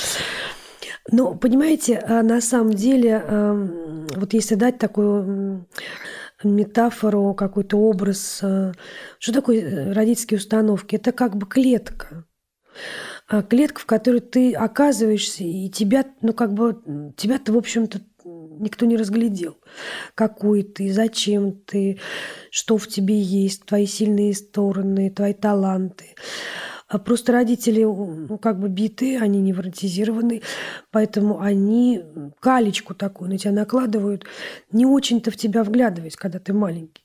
Ну, 1.09 1.35
понимаете, 1.35 1.97
а 1.99 2.21
на 2.21 2.41
самом 2.41 2.73
деле, 2.73 3.23
вот 4.15 4.33
если 4.33 4.55
дать 4.55 4.77
такую 4.77 5.67
метафору, 6.43 7.33
какой-то 7.33 7.77
образ, 7.77 8.39
э, 8.41 8.73
что 9.19 9.33
такое 9.33 9.61
э, 9.61 9.93
родительские 9.93 10.37
установки? 10.37 10.95
Это 10.95 11.11
как 11.11 11.35
бы 11.35 11.47
клетка. 11.47 12.25
А 13.27 13.41
клетка, 13.43 13.81
в 13.81 13.85
которой 13.85 14.21
ты 14.21 14.53
оказываешься, 14.53 15.43
и 15.43 15.69
тебя, 15.69 16.05
ну, 16.21 16.33
как 16.33 16.53
бы, 16.53 17.13
тебя-то, 17.17 17.51
в 17.51 17.57
общем-то, 17.57 17.99
никто 18.23 18.85
не 18.85 18.95
разглядел. 18.95 19.57
Какой 20.15 20.63
ты, 20.63 20.91
зачем 20.93 21.51
ты, 21.51 21.99
что 22.51 22.77
в 22.77 22.87
тебе 22.87 23.19
есть, 23.19 23.65
твои 23.65 23.85
сильные 23.85 24.33
стороны, 24.33 25.09
твои 25.09 25.33
таланты. 25.33 26.15
А 26.87 26.99
просто 26.99 27.33
родители, 27.33 27.83
ну, 27.83 28.37
как 28.37 28.59
бы 28.59 28.69
биты, 28.69 29.17
они 29.17 29.41
невротизированы, 29.41 30.41
поэтому 30.89 31.41
они 31.41 32.01
калечку 32.39 32.95
такую 32.95 33.29
на 33.29 33.37
тебя 33.37 33.51
накладывают, 33.51 34.23
не 34.71 34.85
очень-то 34.85 35.31
в 35.31 35.35
тебя 35.35 35.65
вглядываясь, 35.65 36.15
когда 36.15 36.39
ты 36.39 36.53
маленький. 36.53 37.03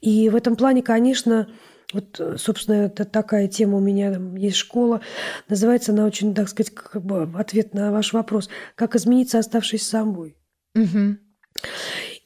И 0.00 0.28
в 0.28 0.34
этом 0.34 0.56
плане, 0.56 0.82
конечно, 0.82 1.48
вот, 1.92 2.20
собственно, 2.36 2.86
это 2.86 3.04
такая 3.04 3.48
тема 3.48 3.78
у 3.78 3.80
меня 3.80 4.12
там 4.12 4.36
есть 4.36 4.56
школа. 4.56 5.00
Называется 5.48 5.92
она 5.92 6.06
очень, 6.06 6.34
так 6.34 6.48
сказать, 6.48 6.72
как 6.74 7.02
бы 7.02 7.28
ответ 7.34 7.74
на 7.74 7.90
ваш 7.90 8.12
вопрос. 8.12 8.48
Как 8.74 8.96
измениться, 8.96 9.38
оставшись 9.38 9.86
собой. 9.86 10.36
Угу. 10.74 11.16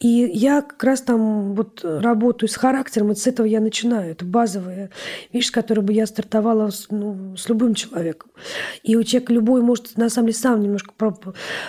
И 0.01 0.09
я 0.09 0.61
как 0.61 0.85
раз 0.85 1.01
там 1.01 1.55
вот 1.55 1.81
работаю 1.83 2.51
с 2.51 2.57
характером, 2.57 3.13
и 3.13 3.15
с 3.15 3.27
этого 3.27 3.47
я 3.47 3.61
начинаю. 3.61 4.13
Это 4.13 4.25
базовая 4.25 4.91
вещь, 5.33 5.47
с 5.47 5.51
которой 5.51 5.81
бы 5.81 5.93
я 5.95 6.07
стартовала 6.07 6.69
с, 6.69 6.89
ну, 6.91 7.37
с 7.37 7.49
любым 7.49 7.75
человеком. 7.75 8.31
И 8.83 8.97
у 8.97 9.03
человека 9.03 9.33
любой 9.33 9.63
может, 9.63 9.97
на 9.97 10.11
самом 10.11 10.29
деле, 10.29 10.39
сам 10.39 10.61
немножко 10.61 10.93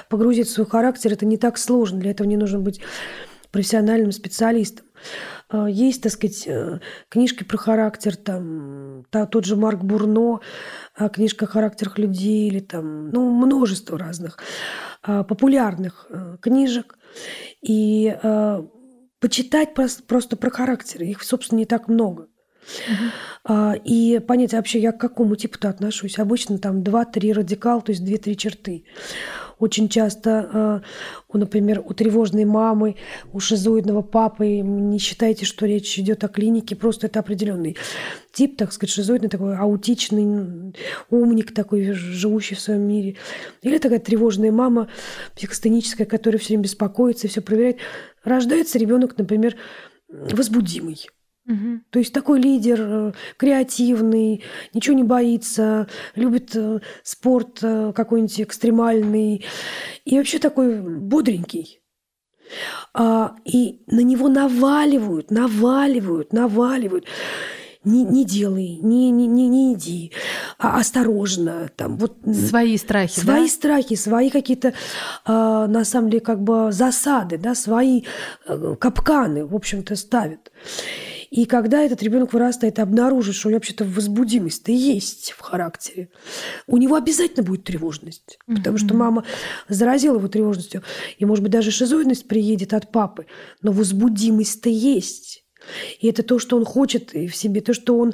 погрузить 0.09 0.47
в 0.47 0.51
свой 0.51 0.67
характер. 0.67 1.13
Это 1.13 1.25
не 1.25 1.37
так 1.37 1.57
сложно. 1.57 1.99
Для 1.99 2.11
этого 2.11 2.27
не 2.27 2.35
нужно 2.35 2.59
быть 2.59 2.81
профессиональным 3.51 4.11
специалистом. 4.11 4.85
А, 5.49 5.69
есть, 5.69 6.01
так 6.01 6.11
сказать, 6.11 6.43
э, 6.47 6.79
книжки 7.09 7.43
про 7.43 7.57
характер, 7.57 8.15
там, 8.15 9.05
тот 9.31 9.45
же 9.45 9.55
Марк 9.55 9.83
Бурно, 9.83 10.39
а, 10.95 11.09
книжка 11.09 11.45
о 11.45 11.47
характерах 11.47 11.97
людей, 11.97 12.47
или 12.47 12.59
там, 12.59 13.09
ну, 13.09 13.29
множество 13.29 13.97
разных 13.97 14.39
а, 15.03 15.23
популярных 15.23 16.07
э, 16.09 16.37
книжек. 16.41 16.97
И 17.61 18.13
почитать 19.21 19.73
просто 19.73 20.35
про 20.35 20.51
характеры. 20.51 21.05
Их, 21.05 21.23
собственно, 21.23 21.59
не 21.59 21.65
так 21.65 21.87
много. 21.87 22.27
Uh-huh. 23.47 23.81
И 23.83 24.19
понять 24.19 24.53
вообще, 24.53 24.79
я 24.79 24.91
к 24.91 24.99
какому 24.99 25.35
типу-то 25.35 25.69
отношусь. 25.69 26.19
Обычно 26.19 26.59
там 26.59 26.81
2-3 26.81 27.33
радикал, 27.33 27.81
то 27.81 27.91
есть 27.91 28.03
2-3 28.03 28.35
черты. 28.35 28.85
Очень 29.59 29.89
часто, 29.89 30.83
э, 31.33 31.37
например, 31.37 31.81
у 31.85 31.93
тревожной 31.93 32.45
мамы, 32.45 32.95
у 33.33 33.39
шизоидного 33.39 34.01
папы, 34.01 34.59
не 34.59 34.99
считайте, 34.99 35.45
что 35.45 35.65
речь 35.65 35.97
идет 35.97 36.23
о 36.23 36.27
клинике, 36.27 36.75
просто 36.75 37.07
это 37.07 37.19
определенный 37.19 37.77
тип, 38.33 38.57
так 38.57 38.73
сказать, 38.73 38.93
шизоидный, 38.93 39.29
такой 39.29 39.55
аутичный 39.55 40.73
умник 41.09 41.53
такой, 41.53 41.91
живущий 41.93 42.55
в 42.55 42.59
своем 42.59 42.81
мире. 42.81 43.15
Или 43.61 43.77
такая 43.77 43.99
тревожная 43.99 44.51
мама 44.51 44.89
психостеническая, 45.35 46.05
которая 46.05 46.39
все 46.39 46.49
время 46.49 46.63
беспокоится 46.63 47.27
и 47.27 47.29
все 47.29 47.41
проверяет. 47.41 47.77
Рождается 48.23 48.77
ребенок, 48.77 49.17
например, 49.17 49.55
возбудимый. 50.09 50.97
Угу. 51.47 51.81
То 51.91 51.99
есть 51.99 52.11
такой 52.11 52.39
лидер, 52.39 52.79
э, 52.81 53.13
креативный, 53.37 54.43
ничего 54.73 54.95
не 54.95 55.03
боится, 55.03 55.87
любит 56.15 56.55
э, 56.55 56.79
спорт 57.03 57.59
э, 57.61 57.93
какой-нибудь 57.95 58.41
экстремальный 58.41 59.45
и 60.05 60.17
вообще 60.17 60.39
такой 60.39 60.81
бодренький. 60.81 61.81
А, 62.93 63.35
и 63.43 63.83
на 63.87 64.01
него 64.01 64.27
наваливают, 64.27 65.29
наваливают, 65.29 66.33
наваливают. 66.33 67.05
Не, 67.83 68.03
не 68.03 68.25
делай, 68.25 68.79
не, 68.81 69.11
не, 69.11 69.27
не, 69.27 69.47
не 69.47 69.73
иди, 69.75 70.11
а 70.57 70.79
осторожно. 70.79 71.69
Там, 71.75 71.97
вот, 71.97 72.17
свои 72.49 72.77
страхи, 72.77 73.19
Свои 73.19 73.43
да? 73.43 73.47
страхи, 73.47 73.95
свои 73.95 74.31
какие-то, 74.31 74.73
а, 75.25 75.67
на 75.67 75.85
самом 75.85 76.09
деле, 76.09 76.21
как 76.21 76.41
бы 76.41 76.71
засады, 76.71 77.37
да, 77.37 77.53
свои 77.53 78.03
капканы, 78.79 79.45
в 79.45 79.53
общем-то, 79.53 79.95
ставят. 79.95 80.51
И 81.35 81.43
когда 81.43 81.81
этот 81.81 82.01
ребенок 82.01 82.31
вырастает 82.31 82.79
и 82.79 82.81
обнаружит, 82.81 83.35
что 83.35 83.49
у 83.49 83.51
него 83.51 83.57
вообще-то 83.57 83.83
возбудимость-то 83.83 84.71
есть 84.71 85.31
в 85.37 85.41
характере, 85.41 86.07
у 86.65 86.77
него 86.77 86.95
обязательно 86.95 87.43
будет 87.43 87.65
тревожность. 87.65 88.39
Mm-hmm. 88.47 88.55
Потому 88.55 88.77
что 88.77 88.93
мама 88.93 89.25
заразила 89.67 90.15
его 90.15 90.29
тревожностью. 90.29 90.81
И, 91.17 91.25
может 91.25 91.43
быть, 91.43 91.51
даже 91.51 91.71
шизоидность 91.71 92.29
приедет 92.29 92.73
от 92.73 92.89
папы. 92.89 93.25
Но 93.61 93.73
возбудимость-то 93.73 94.69
есть. 94.69 95.43
И 95.99 96.07
это 96.07 96.23
то, 96.23 96.39
что 96.39 96.55
он 96.55 96.63
хочет 96.63 97.11
в 97.11 97.35
себе, 97.35 97.59
то, 97.59 97.73
что 97.73 97.97
он 97.97 98.13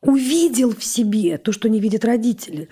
увидел 0.00 0.72
в 0.72 0.84
себе 0.84 1.38
то, 1.38 1.50
что 1.50 1.68
не 1.68 1.80
видят 1.80 2.04
родители. 2.04 2.68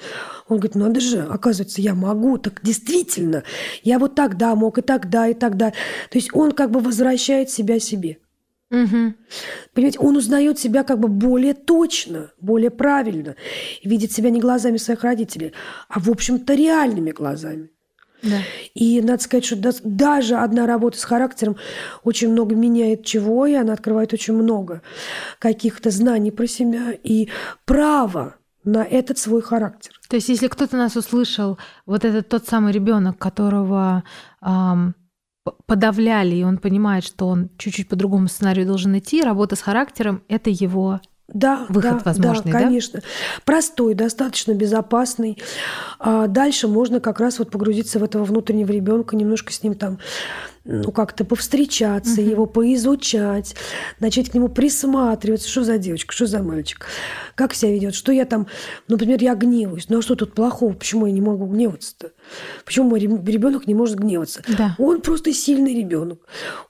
Он 0.46 0.58
говорит, 0.58 0.76
надо 0.76 1.00
же, 1.00 1.22
оказывается, 1.22 1.80
я 1.80 1.96
могу, 1.96 2.38
так 2.38 2.60
действительно, 2.62 3.42
я 3.82 3.98
вот 3.98 4.14
тогда 4.14 4.54
мог, 4.54 4.78
и 4.78 4.82
тогда, 4.82 5.26
и 5.26 5.34
тогда. 5.34 5.70
То 5.70 6.18
есть 6.18 6.30
он 6.32 6.52
как 6.52 6.70
бы 6.70 6.78
возвращает 6.78 7.50
себя 7.50 7.80
себе. 7.80 8.18
Угу. 8.74 9.14
Понимаете, 9.72 9.98
он 10.00 10.16
узнает 10.16 10.58
себя 10.58 10.82
как 10.82 10.98
бы 10.98 11.08
более 11.08 11.54
точно, 11.54 12.32
более 12.40 12.70
правильно, 12.70 13.36
видит 13.84 14.12
себя 14.12 14.30
не 14.30 14.40
глазами 14.40 14.78
своих 14.78 15.04
родителей, 15.04 15.52
а, 15.88 16.00
в 16.00 16.10
общем-то, 16.10 16.54
реальными 16.54 17.12
глазами. 17.12 17.70
Да. 18.22 18.38
И 18.74 19.00
надо 19.02 19.22
сказать, 19.22 19.44
что 19.44 19.56
даже 19.84 20.36
одна 20.36 20.66
работа 20.66 20.98
с 20.98 21.04
характером 21.04 21.56
очень 22.02 22.32
много 22.32 22.54
меняет 22.54 23.04
чего, 23.04 23.46
и 23.46 23.54
она 23.54 23.74
открывает 23.74 24.12
очень 24.12 24.34
много 24.34 24.82
каких-то 25.38 25.90
знаний 25.90 26.30
про 26.30 26.46
себя 26.46 26.92
и 27.02 27.28
права 27.66 28.36
на 28.64 28.82
этот 28.82 29.18
свой 29.18 29.42
характер. 29.42 29.92
То 30.08 30.16
есть, 30.16 30.30
если 30.30 30.48
кто-то 30.48 30.78
нас 30.78 30.96
услышал, 30.96 31.58
вот 31.84 32.04
этот 32.04 32.28
тот 32.30 32.46
самый 32.46 32.72
ребенок, 32.72 33.18
которого 33.18 34.04
эм, 34.40 34.94
подавляли, 35.66 36.36
и 36.36 36.44
он 36.44 36.58
понимает, 36.58 37.04
что 37.04 37.26
он 37.28 37.50
чуть-чуть 37.58 37.88
по 37.88 37.96
другому 37.96 38.28
сценарию 38.28 38.66
должен 38.66 38.96
идти, 38.98 39.22
работа 39.22 39.56
с 39.56 39.60
характером– 39.60 40.22
это 40.28 40.50
его 40.50 41.00
да, 41.28 41.66
выход 41.68 41.98
да, 41.98 42.10
возможный, 42.10 42.52
да, 42.52 42.58
конечно. 42.60 43.00
Да? 43.00 43.06
Простой, 43.44 43.94
достаточно 43.94 44.52
безопасный. 44.52 45.38
А 45.98 46.26
дальше 46.26 46.68
можно 46.68 47.00
как 47.00 47.18
раз 47.18 47.38
вот 47.38 47.50
погрузиться 47.50 47.98
в 47.98 48.04
этого 48.04 48.24
внутреннего 48.24 48.70
ребенка, 48.70 49.16
немножко 49.16 49.52
с 49.52 49.62
ним 49.62 49.74
там 49.74 49.98
ну, 50.64 50.92
как-то 50.92 51.24
повстречаться, 51.24 52.20
угу. 52.20 52.30
его 52.30 52.46
поизучать, 52.46 53.54
начать 54.00 54.30
к 54.30 54.34
нему 54.34 54.48
присматриваться, 54.48 55.48
что 55.48 55.62
за 55.62 55.78
девочка, 55.78 56.14
что 56.14 56.26
за 56.26 56.42
мальчик, 56.42 56.86
как 57.34 57.54
себя 57.54 57.72
ведет, 57.72 57.94
что 57.94 58.12
я 58.12 58.24
там, 58.24 58.46
например, 58.88 59.22
я 59.22 59.34
гневаюсь, 59.34 59.86
ну 59.88 59.98
а 59.98 60.02
что 60.02 60.14
тут 60.14 60.34
плохого, 60.34 60.72
почему 60.72 61.06
я 61.06 61.12
не 61.12 61.20
могу 61.20 61.46
гневаться-то? 61.46 62.12
Почему 62.64 62.88
мой 62.88 63.00
ребенок 63.00 63.66
не 63.66 63.74
может 63.74 63.98
гневаться? 63.98 64.42
Да. 64.56 64.74
Он 64.78 65.00
просто 65.00 65.32
сильный 65.32 65.74
ребенок, 65.74 66.20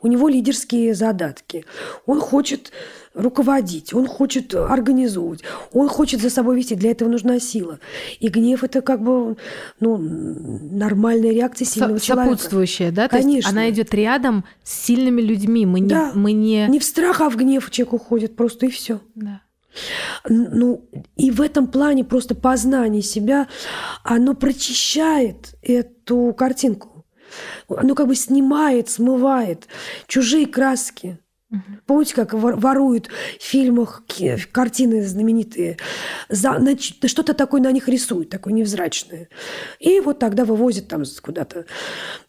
у 0.01 0.09
него 0.09 0.29
лидерские 0.29 0.95
задатки, 0.95 1.65
он 2.07 2.21
хочет 2.21 2.73
руководить, 3.15 3.95
он 3.95 4.07
хочет 4.07 4.55
организовывать, 4.55 5.43
он 5.73 5.89
хочет 5.89 6.21
за 6.21 6.31
собой 6.31 6.57
вести. 6.57 6.75
Для 6.75 6.91
этого 6.91 7.09
нужна 7.09 7.39
сила. 7.39 7.79
И 8.19 8.29
гнев 8.29 8.65
это 8.65 8.83
как 8.83 9.03
бы 9.03 9.37
ну, 9.81 9.97
нормальная 9.99 11.31
реакция 11.31 11.65
сильного 11.65 11.99
Со- 11.99 12.05
человека. 12.05 12.37
Сопутствующая, 12.37 12.91
да? 12.91 13.09
Конечно. 13.09 13.31
То 13.31 13.37
есть 13.37 13.49
она 13.49 13.71
идет 13.71 13.84
рядом 13.93 14.45
с 14.63 14.85
сильными 14.85 15.21
людьми. 15.21 15.67
Мы 15.67 15.81
да. 15.83 16.13
не, 16.15 16.19
мы 16.19 16.33
не... 16.33 16.67
не 16.69 16.79
в 16.79 16.85
страх, 16.85 17.21
а 17.21 17.29
в 17.29 17.37
гнев 17.37 17.71
человек 17.71 17.95
уходит 17.95 18.37
просто 18.37 18.67
и 18.67 18.71
все. 18.71 19.01
Да. 19.15 19.43
Ну, 20.29 20.89
и 21.17 21.31
в 21.31 21.41
этом 21.41 21.67
плане 21.67 22.05
просто 22.05 22.35
познание 22.35 23.03
себя, 23.03 23.49
оно 24.05 24.35
прочищает 24.35 25.57
эту 25.63 26.33
картинку. 26.37 27.05
Оно 27.69 27.95
как 27.95 28.07
бы 28.07 28.15
снимает, 28.15 28.89
смывает 28.89 29.67
чужие 30.07 30.47
краски 30.47 31.19
Помните, 31.87 32.15
как 32.15 32.35
воруют 32.35 33.09
в 33.39 33.43
фильмах 33.43 34.03
картины 34.53 35.05
знаменитые, 35.05 35.79
за, 36.29 36.59
что-то 37.07 37.35
такое 37.35 37.61
на 37.61 37.73
них 37.73 37.89
рисуют, 37.89 38.31
такое 38.31 38.53
невзрачное. 38.53 39.29
И 39.79 40.01
вот 40.01 40.19
тогда 40.19 40.45
вывозят 40.45 40.89
там 40.89 41.03
куда-то 41.23 41.67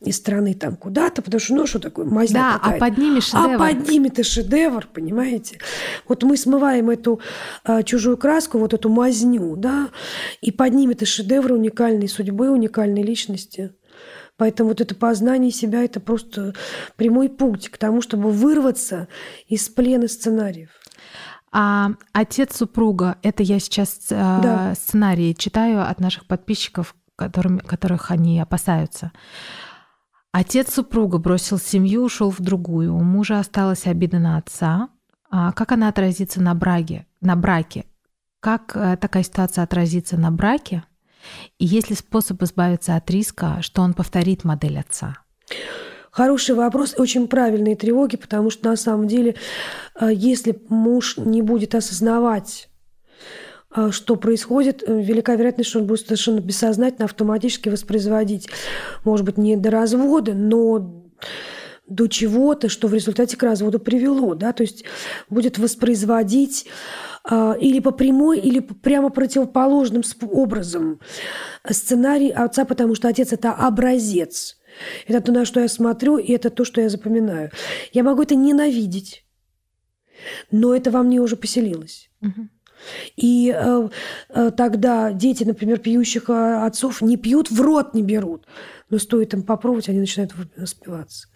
из 0.02 0.18
страны 0.18 0.54
там 0.54 0.76
куда-то, 0.76 1.22
потому 1.22 1.40
что, 1.40 1.56
ну, 1.56 1.68
что 1.68 1.80
такое, 1.80 2.06
мазня 2.06 2.36
Да, 2.36 2.60
а 2.62 2.72
под 2.74 2.98
ними 2.98 3.20
шедевр. 3.20 3.56
А 3.56 3.58
под 3.58 3.90
ними 3.90 4.08
это 4.08 4.24
шедевр, 4.24 4.88
понимаете? 4.92 5.60
Вот 6.08 6.24
мы 6.24 6.38
смываем 6.38 6.90
эту 6.90 7.20
а, 7.64 7.84
чужую 7.84 8.18
краску, 8.18 8.58
вот 8.58 8.74
эту 8.74 8.90
мазню, 8.90 9.56
да, 9.56 9.90
и 10.42 10.52
под 10.52 10.74
ними 10.74 10.94
это 10.94 11.06
шедевр 11.06 11.54
уникальной 11.54 12.08
судьбы, 12.08 12.50
уникальной 12.50 13.04
личности. 13.04 13.72
Поэтому 14.38 14.70
вот 14.70 14.82
это 14.82 14.96
познание 14.96 15.52
себя– 15.52 15.84
это 15.86 16.00
просто 16.00 16.54
прямой 16.98 17.30
путь 17.30 17.70
к 17.70 17.78
тому, 17.78 18.02
чтобы 18.02 18.32
вырваться 18.32 19.08
из 19.48 19.70
плена 19.70 20.08
сценариев. 20.08 20.70
А 21.52 21.92
отец 22.12 22.58
супруга, 22.58 23.18
это 23.24 23.42
я 23.42 23.60
сейчас 23.60 24.08
э, 24.10 24.16
да. 24.16 24.76
сценарии 24.76 25.32
читаю 25.32 25.90
от 25.90 26.02
наших 26.02 26.28
подписчиков, 26.28 26.96
которым, 27.16 27.60
которых 27.60 28.12
они 28.12 28.42
опасаются. 28.42 29.14
Отец 30.34 30.74
супруга 30.74 31.18
бросил 31.18 31.58
семью, 31.58 32.04
ушел 32.04 32.30
в 32.30 32.42
другую. 32.42 32.94
У 32.94 33.02
мужа 33.04 33.40
осталась 33.40 33.88
обида 33.88 34.20
на 34.20 34.36
отца. 34.36 34.90
А 35.32 35.54
как 35.54 35.72
она 35.72 35.88
отразится 35.88 36.42
на 36.42 36.54
браке? 36.56 37.08
На 37.22 37.38
браке? 37.38 37.86
Как 38.42 38.76
э, 38.76 38.98
такая 38.98 39.24
ситуация 39.24 39.64
отразится 39.64 40.18
на 40.18 40.32
браке? 40.32 40.84
И 41.60 41.66
есть 41.66 41.90
ли 41.90 41.96
способ 41.96 42.42
избавиться 42.44 42.96
от 42.96 43.10
риска, 43.10 43.58
что 43.62 43.82
он 43.82 43.94
повторит 43.94 44.44
модель 44.44 44.80
отца? 44.80 45.18
Хороший 46.16 46.56
вопрос, 46.56 46.96
очень 46.98 47.28
правильные 47.28 47.76
тревоги, 47.76 48.16
потому 48.16 48.50
что 48.50 48.70
на 48.70 48.78
самом 48.78 49.06
деле, 49.06 49.36
э, 50.00 50.10
если 50.14 50.58
муж 50.70 51.18
не 51.18 51.42
будет 51.42 51.76
осознавать, 51.76 52.70
э, 53.76 53.92
что 53.92 54.16
происходит, 54.16 54.82
э, 54.88 55.02
велика 55.02 55.36
вероятность, 55.36 55.70
что 55.70 55.80
он 55.80 55.88
будет 55.88 56.06
совершенно 56.08 56.40
бессознательно 56.40 57.04
автоматически 57.04 57.68
воспроизводить, 57.68 58.48
может 59.04 59.26
быть, 59.26 59.38
не 59.38 59.58
до 59.58 59.72
развода, 59.72 60.34
но 60.34 61.04
до 61.88 62.08
чего-то, 62.08 62.70
что 62.70 62.88
в 62.88 62.94
результате 62.94 63.38
к 63.38 63.44
разводу 63.44 63.80
привело, 63.80 64.34
да, 64.36 64.54
то 64.54 64.64
есть 64.64 64.86
будет 65.30 65.58
воспроизводить 65.58 66.66
а, 67.24 67.54
или 67.60 67.80
по 67.80 67.92
прямой, 67.92 68.40
или 68.40 68.60
прямо 68.60 69.10
противоположным 69.10 70.04
образом 70.22 71.00
сценарий 71.70 72.32
отца, 72.32 72.66
потому 72.66 72.96
что 72.96 73.08
отец– 73.08 73.34
это 73.34 73.52
образец. 73.52 74.58
Это 75.08 75.22
то, 75.22 75.32
на 75.32 75.46
что 75.46 75.60
я 75.60 75.68
смотрю, 75.68 76.18
и 76.18 76.32
это 76.34 76.50
то, 76.50 76.66
что 76.66 76.82
я 76.82 76.90
запоминаю. 76.90 77.52
Я 77.94 78.04
могу 78.04 78.24
это 78.24 78.36
ненавидеть, 78.36 79.26
но 80.52 80.76
это 80.76 80.92
во 80.92 81.02
мне 81.02 81.20
уже 81.22 81.38
поселилось. 81.38 82.10
Угу. 82.22 82.50
И 83.16 83.54
э, 83.56 83.90
э, 84.30 84.52
тогда 84.52 85.12
дети, 85.12 85.44
например, 85.44 85.80
пьющих 85.80 86.30
э, 86.30 86.66
отцов 86.66 87.02
не 87.02 87.18
пьют, 87.18 87.50
в 87.50 87.62
рот 87.62 87.94
не 87.94 88.04
берут. 88.04 88.46
Но 88.90 89.00
стоит 89.00 89.34
им 89.34 89.42
попробовать, 89.42 89.90
они 89.90 90.00
начинают 90.00 90.34
спиваться. 90.66 91.28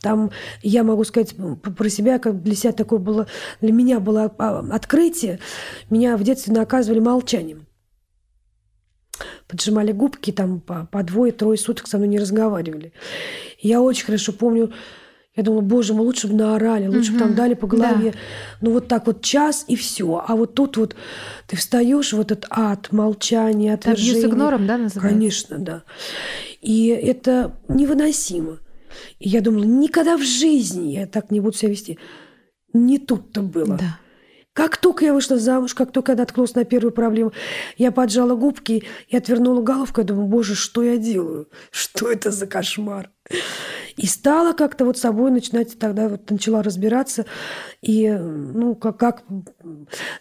Там 0.00 0.32
я 0.62 0.82
могу 0.82 1.04
сказать 1.04 1.34
про 1.36 1.88
себя, 1.88 2.18
как 2.18 2.42
для 2.42 2.56
себя 2.56 2.72
такое 2.72 2.98
было, 2.98 3.28
для 3.60 3.72
меня 3.72 4.00
было 4.00 4.34
а, 4.38 4.66
открытие. 4.72 5.38
Меня 5.90 6.16
в 6.16 6.24
детстве 6.24 6.52
наказывали 6.52 6.98
молчанием. 6.98 7.66
Поджимали 9.46 9.92
губки, 9.92 10.32
там 10.32 10.60
по, 10.60 10.86
по 10.90 11.04
двое-трое 11.04 11.56
суток 11.56 11.86
со 11.86 11.98
мной 11.98 12.08
не 12.08 12.18
разговаривали. 12.18 12.92
Я 13.60 13.80
очень 13.80 14.06
хорошо 14.06 14.32
помню, 14.32 14.72
я 15.34 15.42
думала, 15.42 15.62
боже 15.62 15.94
мой, 15.94 16.04
лучше 16.04 16.28
бы 16.28 16.34
наорали, 16.34 16.88
лучше 16.88 17.12
бы 17.12 17.18
там 17.18 17.34
дали 17.34 17.54
по 17.54 17.66
голове. 17.66 18.10
Да. 18.10 18.18
Ну 18.60 18.72
вот 18.72 18.88
так 18.88 19.06
вот 19.06 19.22
час 19.22 19.64
и 19.66 19.76
все. 19.76 20.22
А 20.26 20.36
вот 20.36 20.54
тут 20.54 20.76
вот 20.76 20.94
ты 21.46 21.56
встаешь 21.56 22.12
в 22.12 22.20
этот 22.20 22.44
ад, 22.50 22.92
молчание, 22.92 23.72
отвержение. 23.74 24.18
Это 24.18 24.28
игнором, 24.28 24.66
да, 24.66 24.76
называется? 24.76 25.00
Конечно, 25.00 25.58
да. 25.58 25.82
И 26.62 26.86
это 26.86 27.56
невыносимо. 27.68 28.60
И 29.18 29.28
я 29.28 29.40
думала, 29.40 29.64
никогда 29.64 30.16
в 30.16 30.22
жизни 30.22 30.92
я 30.92 31.06
так 31.06 31.30
не 31.30 31.40
буду 31.40 31.56
себя 31.56 31.72
вести. 31.72 31.98
Не 32.72 32.98
тут-то 32.98 33.42
было. 33.42 33.76
Да. 33.76 33.98
Как 34.52 34.76
только 34.76 35.06
я 35.06 35.14
вышла 35.14 35.38
замуж, 35.38 35.74
как 35.74 35.92
только 35.92 36.12
я 36.12 36.18
наткнулась 36.18 36.54
на 36.54 36.64
первую 36.64 36.92
проблему, 36.92 37.32
я 37.78 37.90
поджала 37.90 38.34
губки 38.34 38.84
и 39.08 39.16
отвернула 39.16 39.62
головку. 39.62 40.02
Я 40.02 40.06
думаю, 40.06 40.26
боже, 40.26 40.54
что 40.54 40.82
я 40.82 40.98
делаю? 40.98 41.48
Что 41.70 42.10
это 42.10 42.30
за 42.30 42.46
кошмар? 42.46 43.10
И 43.96 44.06
стала 44.06 44.52
как-то 44.52 44.84
вот 44.84 44.98
собой 44.98 45.30
начинать, 45.30 45.78
тогда 45.78 46.08
вот 46.08 46.30
начала 46.30 46.62
разбираться. 46.62 47.26
И, 47.80 48.10
ну, 48.10 48.74
как, 48.74 48.98
как 48.98 49.24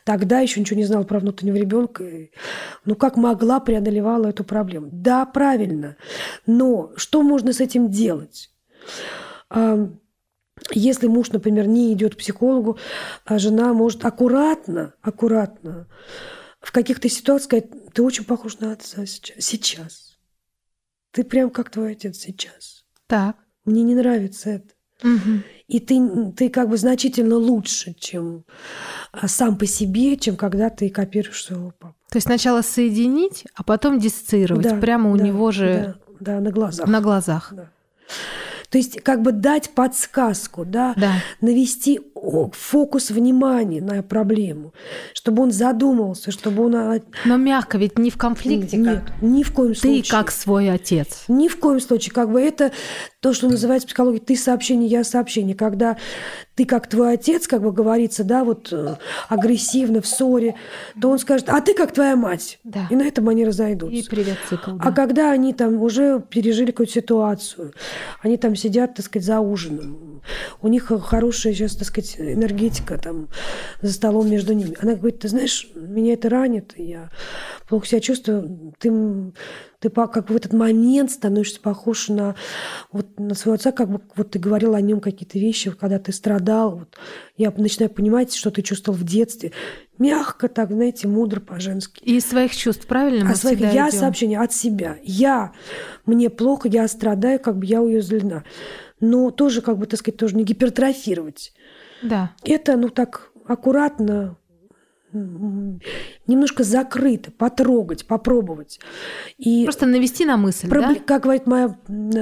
тогда 0.04 0.40
еще 0.40 0.60
ничего 0.60 0.78
не 0.78 0.86
знала 0.86 1.04
про 1.04 1.20
внутреннего 1.20 1.56
ребенка. 1.56 2.04
Ну, 2.86 2.96
как 2.96 3.18
могла, 3.18 3.60
преодолевала 3.60 4.28
эту 4.28 4.44
проблему. 4.44 4.90
Да, 4.92 5.26
правильно. 5.26 5.96
Но 6.46 6.92
что 6.96 7.22
можно 7.22 7.54
с 7.54 7.60
этим 7.60 7.90
делать? 7.90 8.52
Если 10.74 11.08
муж, 11.08 11.32
например, 11.32 11.68
не 11.68 11.92
идет 11.94 12.16
к 12.16 12.20
психологу, 12.20 12.78
а 13.26 13.40
жена 13.40 13.74
может 13.74 14.06
аккуратно, 14.06 14.94
аккуратно 15.02 15.88
в 16.60 16.72
каких-то 16.72 17.10
ситуациях 17.10 17.46
сказать, 17.46 17.94
ты 17.94 18.04
очень 18.04 18.26
похож 18.26 18.60
на 18.60 18.74
отца 18.74 19.06
сейчас. 19.06 19.44
Сейчас. 19.44 20.20
Ты 21.12 21.24
прям 21.24 21.50
как 21.50 21.70
твой 21.72 21.94
отец 21.94 22.18
сейчас. 22.18 22.86
Так. 23.08 23.38
Мне 23.66 23.84
не 23.84 23.96
нравится 23.96 24.50
это. 24.50 24.74
Угу. 25.04 25.44
И 25.68 25.80
ты, 25.80 26.32
ты 26.36 26.50
как 26.50 26.70
бы 26.70 26.78
значительно 26.78 27.36
лучше, 27.36 27.96
чем 28.00 28.46
а, 29.12 29.28
сам 29.28 29.58
по 29.58 29.66
себе, 29.66 30.18
чем 30.18 30.36
когда 30.36 30.70
ты 30.70 30.90
копируешь 30.90 31.44
своего 31.44 31.74
папу. 31.80 31.96
То 32.10 32.18
есть 32.18 32.28
сначала 32.28 32.62
соединить, 32.62 33.46
а 33.56 33.64
потом 33.64 34.00
диссоциировать 34.00 34.64
да, 34.64 34.76
прямо 34.76 35.12
у 35.12 35.18
да, 35.18 35.24
него 35.24 35.52
же 35.52 35.96
да, 36.20 36.36
да, 36.36 36.40
на 36.42 36.52
глазах. 36.52 36.88
На 36.88 37.02
глазах. 37.02 37.54
Да. 37.56 37.70
То 38.70 38.78
есть 38.78 39.02
как 39.02 39.22
бы 39.22 39.32
дать 39.32 39.72
подсказку, 39.72 40.66
да, 40.66 40.94
да. 40.98 41.16
навести 41.42 42.00
фокус 42.22 43.10
внимания 43.10 43.82
на 43.82 44.04
проблему, 44.04 44.74
чтобы 45.14 45.44
он 45.44 45.52
задумался, 45.52 46.32
чтобы 46.32 46.66
он... 46.66 47.02
Но 47.26 47.38
мягко, 47.38 47.78
ведь 47.78 47.98
не 47.98 48.10
в 48.10 48.18
конфликте. 48.18 48.78
Нет, 48.78 49.04
как... 49.06 49.22
ни 49.22 49.44
в 49.44 49.52
коем 49.52 49.76
случае. 49.76 50.04
Ты 50.04 50.10
как 50.10 50.32
свой 50.32 50.70
отец. 50.70 51.24
Ни 51.28 51.48
в 51.48 51.58
коем 51.58 51.80
случае. 51.80 52.14
Как 52.14 52.32
бы 52.32 52.40
это 52.40 52.72
то, 53.20 53.34
что 53.34 53.50
называется 53.50 53.88
в 53.88 53.90
психологии 53.90 54.20
«ты 54.20 54.36
сообщение, 54.36 54.88
я 54.88 55.04
сообщение». 55.04 55.56
Когда 55.56 55.98
ты 56.56 56.66
как 56.66 56.88
твой 56.88 57.14
отец, 57.14 57.48
как 57.48 57.64
бы 57.64 57.72
говорится, 57.72 58.24
да, 58.24 58.44
вот 58.44 58.70
э, 58.72 58.96
агрессивно, 59.30 60.02
в 60.02 60.08
ссоре, 60.08 60.56
то 61.02 61.10
он 61.10 61.18
скажет, 61.18 61.50
а 61.50 61.62
ты 61.62 61.74
как 61.74 61.92
твоя 61.92 62.16
мать. 62.16 62.60
Да. 62.64 62.88
И 62.90 62.96
на 62.96 63.04
этом 63.04 63.30
они 63.30 63.46
разойдутся. 63.46 63.96
И 63.96 64.04
привет, 64.08 64.38
цикл. 64.50 64.72
Да. 64.72 64.84
А 64.84 64.92
когда 64.92 65.32
они 65.32 65.54
там 65.54 65.82
уже 65.82 66.22
пережили 66.22 66.72
какую-то 66.72 66.94
ситуацию, 66.94 67.74
они 68.22 68.38
там 68.38 68.56
сидят, 68.56 68.96
так 68.96 69.06
сказать, 69.06 69.26
за 69.26 69.40
ужином, 69.40 70.11
у 70.62 70.68
них 70.68 70.92
хорошая 71.04 71.54
сейчас, 71.54 71.76
так 71.76 71.88
сказать, 71.88 72.16
энергетика 72.20 72.98
там 72.98 73.30
за 73.82 73.94
столом 73.94 74.30
между 74.30 74.54
ними. 74.54 74.76
Она 74.80 74.96
говорит, 74.96 75.20
ты 75.20 75.28
знаешь, 75.28 75.68
меня 75.76 76.14
это 76.14 76.30
ранит, 76.30 76.74
я 76.78 77.10
плохо 77.68 77.88
себя 77.88 78.02
чувствую, 78.02 78.74
ты 78.80 78.92
ты 79.82 79.90
как 79.90 80.30
в 80.30 80.36
этот 80.36 80.54
момент 80.54 81.10
становишься 81.10 81.60
похож 81.60 82.08
на, 82.10 82.36
вот, 82.92 83.20
на 83.20 83.34
своего 83.34 83.56
отца, 83.56 83.72
как 83.72 83.90
бы 83.90 84.00
вот 84.16 84.30
ты 84.30 84.38
говорил 84.38 84.76
о 84.76 84.82
нем 84.82 85.02
какие-то 85.02 85.40
вещи, 85.40 85.72
когда 85.72 85.98
ты 85.98 86.14
страдал. 86.14 86.80
Вот, 86.80 86.98
я 87.36 87.52
начинаю 87.58 87.90
понимать, 87.90 88.34
что 88.34 88.52
ты 88.52 88.62
чувствовал 88.62 89.00
в 89.00 89.04
детстве. 89.04 89.54
Мягко 89.98 90.50
так, 90.50 90.70
знаете, 90.72 91.08
мудро 91.08 91.40
по-женски. 91.40 92.04
И 92.04 92.20
своих 92.20 92.56
чувств, 92.56 92.86
правильно? 92.86 93.32
А 93.32 93.36
своих 93.36 93.60
я 93.60 93.90
идем. 93.90 94.00
сообщение 94.00 94.40
от 94.40 94.54
себя. 94.54 94.98
Я, 95.02 95.52
мне 96.06 96.30
плохо, 96.30 96.68
я 96.68 96.88
страдаю, 96.88 97.40
как 97.40 97.58
бы 97.58 97.66
я 97.66 97.82
уязвлена. 97.82 98.44
Но 99.02 99.32
тоже, 99.32 99.62
как 99.62 99.78
бы, 99.78 99.86
так 99.86 100.00
сказать, 100.00 100.18
тоже 100.18 100.36
не 100.36 100.44
гипертрофировать. 100.44 101.54
Да. 102.02 102.32
Это, 102.44 102.78
ну 102.78 102.90
так, 102.90 103.32
аккуратно, 103.46 104.38
немножко 105.14 106.64
закрыто, 106.64 107.32
потрогать, 107.32 108.06
попробовать. 108.06 108.80
И 109.38 109.64
Просто 109.66 109.86
навести 109.86 110.26
на 110.26 110.38
мысль, 110.38 110.70
проб... 110.70 110.86
да? 110.86 110.96
Как 110.96 111.24
говорит 111.24 111.48
моя 111.48 111.76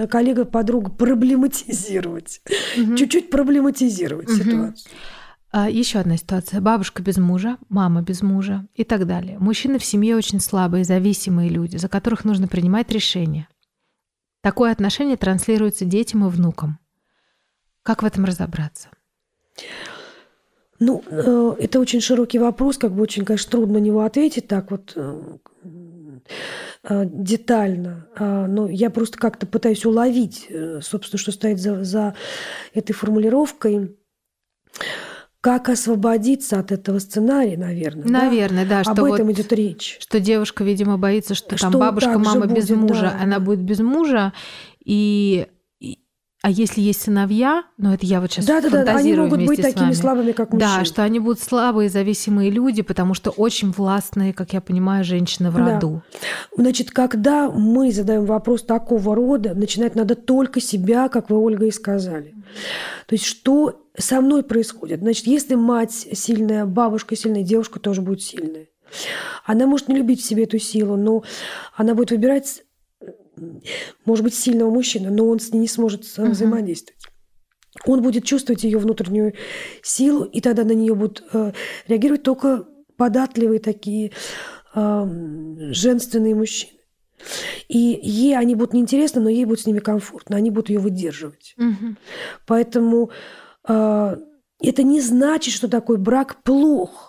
коллега, 0.08 0.46
подруга, 0.46 0.92
проблематизировать. 0.92 2.42
Угу. 2.78 2.96
Чуть-чуть 2.96 3.30
проблематизировать 3.30 4.30
угу. 4.30 4.38
ситуацию. 4.38 4.92
А, 5.52 5.70
еще 5.70 6.00
одна 6.00 6.18
ситуация. 6.18 6.62
Бабушка 6.62 7.02
без 7.02 7.18
мужа, 7.18 7.58
мама 7.70 8.02
без 8.02 8.22
мужа 8.22 8.68
и 8.76 8.84
так 8.84 9.08
далее. 9.08 9.40
Мужчины 9.40 9.80
в 9.80 9.86
семье 9.86 10.16
очень 10.16 10.40
слабые, 10.40 10.84
зависимые 10.84 11.50
люди, 11.50 11.78
за 11.78 11.90
которых 11.90 12.24
нужно 12.24 12.48
принимать 12.48 12.92
решения. 12.92 13.48
Такое 14.42 14.72
отношение 14.72 15.18
транслируется 15.18 15.86
детям 15.86 16.26
и 16.26 16.30
внукам. 16.30 16.80
Как 17.84 18.04
в 18.04 18.06
этом 18.06 18.26
разобраться? 18.26 18.90
Ну, 20.80 21.04
э, 21.10 21.56
это 21.60 21.80
очень 21.80 22.00
широкий 22.00 22.40
вопрос, 22.40 22.78
как 22.78 22.94
бы 22.94 23.02
очень, 23.02 23.26
конечно, 23.26 23.52
трудно 23.52 23.80
на 23.80 23.84
него 23.84 24.02
ответить 24.02 24.48
так 24.48 24.72
вот 24.72 24.94
э, 24.96 25.22
э, 26.84 27.04
детально. 27.06 28.08
А, 28.16 28.48
но 28.48 28.70
я 28.70 28.90
просто 28.90 29.18
как-то 29.18 29.46
пытаюсь 29.46 29.86
уловить, 29.86 30.50
собственно, 30.82 31.20
что 31.20 31.34
стоит 31.34 31.60
за, 31.60 31.84
за 31.84 32.16
этой 32.74 32.94
формулировкой. 32.94 33.98
Как 35.42 35.70
освободиться 35.70 36.60
от 36.60 36.72
этого 36.72 37.00
сценария, 37.00 37.58
наверное. 37.58 38.06
Наверное, 38.06 38.66
да. 38.66 38.84
да 38.84 38.92
Об 38.92 39.04
этом 39.04 39.28
вот, 39.28 39.34
идет 39.34 39.54
речь. 39.54 39.98
Что 40.02 40.20
девушка, 40.20 40.66
видимо, 40.66 40.98
боится, 40.98 41.34
что, 41.34 41.56
что 41.58 41.72
там 41.72 41.80
бабушка, 41.80 42.20
мама 42.20 42.46
без 42.46 42.68
будет, 42.68 42.78
мужа, 42.78 43.16
да. 43.18 43.24
она 43.24 43.40
будет 43.40 43.62
без 43.62 43.80
мужа, 43.80 44.34
и 44.84 45.48
а 46.42 46.50
если 46.50 46.80
есть 46.80 47.02
сыновья, 47.02 47.66
ну 47.78 47.94
это 47.94 48.06
я 48.06 48.22
вот 48.22 48.32
сейчас 48.32 48.46
да, 48.46 48.62
фантазирую 48.62 48.86
да, 48.86 48.94
да, 48.94 49.00
они 49.00 49.14
могут 49.14 49.46
быть 49.46 49.62
такими 49.62 49.92
слабыми, 49.92 50.32
как 50.32 50.54
мужчины. 50.54 50.72
Да, 50.78 50.86
что 50.86 51.04
они 51.04 51.20
будут 51.20 51.42
слабые, 51.42 51.90
зависимые 51.90 52.50
люди, 52.50 52.82
потому 52.82 53.14
что 53.14 53.30
очень 53.32 53.72
властные, 53.72 54.34
как 54.34 54.54
я 54.54 54.62
понимаю, 54.62 55.04
женщины 55.04 55.52
в 55.52 55.58
роду. 55.58 56.02
Да. 56.12 56.64
Значит, 56.64 56.92
когда 56.92 57.50
мы 57.50 57.92
задаем 57.92 58.26
вопрос 58.26 58.64
такого 58.64 59.16
рода, 59.16 59.54
начинать 59.54 59.96
надо 59.96 60.16
только 60.16 60.62
себя, 60.62 61.10
как 61.10 61.30
вы, 61.30 61.38
Ольга, 61.38 61.66
и 61.66 61.72
сказали. 61.72 62.34
То 63.06 63.16
есть 63.16 63.26
что 63.26 63.86
со 63.98 64.22
мной 64.22 64.44
происходит? 64.44 65.02
Значит, 65.02 65.28
если 65.28 65.56
мать 65.56 66.08
сильная, 66.14 66.66
бабушка 66.66 67.18
сильная, 67.18 67.44
девушка 67.44 67.82
тоже 67.82 68.02
будет 68.02 68.22
сильная. 68.22 68.68
Она 69.46 69.68
может 69.68 69.90
не 69.90 69.96
любить 69.96 70.22
в 70.22 70.26
себе 70.26 70.44
эту 70.44 70.58
силу, 70.58 70.96
но 70.96 71.24
она 71.76 71.96
будет 71.96 72.12
выбирать 72.12 72.64
может 74.06 74.24
быть, 74.24 74.34
сильного 74.34 74.70
мужчины, 74.70 75.10
но 75.10 75.28
он 75.28 75.40
с 75.40 75.52
ней 75.52 75.60
не 75.60 75.68
сможет 75.68 76.04
uh-huh. 76.04 76.30
взаимодействовать. 76.30 77.00
Он 77.86 78.02
будет 78.02 78.26
чувствовать 78.26 78.64
ее 78.64 78.78
внутреннюю 78.78 79.34
силу, 79.82 80.24
и 80.24 80.42
тогда 80.42 80.64
на 80.64 80.72
нее 80.72 80.96
будут 80.96 81.24
э, 81.32 81.54
реагировать 81.88 82.24
только 82.24 82.68
податливые 82.98 83.60
такие 83.60 84.12
э, 84.76 85.06
женственные 85.72 86.36
мужчины. 86.36 86.80
И 87.68 88.00
ей 88.02 88.38
они 88.38 88.56
будут 88.56 88.74
неинтересны, 88.74 89.22
но 89.22 89.30
ей 89.30 89.46
будет 89.46 89.62
с 89.62 89.66
ними 89.66 89.80
комфортно, 89.80 90.38
они 90.38 90.50
будут 90.50 90.70
ее 90.70 90.80
выдерживать. 90.80 91.56
Угу. 91.58 91.96
Поэтому 92.46 93.12
э, 93.68 94.18
это 94.62 94.84
не 94.84 95.02
значит, 95.02 95.54
что 95.54 95.68
такой 95.68 95.98
брак 95.98 96.44
плох. 96.44 97.09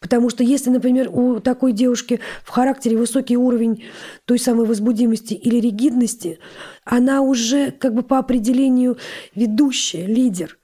Потому 0.00 0.30
что 0.30 0.44
если, 0.44 0.70
например, 0.70 1.10
у 1.12 1.40
такой 1.40 1.72
девушки 1.72 2.20
в 2.44 2.50
характере 2.50 2.96
высокий 2.96 3.36
уровень 3.36 3.84
той 4.24 4.38
самой 4.38 4.66
возбудимости 4.66 5.34
или 5.34 5.58
ригидности, 5.60 6.38
она 6.84 7.22
уже 7.22 7.70
как 7.70 7.94
бы 7.94 8.02
по 8.02 8.18
определению 8.18 8.98
ведущая, 9.34 10.06
лидер. 10.06 10.58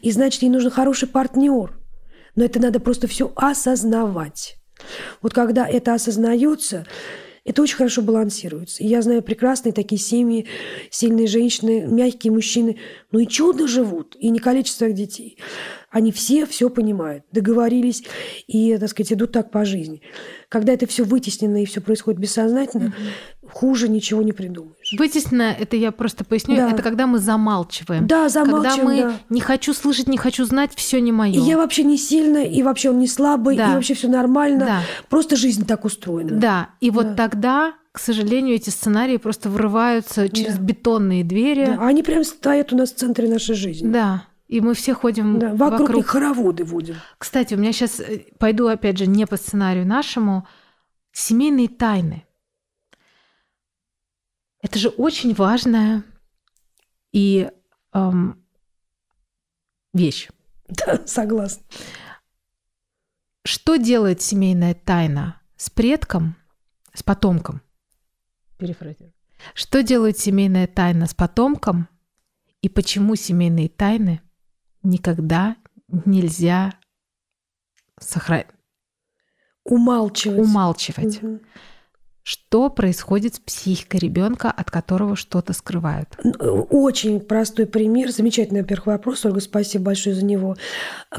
И 0.00 0.10
значит, 0.10 0.42
ей 0.42 0.48
нужен 0.48 0.70
хороший 0.70 1.08
партнер. 1.08 1.76
Но 2.34 2.44
это 2.44 2.60
надо 2.60 2.80
просто 2.80 3.06
все 3.06 3.32
осознавать. 3.36 4.56
Вот 5.20 5.34
когда 5.34 5.66
это 5.66 5.92
осознается, 5.92 6.86
это 7.44 7.62
очень 7.62 7.76
хорошо 7.76 8.02
балансируется. 8.02 8.82
И 8.82 8.86
я 8.86 9.02
знаю 9.02 9.22
прекрасные 9.22 9.72
такие 9.72 10.00
семьи, 10.00 10.46
сильные 10.90 11.26
женщины, 11.26 11.86
мягкие 11.86 12.32
мужчины, 12.32 12.78
ну 13.12 13.18
и 13.18 13.26
чудо 13.26 13.66
живут, 13.66 14.16
и 14.18 14.30
не 14.30 14.38
своих 14.66 14.94
детей. 14.94 15.38
Они 15.90 16.12
все 16.12 16.46
все 16.46 16.70
понимают, 16.70 17.24
договорились 17.32 18.04
и, 18.46 18.78
так 18.78 18.88
сказать, 18.88 19.12
идут 19.12 19.32
так 19.32 19.50
по 19.50 19.64
жизни. 19.64 20.02
Когда 20.48 20.72
это 20.72 20.86
все 20.86 21.02
вытеснено 21.02 21.62
и 21.62 21.66
все 21.66 21.80
происходит 21.80 22.20
бессознательно, 22.20 22.94
mm-hmm. 22.94 23.50
хуже 23.50 23.88
ничего 23.88 24.22
не 24.22 24.30
придумаешь. 24.30 24.94
Вытеснено, 24.96 25.52
это 25.58 25.74
я 25.74 25.90
просто 25.90 26.24
поясню, 26.24 26.54
да. 26.54 26.70
это 26.70 26.82
когда 26.82 27.08
мы 27.08 27.18
замалчиваем. 27.18 28.06
Да, 28.06 28.28
замалчиваем. 28.28 28.62
Когда 28.62 28.84
мы 28.84 29.02
да. 29.02 29.20
не 29.30 29.40
хочу 29.40 29.74
слышать, 29.74 30.06
не 30.06 30.16
хочу 30.16 30.44
знать, 30.44 30.70
все 30.76 31.00
не 31.00 31.10
мое. 31.10 31.34
И 31.34 31.40
я 31.40 31.56
вообще 31.56 31.82
не 31.82 31.98
сильная, 31.98 32.44
и 32.44 32.62
вообще 32.62 32.90
он 32.90 33.00
не 33.00 33.08
слабый, 33.08 33.56
да. 33.56 33.72
и 33.72 33.74
вообще 33.74 33.94
все 33.94 34.06
нормально. 34.06 34.66
Да. 34.66 34.82
Просто 35.08 35.34
жизнь 35.34 35.66
так 35.66 35.84
устроена. 35.84 36.38
Да, 36.38 36.70
и 36.80 36.90
вот 36.90 37.08
да. 37.08 37.14
тогда 37.16 37.74
к 37.92 37.98
сожалению, 37.98 38.54
эти 38.54 38.70
сценарии 38.70 39.16
просто 39.16 39.50
врываются 39.50 40.28
через 40.28 40.54
да. 40.54 40.62
бетонные 40.62 41.24
двери. 41.24 41.66
Да, 41.66 41.88
они 41.88 42.04
прям 42.04 42.22
стоят 42.22 42.72
у 42.72 42.76
нас 42.76 42.92
в 42.92 42.94
центре 42.94 43.28
нашей 43.28 43.56
жизни. 43.56 43.90
Да. 43.90 44.26
И 44.50 44.60
мы 44.60 44.74
все 44.74 44.94
ходим 44.94 45.38
да, 45.38 45.54
вокруг, 45.54 45.80
вокруг. 45.82 46.06
хороводы 46.06 46.64
водим. 46.64 46.96
Кстати, 47.18 47.54
у 47.54 47.56
меня 47.56 47.72
сейчас 47.72 48.00
э, 48.00 48.26
пойду 48.36 48.66
опять 48.66 48.98
же 48.98 49.06
не 49.06 49.24
по 49.24 49.36
сценарию 49.36 49.86
нашему. 49.86 50.44
Семейные 51.12 51.68
тайны. 51.68 52.26
Это 54.60 54.76
же 54.80 54.88
очень 54.88 55.34
важная 55.34 56.02
и 57.12 57.48
эм, 57.92 58.44
вещь. 59.94 60.28
Да, 60.66 61.00
согласна. 61.06 61.62
Что 63.44 63.76
делает 63.76 64.20
семейная 64.20 64.74
тайна 64.74 65.40
с 65.56 65.70
предком, 65.70 66.34
с 66.92 67.04
потомком? 67.04 67.62
Перефразирую. 68.58 69.14
Что 69.54 69.84
делает 69.84 70.18
семейная 70.18 70.66
тайна 70.66 71.06
с 71.06 71.14
потомком 71.14 71.88
и 72.62 72.68
почему 72.68 73.14
семейные 73.14 73.68
тайны 73.68 74.20
никогда 74.82 75.56
нельзя 75.88 76.72
сохранять. 77.98 78.46
Умалчивать. 79.64 80.40
Умалчивать. 80.40 81.22
Угу. 81.22 81.40
Что 82.22 82.68
происходит 82.68 83.36
с 83.36 83.38
психикой 83.40 84.00
ребенка, 84.00 84.50
от 84.50 84.70
которого 84.70 85.16
что-то 85.16 85.52
скрывают? 85.52 86.16
Очень 86.70 87.18
простой 87.20 87.66
пример. 87.66 88.10
Замечательный, 88.10 88.60
во-первых, 88.60 88.86
вопрос. 88.86 89.24
Ольга, 89.24 89.40
спасибо 89.40 89.86
большое 89.86 90.14
за 90.14 90.24
него. 90.24 90.56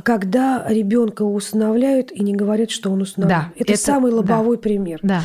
Когда 0.04 0.66
ребенка 0.70 1.24
усыновляют 1.24 2.12
и 2.12 2.24
не 2.24 2.34
говорят, 2.36 2.70
что 2.70 2.92
он 2.92 3.02
усыновлен. 3.02 3.36
Да, 3.36 3.52
это, 3.56 3.74
это 3.74 3.82
самый 3.82 4.12
лобовой 4.12 4.58
да, 4.58 4.62
пример. 4.62 5.00
Да. 5.02 5.24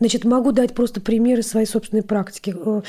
Значит, 0.00 0.24
могу 0.24 0.52
дать 0.52 0.74
просто 0.74 1.00
примеры 1.00 1.42
своей 1.42 1.66
собственной 1.66 2.02
практики. 2.02 2.54
Э, 2.56 2.82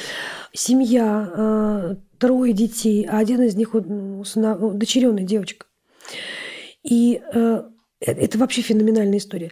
семья, 0.53 1.31
э, 1.35 1.95
трое 2.17 2.53
детей, 2.53 3.05
а 3.09 3.19
один 3.19 3.41
из 3.41 3.55
них 3.55 3.75
удочеренная 3.75 5.23
девочка. 5.23 5.67
И 6.83 7.21
э, 7.33 7.63
это 7.99 8.37
вообще 8.37 8.61
феноменальная 8.61 9.19
история. 9.19 9.51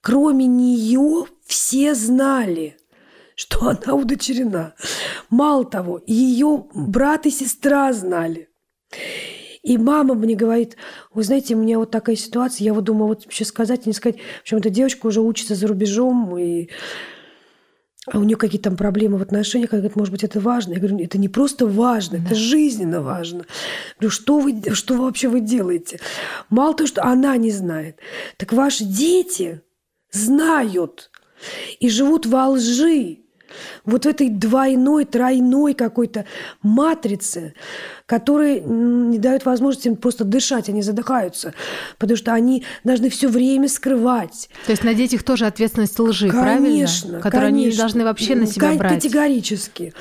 Кроме 0.00 0.46
нее 0.46 1.26
все 1.46 1.94
знали, 1.94 2.76
что 3.34 3.68
она 3.68 3.94
удочерена. 3.94 4.74
Мало 5.30 5.64
того, 5.64 6.00
ее 6.06 6.66
брат 6.74 7.26
и 7.26 7.30
сестра 7.30 7.92
знали. 7.92 8.48
И 9.64 9.78
мама 9.78 10.14
мне 10.14 10.34
говорит, 10.34 10.76
вы 11.14 11.24
знаете, 11.24 11.54
у 11.54 11.58
меня 11.58 11.78
вот 11.78 11.90
такая 11.90 12.16
ситуация, 12.16 12.66
я 12.66 12.74
вот 12.74 12.84
думаю, 12.84 13.08
вот 13.08 13.24
вообще 13.24 13.46
сказать, 13.46 13.86
не 13.86 13.94
сказать. 13.94 14.18
В 14.18 14.42
общем, 14.42 14.58
эта 14.58 14.68
девочка 14.68 15.06
уже 15.06 15.22
учится 15.22 15.54
за 15.54 15.66
рубежом, 15.66 16.36
и 16.38 16.68
а 18.06 18.18
у 18.18 18.24
нее 18.24 18.36
какие-то 18.36 18.68
там 18.68 18.76
проблемы 18.76 19.16
в 19.16 19.22
отношениях, 19.22 19.72
она 19.72 19.80
говорит, 19.80 19.96
может 19.96 20.12
быть, 20.12 20.22
это 20.22 20.38
важно. 20.38 20.74
Я 20.74 20.80
говорю, 20.80 20.98
это 21.02 21.16
не 21.16 21.30
просто 21.30 21.66
важно, 21.66 22.18
да. 22.18 22.26
это 22.26 22.34
жизненно 22.34 23.00
важно. 23.00 23.38
Я 23.38 23.94
говорю, 24.00 24.10
что 24.10 24.38
вы, 24.38 24.62
что 24.74 24.96
вообще 24.96 25.28
вы 25.28 25.40
делаете? 25.40 25.98
Мало 26.50 26.74
того, 26.74 26.86
что 26.86 27.02
она 27.02 27.34
не 27.38 27.50
знает, 27.50 27.98
так 28.36 28.52
ваши 28.52 28.84
дети 28.84 29.62
знают 30.12 31.10
и 31.80 31.88
живут 31.88 32.26
во 32.26 32.48
лжи 32.48 33.23
вот 33.84 34.04
в 34.04 34.08
этой 34.08 34.28
двойной, 34.28 35.04
тройной 35.04 35.74
какой-то 35.74 36.24
матрице, 36.62 37.54
которые 38.06 38.60
не 38.60 39.18
дают 39.18 39.44
возможности 39.44 39.88
им 39.88 39.96
просто 39.96 40.24
дышать, 40.24 40.68
они 40.68 40.82
задыхаются, 40.82 41.54
потому 41.98 42.16
что 42.16 42.32
они 42.32 42.64
должны 42.84 43.10
все 43.10 43.28
время 43.28 43.68
скрывать. 43.68 44.48
То 44.66 44.72
есть 44.72 44.84
на 44.84 44.94
детях 44.94 45.22
тоже 45.22 45.46
ответственность 45.46 45.98
лжи, 45.98 46.28
конечно, 46.28 46.42
правильно? 46.42 47.20
Которую 47.22 47.50
конечно. 47.50 47.68
они 47.68 47.76
должны 47.76 48.04
вообще 48.04 48.34
на 48.34 48.46
себя 48.46 48.74
брать. 48.74 48.94
Категорически. 48.94 49.94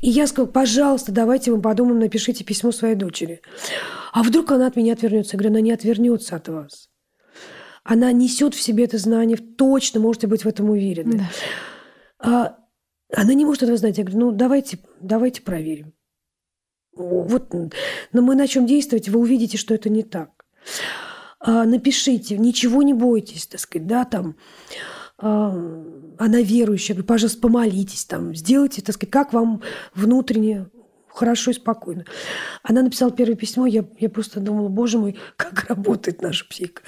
И 0.00 0.10
я 0.10 0.26
сказала, 0.26 0.50
пожалуйста, 0.50 1.12
давайте 1.12 1.50
мы 1.50 1.60
подумаем, 1.60 1.98
напишите 1.98 2.44
письмо 2.44 2.72
своей 2.72 2.94
дочери. 2.94 3.40
А 4.12 4.22
вдруг 4.22 4.50
она 4.52 4.66
от 4.66 4.76
меня 4.76 4.94
отвернется? 4.94 5.36
Я 5.36 5.38
говорю, 5.38 5.54
она 5.54 5.60
не 5.60 5.72
отвернется 5.72 6.36
от 6.36 6.48
вас. 6.48 6.88
Она 7.84 8.12
несет 8.12 8.54
в 8.54 8.60
себе 8.60 8.84
это 8.84 8.98
знание, 8.98 9.38
точно 9.38 10.00
можете 10.00 10.26
быть 10.26 10.44
в 10.44 10.48
этом 10.48 10.70
уверены. 10.70 11.26
Да. 12.22 12.58
Она 13.14 13.34
не 13.34 13.44
может 13.44 13.62
этого 13.62 13.78
знать. 13.78 13.98
Я 13.98 14.04
говорю, 14.04 14.26
ну 14.26 14.32
давайте, 14.32 14.78
давайте 15.00 15.42
проверим. 15.42 15.94
Вот, 16.94 17.54
но 18.12 18.22
мы 18.22 18.34
начнем 18.34 18.66
действовать, 18.66 19.08
вы 19.08 19.20
увидите, 19.20 19.56
что 19.56 19.72
это 19.72 19.88
не 19.88 20.02
так. 20.02 20.44
А, 21.38 21.64
напишите, 21.64 22.36
ничего 22.36 22.82
не 22.82 22.92
бойтесь, 22.92 23.46
так 23.46 23.60
сказать, 23.60 23.86
да, 23.86 24.04
там, 24.04 24.36
а, 25.16 25.50
она 26.18 26.40
верующая, 26.40 26.96
говорю, 26.96 27.06
пожалуйста, 27.06 27.40
помолитесь, 27.40 28.04
там, 28.04 28.34
сделайте, 28.34 28.82
так 28.82 28.96
сказать, 28.96 29.12
как 29.12 29.32
вам 29.32 29.62
внутренне 29.94 30.66
хорошо 31.08 31.52
и 31.52 31.54
спокойно. 31.54 32.04
Она 32.64 32.82
написала 32.82 33.12
первое 33.12 33.36
письмо, 33.36 33.66
я, 33.66 33.84
я 33.98 34.08
просто 34.08 34.40
думала, 34.40 34.68
боже 34.68 34.98
мой, 34.98 35.16
как 35.36 35.66
работает 35.68 36.22
наша 36.22 36.48
психика. 36.48 36.82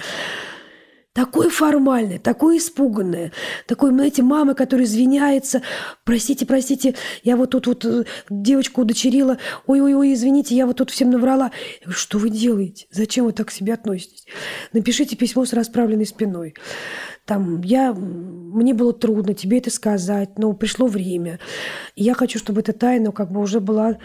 Такое 1.13 1.49
формальное, 1.49 2.19
такое 2.19 2.57
испуганное, 2.57 3.31
такой, 3.67 3.91
знаете, 3.91 4.23
мама, 4.23 4.53
которая 4.53 4.85
извиняется, 4.85 5.61
простите, 6.05 6.45
простите, 6.45 6.95
я 7.23 7.35
вот 7.35 7.51
тут 7.51 7.67
вот 7.67 7.85
э, 7.85 8.05
девочку 8.29 8.81
удочерила, 8.81 9.37
ой-ой-ой, 9.67 10.13
извините, 10.13 10.55
я 10.55 10.65
вот 10.65 10.77
тут 10.77 10.89
всем 10.89 11.09
наврала. 11.09 11.51
Я 11.81 11.85
говорю, 11.85 11.99
что 11.99 12.17
вы 12.17 12.29
делаете? 12.29 12.87
Зачем 12.91 13.25
вы 13.25 13.33
так 13.33 13.47
к 13.47 13.51
себе 13.51 13.73
относитесь? 13.73 14.25
Напишите 14.71 15.17
письмо 15.17 15.45
с 15.45 15.53
расправленной 15.53 16.05
спиной. 16.05 16.55
Там, 17.25 17.61
я, 17.61 17.93
мне 17.93 18.73
было 18.73 18.93
трудно 18.93 19.33
тебе 19.33 19.59
это 19.59 19.69
сказать, 19.69 20.39
но 20.39 20.53
пришло 20.53 20.87
время. 20.87 21.39
Я 21.95 22.13
хочу, 22.13 22.39
чтобы 22.39 22.61
эта 22.61 22.73
тайна 22.73 23.11
как 23.11 23.31
бы 23.31 23.41
уже 23.41 23.59
была 23.59 23.97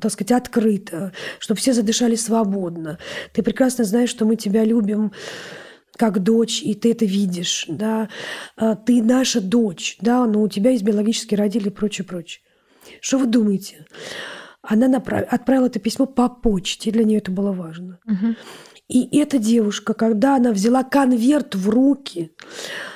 так 0.00 0.12
сказать, 0.12 0.32
открыта, 0.32 1.12
чтобы 1.38 1.58
все 1.58 1.72
задышали 1.72 2.14
свободно. 2.14 2.98
Ты 3.32 3.42
прекрасно 3.42 3.84
знаешь, 3.84 4.10
что 4.10 4.26
мы 4.26 4.36
тебя 4.36 4.64
любим, 4.64 5.12
как 5.96 6.22
дочь, 6.22 6.62
и 6.62 6.74
ты 6.74 6.92
это 6.92 7.04
видишь, 7.04 7.66
да, 7.68 8.08
а, 8.56 8.76
ты 8.76 9.02
наша 9.02 9.40
дочь, 9.40 9.96
да, 10.00 10.26
но 10.26 10.42
у 10.42 10.48
тебя 10.48 10.70
есть 10.70 10.82
биологические 10.82 11.38
родители 11.38 11.68
и 11.68 11.72
прочее, 11.72 12.04
прочее. 12.04 12.42
Что 13.00 13.18
вы 13.18 13.26
думаете? 13.26 13.86
Она 14.62 14.88
направ... 14.88 15.24
отправила 15.30 15.66
это 15.66 15.80
письмо 15.80 16.06
по 16.06 16.28
почте, 16.28 16.90
для 16.90 17.04
нее 17.04 17.18
это 17.18 17.30
было 17.30 17.52
важно. 17.52 17.98
Угу. 18.06 18.34
И 18.88 19.18
эта 19.18 19.38
девушка, 19.38 19.94
когда 19.94 20.36
она 20.36 20.52
взяла 20.52 20.84
конверт 20.84 21.54
в 21.54 21.68
руки, 21.68 22.32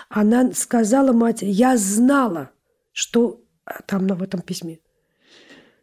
она 0.08 0.52
сказала 0.52 1.12
матери, 1.12 1.50
я 1.50 1.76
знала, 1.76 2.50
что 2.92 3.40
там 3.86 4.06
в 4.06 4.22
этом 4.22 4.40
письме. 4.40 4.80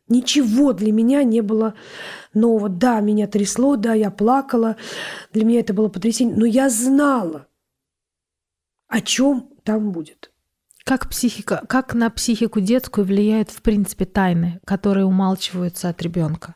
Ничего 0.07 0.73
для 0.73 0.91
меня 0.91 1.23
не 1.23 1.41
было 1.41 1.75
нового. 2.33 2.69
Да, 2.69 2.99
меня 2.99 3.27
трясло, 3.27 3.75
да, 3.75 3.93
я 3.93 4.11
плакала. 4.11 4.77
Для 5.31 5.45
меня 5.45 5.59
это 5.59 5.73
было 5.73 5.89
потрясение. 5.89 6.35
Но 6.35 6.45
я 6.45 6.69
знала, 6.69 7.47
о 8.87 9.01
чем 9.01 9.49
там 9.63 9.91
будет. 9.91 10.33
Как 10.85 11.09
психика, 11.09 11.63
как 11.69 11.93
на 11.93 12.09
психику 12.09 12.59
детскую 12.59 13.05
влияют, 13.05 13.49
в 13.49 13.61
принципе, 13.61 14.03
тайны, 14.03 14.59
которые 14.65 15.05
умалчиваются 15.05 15.87
от 15.87 16.01
ребенка? 16.01 16.55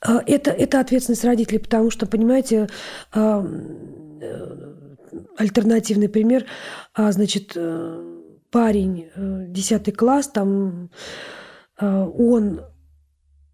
А, 0.00 0.20
это, 0.26 0.50
это 0.50 0.80
ответственность 0.80 1.24
родителей, 1.24 1.60
потому 1.60 1.90
что, 1.90 2.06
понимаете, 2.06 2.68
а, 3.12 3.46
э, 4.20 4.74
альтернативный 5.36 6.08
пример, 6.08 6.46
а, 6.92 7.12
значит, 7.12 7.52
э, 7.54 8.18
парень, 8.50 9.10
10 9.16 9.88
э, 9.88 9.92
класс, 9.92 10.28
там 10.28 10.90
он 11.80 12.60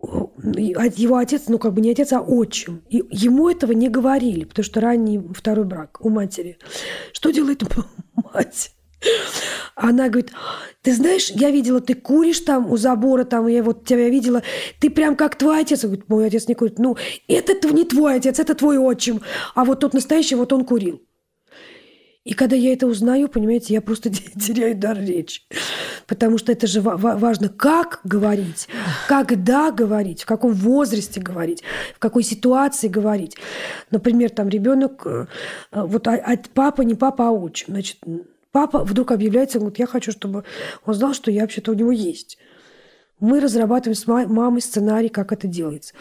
его 0.01 1.17
отец, 1.17 1.45
ну 1.49 1.59
как 1.59 1.75
бы 1.75 1.81
не 1.81 1.91
отец, 1.91 2.13
а 2.13 2.21
отчим. 2.21 2.83
И 2.89 3.03
ему 3.11 3.49
этого 3.49 3.73
не 3.73 3.89
говорили, 3.89 4.45
потому 4.45 4.65
что 4.65 4.81
ранний 4.81 5.21
второй 5.35 5.65
брак 5.65 5.99
у 6.05 6.09
матери. 6.09 6.59
Что 7.13 7.31
делает 7.31 7.63
мать? 8.35 8.73
Она 9.77 10.09
говорит, 10.09 10.33
ты 10.83 10.93
знаешь, 10.93 11.31
я 11.31 11.51
видела, 11.51 11.81
ты 11.81 11.95
куришь 11.95 12.41
там 12.41 12.71
у 12.71 12.77
забора, 12.77 13.25
там, 13.25 13.47
я 13.47 13.63
вот 13.63 13.85
тебя 13.87 14.09
видела, 14.09 14.43
ты 14.81 14.91
прям 14.91 15.15
как 15.15 15.37
твой 15.37 15.61
отец. 15.61 15.85
Говорит, 15.85 16.09
мой 16.09 16.27
отец 16.27 16.49
не 16.49 16.55
курит. 16.55 16.79
Ну, 16.79 16.97
это 17.29 17.69
не 17.69 17.85
твой 17.85 18.17
отец, 18.17 18.41
это 18.41 18.55
твой 18.55 18.77
отчим. 18.79 19.21
А 19.55 19.65
вот 19.65 19.81
тот 19.81 19.95
настоящий, 19.95 20.35
вот 20.35 20.53
он 20.53 20.65
курил. 20.65 21.01
И 22.25 22.35
когда 22.35 22.57
я 22.57 22.73
это 22.73 22.87
узнаю, 22.87 23.29
понимаете, 23.29 23.73
я 23.73 23.81
просто 23.81 24.11
теряю 24.11 24.77
дар 24.77 24.99
речи. 24.99 25.43
Потому 26.09 26.39
что 26.39 26.51
это 26.51 26.67
же 26.67 26.81
важно, 26.81 27.51
как 27.51 28.01
говорить, 28.03 28.67
когда 29.07 29.71
говорить, 29.71 30.23
в 30.23 30.27
каком 30.27 30.53
возрасте 30.53 31.21
говорить, 31.21 31.63
в 31.95 31.99
какой 31.99 32.23
ситуации 32.23 32.89
говорить. 32.89 33.37
Например, 33.91 34.31
там 34.31 34.49
ребенок, 34.49 35.07
э, 35.07 35.27
вот 35.71 36.09
а, 36.09 36.15
а 36.15 36.37
папа 36.55 36.83
не 36.83 36.95
папа, 36.95 37.29
а 37.29 37.31
отчим. 37.31 37.75
Значит, 37.75 37.99
папа 38.53 38.85
вдруг 38.85 39.13
объявляется, 39.13 39.59
говорит, 39.59 39.79
я 39.79 39.87
хочу, 39.87 40.11
чтобы 40.11 40.45
он 40.87 40.95
знал, 40.95 41.13
что 41.13 41.31
я 41.31 41.43
вообще-то 41.43 41.73
у 41.73 41.75
него 41.75 41.93
есть. 41.93 42.39
Мы 43.21 43.41
разрабатываем 43.41 43.97
с 43.97 44.07
мамой 44.07 44.63
сценарий, 44.63 45.11
как 45.11 45.33
это 45.33 45.47
делается. 45.47 45.95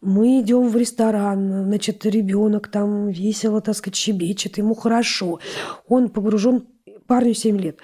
Мы 0.00 0.40
идем 0.40 0.68
в 0.68 0.76
ресторан, 0.76 1.66
значит, 1.66 2.06
ребенок 2.06 2.68
там 2.68 3.10
весело, 3.10 3.60
так 3.60 3.76
сказать, 3.76 3.96
щебечет, 3.96 4.56
ему 4.56 4.74
хорошо. 4.74 5.40
Он 5.86 6.08
погружен 6.08 6.64
парню 7.10 7.34
7 7.34 7.58
лет, 7.58 7.78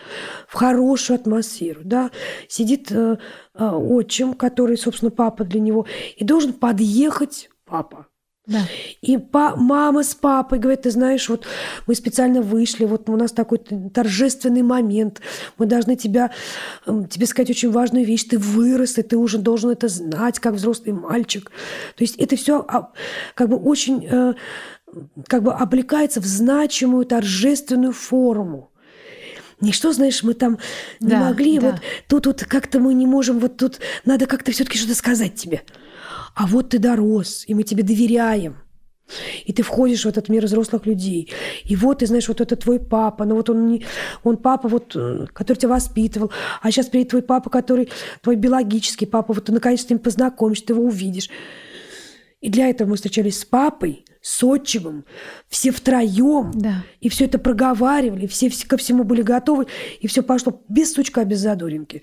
в 0.47 0.55
хорошую 0.55 1.17
атмосферу, 1.17 1.81
да, 1.83 2.13
сидит 2.47 2.93
э, 2.93 3.19
э, 3.55 3.69
отчим, 3.69 4.35
который, 4.35 4.77
собственно, 4.77 5.11
папа 5.11 5.43
для 5.43 5.59
него, 5.59 5.85
и 6.17 6.25
должен 6.25 6.53
подъехать 6.53 7.51
папа. 7.65 8.07
Да. 8.47 8.61
И 9.03 9.19
па 9.19 9.57
мама 9.57 10.05
с 10.05 10.15
папой 10.15 10.61
говорят, 10.61 10.83
ты 10.83 10.93
знаешь, 10.93 11.29
вот 11.29 11.45
мы 11.89 11.97
специально 11.97 12.41
вышли, 12.41 12.85
вот 12.85 13.09
у 13.11 13.17
нас 13.17 13.33
такой 13.33 13.59
торжественный 13.59 14.63
момент, 14.63 15.21
мы 15.59 15.67
должны 15.67 15.97
тебя, 15.97 16.31
эм, 16.87 17.09
тебе 17.09 17.27
сказать 17.27 17.51
очень 17.51 17.73
важную 17.73 18.07
вещь, 18.07 18.29
ты 18.29 18.39
вырос, 18.39 18.99
и 18.99 19.03
ты 19.03 19.17
уже 19.17 19.39
должен 19.39 19.71
это 19.71 19.89
знать, 19.89 20.39
как 20.39 20.55
взрослый 20.55 20.93
мальчик. 20.93 21.51
То 21.97 22.05
есть 22.05 22.15
это 22.15 22.37
все 22.37 22.65
а, 22.69 22.93
как 23.35 23.49
бы 23.49 23.57
очень 23.57 24.07
э, 24.09 24.35
как 25.27 25.43
бы 25.43 25.53
облекается 25.53 26.21
в 26.21 26.27
значимую 26.27 27.05
торжественную 27.07 27.93
форму. 27.93 28.71
Не 29.61 29.73
что, 29.73 29.93
знаешь, 29.93 30.23
мы 30.23 30.35
там 30.35 30.59
не 31.01 31.11
да, 31.11 31.21
могли, 31.21 31.59
да. 31.59 31.71
вот 31.71 31.81
тут 32.09 32.27
вот 32.27 32.45
как-то 32.45 32.79
мы 32.79 32.93
не 32.95 33.07
можем, 33.07 33.39
вот 33.39 33.57
тут 33.57 33.81
надо 34.05 34.27
как-то 34.27 34.53
все-таки 34.53 34.79
что-то 34.79 34.95
сказать 34.95 35.35
тебе 35.35 35.63
а 36.37 36.47
вот 36.47 36.69
ты 36.69 36.79
дорос, 36.79 37.45
и 37.49 37.55
мы 37.55 37.63
тебе 37.63 37.83
доверяем. 37.83 38.57
И 39.47 39.53
ты 39.53 39.63
входишь 39.63 40.05
в 40.05 40.09
этот 40.09 40.29
мир 40.29 40.45
взрослых 40.45 40.85
людей. 40.85 41.33
И 41.65 41.77
вот 41.77 42.01
ты 42.01 42.07
знаешь, 42.07 42.29
вот 42.29 42.41
это 42.41 42.57
твой 42.57 42.79
папа, 42.79 43.25
но 43.25 43.37
вот 43.37 43.49
он 43.49 43.69
не, 43.69 43.87
он 44.25 44.37
папа, 44.37 44.69
вот, 44.69 44.97
э, 44.97 45.27
который 45.33 45.59
тебя 45.59 45.71
воспитывал. 45.71 46.31
А 46.61 46.71
сейчас 46.71 46.87
приедет 46.87 47.11
твой 47.11 47.23
папа, 47.23 47.49
который 47.49 47.89
твой 48.21 48.37
биологический 48.37 49.07
папа. 49.07 49.33
Вот 49.33 49.45
ты 49.45 49.53
наконец 49.53 49.83
с 49.83 49.91
ним 49.91 50.01
познакомишься, 50.01 50.67
ты 50.67 50.73
его 50.73 50.85
увидишь. 50.85 51.31
И 52.47 52.49
для 52.49 52.69
этого 52.69 52.91
мы 52.91 52.95
встречались 52.95 53.41
с 53.41 53.45
папой, 53.45 54.05
с 54.23 54.41
отчимом, 54.45 55.05
все 55.49 55.73
втроем. 55.73 56.53
Да. 56.55 56.85
И 57.01 57.09
все 57.09 57.25
это 57.25 57.41
проговаривали, 57.41 58.29
все, 58.29 58.49
все 58.51 58.69
ко 58.69 58.77
всему 58.77 59.03
были 59.03 59.23
готовы. 59.23 59.67
И 59.99 60.07
все 60.07 60.23
пошло 60.23 60.63
без 60.69 60.93
сучка, 60.93 61.25
без 61.25 61.41
задоринки. 61.41 62.03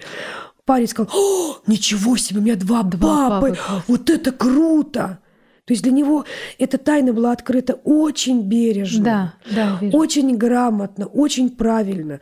Парень 0.65 0.89
сказал, 0.89 1.09
О, 1.15 1.59
ничего 1.65 2.17
себе, 2.17 2.41
у 2.41 2.43
меня 2.43 2.57
два, 2.57 2.83
два 2.83 3.29
папы, 3.29 3.55
папы, 3.55 3.83
вот 3.87 4.09
это 4.09 4.33
круто. 4.33 5.19
То 5.63 5.71
есть 5.71 5.83
для 5.83 5.93
него 5.93 6.25
эта 6.57 6.77
тайна 6.77 7.13
была 7.13 7.31
открыта 7.31 7.75
очень 7.85 8.41
бережно, 8.41 9.39
да, 9.45 9.55
да, 9.55 9.77
вижу. 9.79 9.97
очень 9.97 10.35
грамотно, 10.35 11.05
очень 11.05 11.51
правильно 11.51 12.19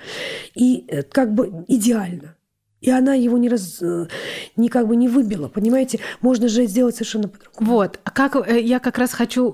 и 0.53 0.85
э, 0.89 1.01
как 1.01 1.33
бы 1.33 1.65
идеально. 1.67 2.35
И 2.81 2.89
она 2.89 3.13
его 3.13 3.37
не 3.37 3.47
раз, 3.47 3.81
э, 3.81 4.07
не 4.55 4.69
как 4.69 4.87
бы 4.87 4.95
не 4.95 5.07
выбила, 5.07 5.47
понимаете? 5.47 5.99
Можно 6.19 6.49
же 6.49 6.65
сделать 6.65 6.95
совершенно 6.95 7.29
по-другому. 7.29 7.71
Вот, 7.71 7.99
а 8.03 8.11
как 8.11 8.35
э, 8.35 8.59
я 8.61 8.79
как 8.79 8.97
раз 8.97 9.13
хочу, 9.13 9.51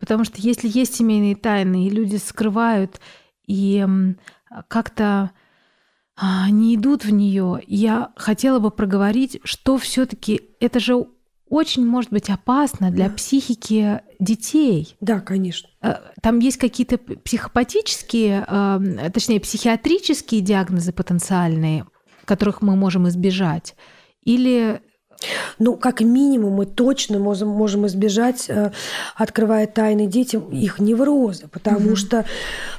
потому 0.00 0.24
что 0.24 0.40
если 0.40 0.68
есть 0.72 0.94
семейные 0.94 1.36
тайны 1.36 1.86
и 1.86 1.90
люди 1.90 2.16
скрывают 2.16 3.00
и 3.46 3.86
как-то 4.68 5.32
а, 6.20 6.50
не 6.50 6.74
идут 6.74 7.04
в 7.04 7.10
нее, 7.10 7.60
я 7.66 8.12
хотела 8.16 8.58
бы 8.58 8.72
проговорить, 8.72 9.40
что 9.44 9.78
все-таки 9.78 10.40
это 10.58 10.80
же 10.80 11.06
очень 11.48 11.86
может 11.86 12.10
быть 12.10 12.28
опасно 12.28 12.90
для 12.90 13.08
да. 13.08 13.14
психики 13.14 14.00
детей. 14.18 14.96
Да, 15.00 15.20
конечно. 15.20 15.70
Э, 15.80 15.94
там 16.20 16.40
есть 16.40 16.58
какие-то 16.58 16.98
психопатические, 16.98 18.44
э, 18.46 19.10
точнее, 19.14 19.40
психиатрические 19.40 20.40
диагнозы 20.40 20.92
потенциальные, 20.92 21.86
которых 22.28 22.62
мы 22.62 22.76
можем 22.76 23.08
избежать. 23.08 23.74
Или 24.22 24.80
ну, 25.58 25.76
как 25.76 26.00
минимум, 26.00 26.52
мы 26.52 26.66
точно 26.66 27.18
можем, 27.18 27.48
можем 27.48 27.86
избежать, 27.86 28.44
э, 28.48 28.70
открывая 29.16 29.66
тайны 29.66 30.06
детям, 30.06 30.48
их 30.50 30.78
невроза. 30.78 31.48
Потому 31.48 31.90
mm-hmm. 31.90 31.96
что, 31.96 32.24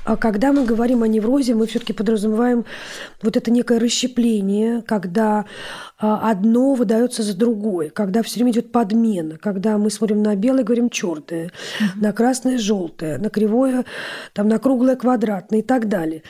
э, 0.05 0.15
когда 0.15 0.53
мы 0.53 0.65
говорим 0.65 1.03
о 1.03 1.07
неврозе, 1.07 1.53
мы 1.53 1.67
все-таки 1.67 1.91
подразумеваем 1.91 2.65
вот 3.21 3.35
это 3.35 3.51
некое 3.51 3.79
расщепление, 3.79 4.81
когда 4.83 5.45
а, 5.97 6.31
одно 6.31 6.75
выдается 6.75 7.23
за 7.23 7.35
другое, 7.35 7.89
когда 7.89 8.23
все 8.23 8.35
время 8.35 8.51
идет 8.51 8.71
подмена, 8.71 9.37
когда 9.37 9.77
мы 9.77 9.89
смотрим 9.89 10.23
на 10.23 10.35
белое, 10.35 10.63
говорим 10.63 10.89
черное, 10.89 11.47
mm-hmm. 11.47 12.01
на 12.01 12.13
красное 12.13 12.57
желтое, 12.57 13.17
на 13.17 13.29
кривое, 13.29 13.83
там, 14.33 14.47
на 14.47 14.59
круглое 14.59 14.95
квадратное 14.95 15.59
и 15.59 15.63
так 15.63 15.89
далее. 15.89 16.23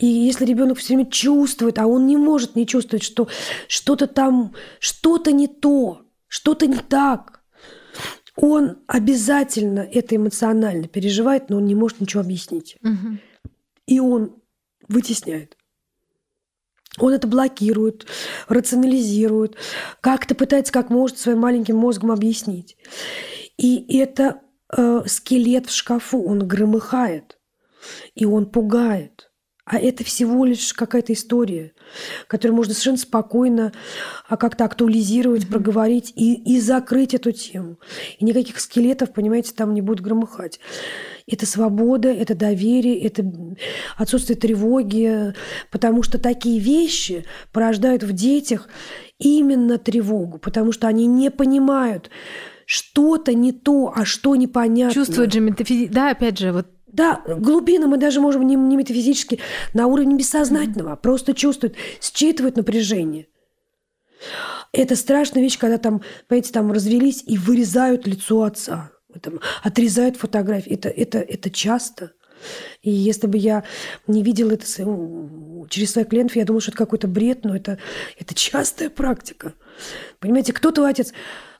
И 0.00 0.06
если 0.06 0.46
ребенок 0.46 0.78
все 0.78 0.94
время 0.94 1.10
чувствует, 1.10 1.78
а 1.78 1.86
он 1.86 2.06
не 2.06 2.16
может 2.16 2.56
не 2.56 2.66
чувствовать, 2.66 3.02
что 3.02 3.28
что-то 3.68 4.06
там, 4.06 4.54
что-то 4.78 5.30
не 5.30 5.46
то, 5.46 6.06
что-то 6.26 6.66
не 6.66 6.78
так, 6.78 7.42
он 8.34 8.78
обязательно 8.86 9.80
это 9.80 10.16
эмоционально 10.16 10.88
переживает, 10.88 11.50
но 11.50 11.58
он 11.58 11.66
не 11.66 11.74
может 11.74 12.00
ничего 12.00 12.22
объяснить. 12.22 12.78
И 13.86 14.00
он 14.00 14.36
вытесняет. 14.88 15.58
Он 16.98 17.12
это 17.12 17.28
блокирует, 17.28 18.06
рационализирует, 18.48 19.56
как-то 20.00 20.34
пытается 20.34 20.72
как 20.72 20.88
может 20.88 21.18
своим 21.18 21.40
маленьким 21.40 21.76
мозгом 21.76 22.10
объяснить. 22.10 22.78
И 23.58 23.98
это 23.98 24.40
э, 24.74 25.02
скелет 25.06 25.66
в 25.66 25.74
шкафу, 25.74 26.24
он 26.24 26.48
громыхает. 26.48 27.38
И 28.14 28.24
он 28.24 28.46
пугает. 28.46 29.29
А 29.70 29.78
это 29.78 30.02
всего 30.02 30.44
лишь 30.44 30.74
какая-то 30.74 31.12
история, 31.12 31.70
которую 32.26 32.56
можно 32.56 32.74
совершенно 32.74 32.96
спокойно 32.96 33.72
а 34.28 34.36
как-то 34.36 34.64
актуализировать, 34.64 35.44
mm-hmm. 35.44 35.52
проговорить 35.52 36.12
и, 36.16 36.34
и 36.34 36.60
закрыть 36.60 37.14
эту 37.14 37.30
тему. 37.30 37.78
И 38.18 38.24
никаких 38.24 38.58
скелетов, 38.58 39.12
понимаете, 39.12 39.52
там 39.54 39.72
не 39.72 39.80
будет 39.80 40.00
громыхать. 40.00 40.58
Это 41.28 41.46
свобода, 41.46 42.08
это 42.08 42.34
доверие, 42.34 43.00
это 43.00 43.24
отсутствие 43.96 44.36
тревоги, 44.36 45.34
потому 45.70 46.02
что 46.02 46.18
такие 46.18 46.58
вещи 46.58 47.24
порождают 47.52 48.02
в 48.02 48.12
детях 48.12 48.68
именно 49.20 49.78
тревогу, 49.78 50.38
потому 50.38 50.72
что 50.72 50.88
они 50.88 51.06
не 51.06 51.30
понимают, 51.30 52.10
что-то 52.66 53.34
не 53.34 53.52
то, 53.52 53.92
а 53.94 54.04
что 54.04 54.34
непонятно. 54.34 54.94
Чувствуют 54.94 55.32
же 55.32 55.38
метафизически. 55.38 55.94
Да, 55.94 56.10
опять 56.10 56.38
же, 56.38 56.50
вот 56.50 56.66
да, 56.92 57.22
глубина 57.26 57.86
мы 57.86 57.96
даже 57.96 58.20
можем 58.20 58.46
не, 58.46 58.54
не 58.54 58.76
метафизически, 58.76 59.40
на 59.74 59.86
уровне 59.86 60.16
бессознательного, 60.16 60.94
mm-hmm. 60.94 61.00
просто 61.00 61.34
чувствуют, 61.34 61.76
считывают 62.00 62.56
напряжение. 62.56 63.26
Это 64.72 64.96
страшная 64.96 65.42
вещь, 65.42 65.58
когда 65.58 65.78
там, 65.78 66.02
понимаете, 66.28 66.52
там 66.52 66.70
развелись 66.72 67.24
и 67.26 67.38
вырезают 67.38 68.06
лицо 68.06 68.42
отца, 68.42 68.92
там, 69.20 69.40
отрезают 69.62 70.16
фотографии. 70.16 70.72
Это, 70.72 70.88
это, 70.88 71.18
это 71.18 71.50
часто. 71.50 72.12
И 72.82 72.90
если 72.90 73.26
бы 73.26 73.36
я 73.36 73.64
не 74.06 74.22
видела 74.22 74.52
это 74.52 74.64
через 75.68 75.92
своих 75.92 76.08
клиентов, 76.08 76.36
я 76.36 76.44
думаю, 76.44 76.60
что 76.60 76.70
это 76.70 76.78
какой-то 76.78 77.08
бред, 77.08 77.44
но 77.44 77.54
это, 77.54 77.78
это 78.18 78.34
частая 78.34 78.90
практика. 78.90 79.54
Понимаете, 80.20 80.52
кто 80.52 80.70
твой 80.70 80.90
отец? 80.90 81.12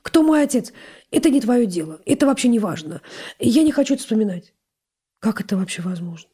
Кто 0.03 0.23
мой 0.23 0.43
отец? 0.43 0.73
Это 1.11 1.29
не 1.29 1.41
твое 1.41 1.67
дело. 1.67 2.01
Это 2.07 2.27
вообще 2.27 2.49
не 2.49 2.59
важно. 2.59 3.03
Я 3.39 3.63
не 3.63 3.73
хочу 3.73 3.95
это 3.95 4.03
вспоминать. 4.03 4.55
Как 5.21 5.41
это 5.41 5.57
вообще 5.57 5.83
возможно? 5.83 6.29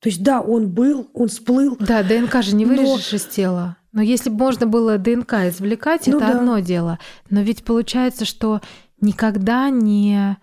То 0.00 0.08
есть, 0.08 0.22
да, 0.22 0.40
он 0.40 0.68
был, 0.68 1.08
он 1.14 1.28
всплыл. 1.28 1.76
Да, 1.78 2.02
ДНК 2.02 2.42
же 2.42 2.56
не 2.56 2.64
вырежешь 2.64 3.12
но... 3.12 3.16
из 3.16 3.24
тела. 3.26 3.76
Но 3.92 4.02
если 4.02 4.30
бы 4.30 4.38
можно 4.38 4.66
было 4.66 4.98
ДНК 4.98 5.34
извлекать, 5.34 6.06
ну, 6.06 6.16
это 6.16 6.26
да. 6.26 6.38
одно 6.38 6.58
дело. 6.58 6.98
Но 7.30 7.42
ведь 7.42 7.62
получается, 7.62 8.24
что 8.24 8.60
никогда 9.00 9.70
не 9.70 10.38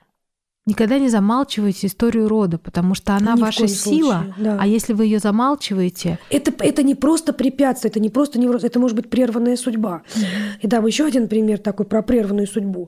Никогда 0.69 0.99
не 0.99 1.09
замалчивайте 1.09 1.87
историю 1.87 2.27
рода, 2.27 2.59
потому 2.59 2.93
что 2.93 3.15
она 3.15 3.33
Ни 3.33 3.41
ваша 3.41 3.67
сила. 3.67 4.23
Случае, 4.23 4.33
да. 4.37 4.57
А 4.61 4.67
если 4.67 4.93
вы 4.93 5.05
ее 5.05 5.17
замалчиваете. 5.17 6.19
Это, 6.29 6.53
это 6.59 6.83
не 6.83 6.93
просто 6.93 7.33
препятствие, 7.33 7.89
это 7.89 7.99
не 7.99 8.09
просто 8.09 8.37
невроз, 8.37 8.63
это 8.63 8.79
может 8.79 8.95
быть 8.95 9.09
прерванная 9.09 9.57
судьба. 9.57 10.03
Mm-hmm. 10.13 10.21
И 10.61 10.67
дам 10.67 10.85
еще 10.85 11.05
один 11.05 11.27
пример 11.27 11.57
такой 11.57 11.87
про 11.87 12.03
прерванную 12.03 12.45
судьбу. 12.45 12.87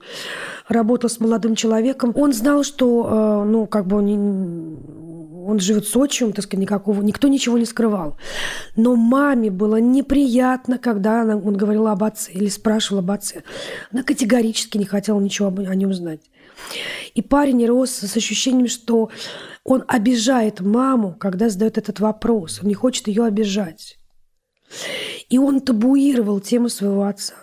Работал 0.68 1.10
с 1.10 1.20
молодым 1.20 1.56
человеком. 1.56 2.12
Он 2.14 2.34
знал, 2.34 2.64
что 2.64 3.42
э, 3.42 3.50
ну, 3.50 3.66
как 3.66 3.88
бы 3.88 3.98
он, 3.98 4.78
он 5.48 5.60
живет 5.60 5.88
с 5.88 5.96
отчимом, 5.96 6.34
так 6.34 6.46
сказать, 6.46 6.62
никакого, 6.62 7.02
никто 7.02 7.30
ничего 7.30 7.58
не 7.58 7.66
скрывал. 7.66 8.16
Но 8.76 8.96
маме 8.96 9.50
было 9.50 9.78
неприятно, 9.78 10.78
когда 10.78 11.24
она, 11.24 11.36
он 11.36 11.58
говорил 11.58 11.88
об 11.88 12.04
отце 12.04 12.32
или 12.32 12.48
спрашивал 12.48 13.00
об 13.00 13.10
отце. 13.10 13.42
Она 13.92 14.04
категорически 14.04 14.78
не 14.78 14.86
хотела 14.86 15.20
ничего 15.20 15.48
о 15.48 15.74
нем 15.74 15.96
знать. 15.96 16.22
И 17.14 17.22
парень 17.22 17.66
рос 17.66 17.92
с 17.92 18.18
ощущением, 18.18 18.68
что 18.68 19.10
он 19.64 19.84
обижает 19.88 20.62
маму, 20.62 21.14
когда 21.14 21.50
задает 21.50 21.78
этот 21.78 22.00
вопрос. 22.00 22.60
Он 22.62 22.68
не 22.68 22.74
хочет 22.74 23.08
ее 23.08 23.26
обижать. 23.26 23.98
И 25.30 25.38
он 25.38 25.62
табуировал 25.62 26.40
тему 26.40 26.70
своего 26.70 27.04
отца. 27.04 27.36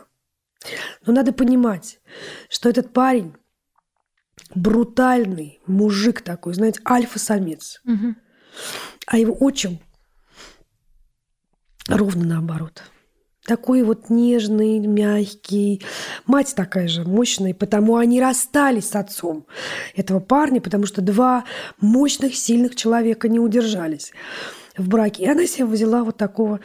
Но 1.07 1.13
надо 1.13 1.33
понимать, 1.33 2.01
что 2.49 2.69
этот 2.69 2.93
парень 2.93 3.35
брутальный 4.55 5.61
мужик 5.67 6.23
такой, 6.23 6.55
знаете, 6.55 6.81
альфа-самец. 6.89 7.81
Угу. 7.85 8.15
А 9.07 9.19
его 9.19 9.37
отчим 9.39 9.79
ровно 11.89 12.25
наоборот– 12.25 12.83
такой 13.49 13.83
вот 13.83 14.11
нежный, 14.11 14.79
мягкий. 14.79 15.83
Мать 16.27 16.53
такая 16.55 16.87
же 16.87 17.03
мощная, 17.05 17.55
потому 17.55 17.97
они 17.97 18.21
расстались 18.21 18.91
с 18.91 18.95
отцом 18.95 19.47
этого 19.97 20.21
парня, 20.21 20.61
потому 20.61 20.85
что 20.85 21.01
два 21.01 21.45
мощных, 21.81 22.37
сильных 22.37 22.77
человека 22.77 23.29
не 23.29 23.41
удержались 23.41 24.13
в 24.77 24.87
браке. 24.87 25.25
И 25.25 25.29
она 25.29 25.47
себе 25.47 25.65
взяла 25.65 26.05
вот 26.05 26.19
такого, 26.19 26.61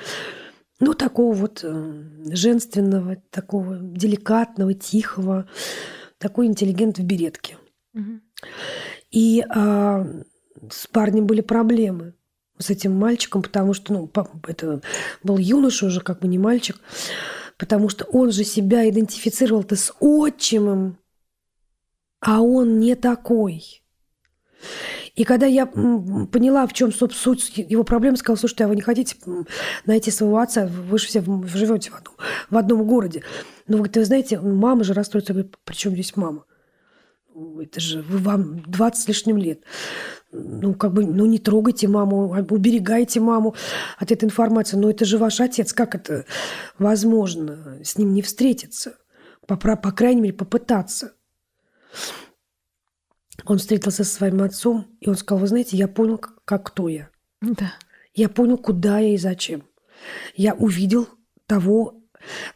ну, 0.82 0.94
такого 0.94 1.34
вот 1.34 1.62
э, 1.64 2.04
женственного, 2.34 3.16
такого 3.30 3.78
деликатного, 3.78 4.74
тихого, 4.74 5.48
такой 6.18 6.48
интеллигент 6.48 7.00
в 7.00 7.04
беретке. 7.04 7.58
Угу. 7.94 8.20
И 9.12 9.46
а, 9.48 10.06
с 10.70 10.88
парнем 10.88 11.28
были 11.28 11.42
проблемы 11.42 12.14
с 12.58 12.70
этим 12.70 12.94
мальчиком, 12.94 13.42
потому 13.42 13.74
что, 13.74 13.94
ну, 13.94 14.12
это 14.48 14.82
был 15.24 15.38
юноша 15.38 15.86
уже, 15.86 16.02
как 16.02 16.20
бы 16.20 16.28
не 16.28 16.38
мальчик, 16.38 16.80
потому 17.58 17.90
что 17.90 18.06
он 18.06 18.32
же 18.32 18.44
себя 18.44 18.88
идентифицировал-то 18.90 19.76
с 19.76 19.94
отчимом, 20.00 20.98
а 22.20 22.42
он 22.42 22.80
не 22.80 22.96
такой. 22.96 23.84
И 25.16 25.26
когда 25.26 25.46
я 25.46 25.68
поняла, 25.68 26.66
в 26.66 26.74
чем 26.74 26.92
суть 26.92 27.54
его 27.56 27.84
проблемы, 27.84 28.18
сказала, 28.18 28.38
слушайте, 28.38 28.66
а 28.66 28.68
вы 28.68 28.76
не 28.76 28.82
хотите 28.82 29.16
найти 29.86 30.10
своего 30.10 30.40
отца? 30.40 30.66
Вы 30.66 30.98
же 30.98 31.08
все 31.08 31.22
живете 31.22 31.92
в 31.92 31.96
одном, 31.96 32.16
в 32.50 32.58
одном 32.58 32.88
городе. 32.88 33.24
Ну, 33.68 33.78
вы, 33.78 33.92
вы 33.94 34.06
знаете, 34.06 34.40
мама 34.40 34.84
же 34.84 34.94
расстроится. 34.94 35.34
При 35.34 35.76
чем 35.76 35.94
здесь 35.94 36.16
мама? 36.16 36.46
Это 37.60 37.80
же 37.80 38.02
вы 38.02 38.18
вам 38.20 38.62
20 38.62 39.04
с 39.04 39.08
лишним 39.08 39.38
лет 39.38 39.62
ну, 40.34 40.74
как 40.74 40.94
бы, 40.94 41.06
ну, 41.06 41.26
не 41.26 41.38
трогайте 41.38 41.88
маму, 41.88 42.30
уберегайте 42.50 43.20
маму 43.20 43.56
от 43.98 44.12
этой 44.12 44.26
информации. 44.26 44.78
Но 44.78 44.90
это 44.90 45.06
же 45.06 45.18
ваш 45.18 45.40
отец. 45.40 45.74
Как 45.74 45.96
это 45.96 46.26
возможно 46.80 47.80
с 47.84 47.98
ним 47.98 48.14
не 48.14 48.22
встретиться? 48.22 48.98
По, 49.48 49.56
по 49.56 49.92
крайней 49.92 50.22
мере, 50.22 50.34
попытаться. 50.34 51.14
Он 53.46 53.58
встретился 53.58 54.04
со 54.04 54.16
своим 54.16 54.42
отцом, 54.42 54.88
и 55.00 55.10
он 55.10 55.16
сказал, 55.16 55.42
вы 55.42 55.48
знаете, 55.48 55.78
я 55.78 55.88
понял, 55.88 56.18
как, 56.18 56.44
как 56.46 56.66
кто 56.68 56.88
я. 56.88 57.10
Да. 57.42 57.74
Я 58.14 58.30
понял, 58.30 58.58
куда 58.58 59.00
я 59.00 59.14
и 59.14 59.18
зачем. 59.18 59.64
Я 60.36 60.54
увидел 60.54 61.08
того, 61.46 62.02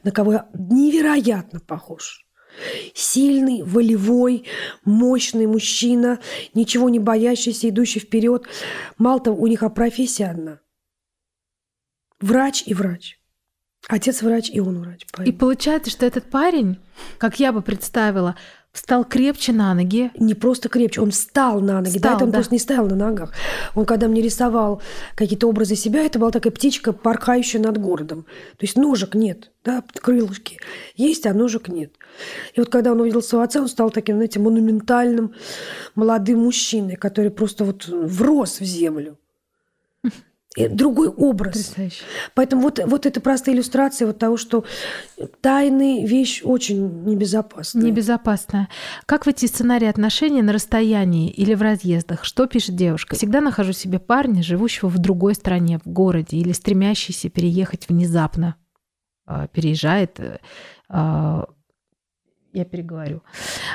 на 0.03 0.11
кого 0.11 0.33
я 0.33 0.49
невероятно 0.53 1.59
похож. 1.59 2.26
Сильный, 2.93 3.63
волевой, 3.63 4.45
мощный 4.83 5.47
мужчина, 5.47 6.19
ничего 6.53 6.89
не 6.89 6.99
боящийся, 6.99 7.69
идущий 7.69 7.99
вперед. 7.99 8.45
Мало 8.97 9.19
того, 9.19 9.41
у 9.41 9.47
них 9.47 9.63
а 9.63 9.69
профессия 9.69 10.27
одна. 10.27 10.59
Врач 12.19 12.63
и 12.65 12.73
врач. 12.73 13.19
Отец 13.87 14.21
врач, 14.21 14.49
и 14.49 14.59
он 14.59 14.81
врач. 14.81 15.05
Поэтому. 15.13 15.35
И 15.35 15.39
получается, 15.39 15.91
что 15.91 16.05
этот 16.05 16.29
парень, 16.29 16.79
как 17.17 17.39
я 17.39 17.51
бы 17.51 17.61
представила, 17.61 18.35
Встал 18.77 19.05
крепче 19.05 19.53
на 19.53 19.73
ноги. 19.73 20.11
Не 20.19 20.35
просто 20.35 20.69
крепче, 20.69 21.01
он 21.01 21.09
встал 21.09 21.61
на 21.61 21.81
ноги. 21.81 21.95
Встал, 21.95 22.11
да, 22.11 22.15
это 22.15 22.25
он 22.25 22.29
да. 22.29 22.37
просто 22.37 22.53
не 22.53 22.59
стоял 22.59 22.85
на 22.85 22.95
ногах. 22.95 23.33
Он, 23.73 23.85
когда 23.87 24.07
мне 24.07 24.21
рисовал 24.21 24.83
какие-то 25.15 25.47
образы 25.47 25.75
себя, 25.75 26.03
это 26.03 26.19
была 26.19 26.29
такая 26.29 26.53
птичка, 26.53 26.93
порхающая 26.93 27.59
над 27.59 27.79
городом. 27.79 28.27
То 28.51 28.65
есть 28.67 28.75
ножек 28.75 29.15
нет, 29.15 29.49
да, 29.65 29.83
крылышки 29.99 30.59
есть, 30.95 31.25
а 31.25 31.33
ножек 31.33 31.69
нет. 31.69 31.93
И 32.53 32.59
вот 32.59 32.69
когда 32.69 32.91
он 32.91 33.01
увидел 33.01 33.23
своего 33.23 33.45
отца, 33.45 33.61
он 33.61 33.67
стал 33.67 33.89
таким, 33.89 34.17
знаете, 34.17 34.39
монументальным 34.39 35.33
молодым 35.95 36.43
мужчиной, 36.43 36.97
который 36.97 37.31
просто 37.31 37.65
вот 37.65 37.87
врос 37.87 38.59
в 38.59 38.63
землю 38.63 39.17
другой 40.69 41.09
образ. 41.09 41.57
Потрясающе. 41.57 42.03
Поэтому 42.33 42.61
вот, 42.63 42.79
вот 42.85 43.05
это 43.05 43.21
простая 43.21 43.55
иллюстрация 43.55 44.07
вот 44.07 44.17
того, 44.17 44.37
что 44.37 44.65
тайны 45.41 46.05
вещь 46.05 46.41
очень 46.43 47.03
небезопасная. 47.03 47.83
Небезопасная. 47.83 48.69
Как 49.05 49.25
в 49.25 49.29
эти 49.29 49.45
сценарии 49.45 49.87
отношений 49.87 50.41
на 50.41 50.53
расстоянии 50.53 51.29
или 51.29 51.53
в 51.53 51.61
разъездах? 51.61 52.23
Что 52.23 52.47
пишет 52.47 52.75
девушка? 52.75 53.15
Всегда 53.15 53.41
нахожу 53.41 53.73
себе 53.73 53.99
парня, 53.99 54.41
живущего 54.41 54.89
в 54.89 54.97
другой 54.97 55.35
стране, 55.35 55.79
в 55.83 55.87
городе, 55.87 56.37
или 56.37 56.51
стремящийся 56.51 57.29
переехать 57.29 57.87
внезапно. 57.89 58.55
А, 59.25 59.47
переезжает 59.47 60.19
э, 60.19 60.39
а, 60.89 61.47
я 62.53 62.65
переговорю. 62.65 63.21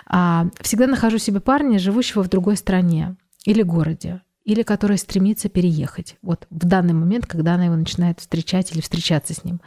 А, 0.06 0.46
всегда 0.60 0.86
нахожу 0.86 1.18
себе 1.18 1.40
парня, 1.40 1.78
живущего 1.78 2.24
в 2.24 2.28
другой 2.28 2.56
стране 2.56 3.16
или 3.44 3.62
городе 3.62 4.22
или 4.44 4.62
который 4.62 4.98
стремится 4.98 5.48
переехать. 5.48 6.16
Вот 6.22 6.46
в 6.50 6.66
данный 6.66 6.94
момент, 6.94 7.26
когда 7.26 7.54
она 7.54 7.66
его 7.66 7.76
начинает 7.76 8.20
встречать 8.20 8.72
или 8.72 8.80
встречаться 8.80 9.34
с 9.34 9.44
ним. 9.44 9.60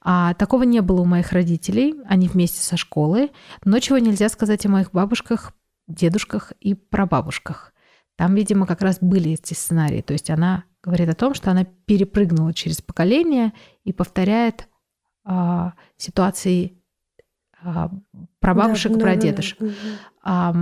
А 0.00 0.34
такого 0.34 0.62
не 0.62 0.80
было 0.80 1.00
у 1.00 1.04
моих 1.04 1.32
родителей, 1.32 1.94
они 2.06 2.28
вместе 2.28 2.60
со 2.60 2.76
школы, 2.76 3.30
но 3.64 3.78
чего 3.80 3.98
нельзя 3.98 4.28
сказать 4.28 4.64
о 4.66 4.70
моих 4.70 4.92
бабушках, 4.92 5.52
дедушках 5.88 6.52
и 6.60 6.74
прабабушках. 6.74 7.72
Там, 8.16 8.34
видимо, 8.34 8.66
как 8.66 8.82
раз 8.82 8.98
были 9.00 9.32
эти 9.32 9.54
сценарии. 9.54 10.02
То 10.02 10.12
есть 10.12 10.30
она 10.30 10.64
говорит 10.82 11.08
о 11.08 11.14
том, 11.14 11.34
что 11.34 11.50
она 11.50 11.64
перепрыгнула 11.64 12.54
через 12.54 12.80
поколение 12.80 13.52
и 13.84 13.92
повторяет 13.92 14.68
а, 15.24 15.74
ситуации 15.96 16.80
а, 17.60 17.90
прабабушек, 18.38 18.92
да, 18.92 18.98
прадедушек. 19.00 19.58
Да, 19.58 19.66
да, 19.66 19.72
да. 19.72 19.98
А, 20.22 20.54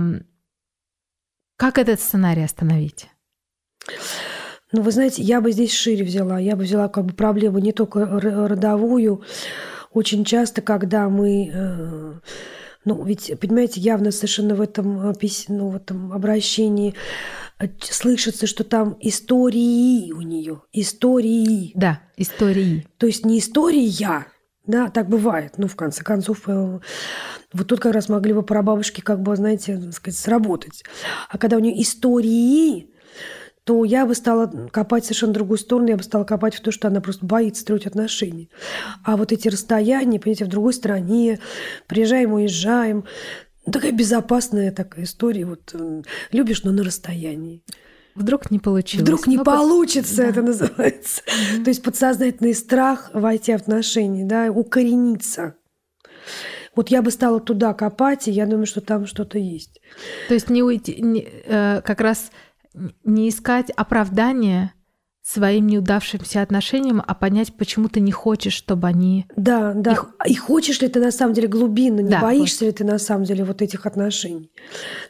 как 1.57 1.77
этот 1.77 1.99
сценарий 1.99 2.41
остановить? 2.41 3.10
Ну, 4.71 4.81
вы 4.81 4.91
знаете, 4.91 5.21
я 5.21 5.41
бы 5.41 5.51
здесь 5.51 5.73
шире 5.73 6.05
взяла. 6.05 6.39
Я 6.39 6.55
бы 6.55 6.63
взяла 6.63 6.87
как 6.87 7.05
бы 7.05 7.13
проблему 7.13 7.59
не 7.59 7.73
только 7.73 8.05
родовую. 8.05 9.21
Очень 9.91 10.23
часто, 10.23 10.61
когда 10.61 11.09
мы... 11.09 11.51
э, 11.53 12.13
ну, 12.85 13.03
ведь, 13.03 13.37
понимаете, 13.39 13.81
явно 13.81 14.11
совершенно 14.11 14.55
в 14.55 14.61
этом, 14.61 15.11
э, 15.11 15.13
ну, 15.49 15.69
в 15.69 15.75
этом 15.75 16.13
обращении 16.13 16.95
э, 17.59 17.67
слышится, 17.81 18.47
что 18.47 18.63
там 18.63 18.95
истории 19.01 20.13
у 20.13 20.21
нее. 20.21 20.61
Истории. 20.71 21.73
Да, 21.75 21.99
истории. 22.15 22.87
То 22.97 23.07
есть 23.07 23.25
не 23.25 23.39
история, 23.39 24.25
да, 24.65 24.89
так 24.89 25.09
бывает. 25.09 25.55
Ну, 25.57 25.67
в 25.67 25.75
конце 25.75 26.01
концов, 26.03 26.47
вот 26.47 27.67
тут 27.67 27.81
как 27.81 27.93
раз 27.93 28.07
могли 28.07 28.31
бы 28.31 28.43
прабабушки, 28.43 29.01
как 29.01 29.21
бы, 29.21 29.35
знаете, 29.35 29.91
сказать, 29.91 30.17
сработать. 30.17 30.85
А 31.29 31.37
когда 31.37 31.57
у 31.57 31.59
нее 31.59 31.81
истории, 31.81 32.90
то 33.63 33.85
я 33.85 34.05
бы 34.05 34.15
стала 34.15 34.47
копать 34.71 35.05
совершенно 35.05 35.33
другую 35.33 35.57
сторону, 35.59 35.89
я 35.89 35.97
бы 35.97 36.03
стала 36.03 36.23
копать 36.23 36.55
в 36.55 36.61
то, 36.61 36.71
что 36.71 36.87
она 36.87 36.99
просто 36.99 37.25
боится 37.25 37.61
строить 37.61 37.85
отношения. 37.85 38.49
А 39.03 39.17
вот 39.17 39.31
эти 39.31 39.47
расстояния, 39.47 40.19
понимаете, 40.19 40.45
в 40.45 40.49
другой 40.49 40.73
стране, 40.73 41.39
приезжаем, 41.87 42.33
уезжаем, 42.33 43.05
такая 43.71 43.91
безопасная 43.91 44.71
такая 44.71 45.05
история. 45.05 45.45
Вот 45.45 45.71
э, 45.73 46.01
любишь, 46.31 46.63
но 46.63 46.71
на 46.71 46.83
расстоянии. 46.83 47.63
Вдруг 48.15 48.49
не 48.51 48.59
получилось. 48.59 49.03
Вдруг 49.03 49.27
не 49.27 49.37
Ну, 49.37 49.43
получится, 49.45 50.17
да. 50.17 50.25
это 50.25 50.41
называется. 50.41 51.21
То 51.63 51.69
есть 51.69 51.83
подсознательный 51.83 52.53
страх 52.55 53.11
войти 53.13 53.53
в 53.53 53.55
отношения, 53.57 54.25
да, 54.25 54.51
укорениться. 54.51 55.53
Вот 56.75 56.89
я 56.89 57.01
бы 57.01 57.11
стала 57.11 57.39
туда 57.39 57.73
копать, 57.73 58.27
и 58.27 58.31
я 58.31 58.45
думаю, 58.45 58.65
что 58.65 58.81
там 58.81 59.05
что-то 59.05 59.37
есть. 59.37 59.81
То 60.29 60.33
есть 60.33 60.49
не 60.49 60.63
уйти, 60.63 61.01
не- 61.01 61.27
э, 61.45 61.81
как 61.83 62.01
раз 62.01 62.31
не 63.03 63.29
искать 63.29 63.69
оправдания 63.71 64.73
своим 65.23 65.67
неудавшимся 65.67 66.41
отношениям, 66.41 67.01
а 67.05 67.13
понять, 67.13 67.53
почему 67.55 67.89
ты 67.89 67.99
не 67.99 68.11
хочешь, 68.11 68.53
чтобы 68.53 68.87
они... 68.87 69.27
Да, 69.35 69.73
да. 69.75 69.97
И, 70.25 70.35
хочешь 70.35 70.81
ли 70.81 70.87
ты 70.87 70.99
на 70.99 71.11
самом 71.11 71.33
деле 71.33 71.47
глубинно, 71.47 71.99
не 71.99 72.09
Да, 72.09 72.21
боишься 72.21 72.65
ли 72.65 72.71
ты 72.71 72.83
на 72.83 72.97
самом 72.97 73.25
деле 73.25 73.43
вот 73.43 73.61
этих 73.61 73.85
отношений? 73.85 74.51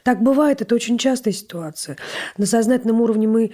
Так 0.02 0.22
бывает, 0.22 0.60
это 0.60 0.74
очень 0.74 0.98
частая 0.98 1.32
ситуация. 1.32 1.96
На 2.36 2.44
сознательном 2.44 3.00
уровне 3.00 3.26
мы 3.26 3.52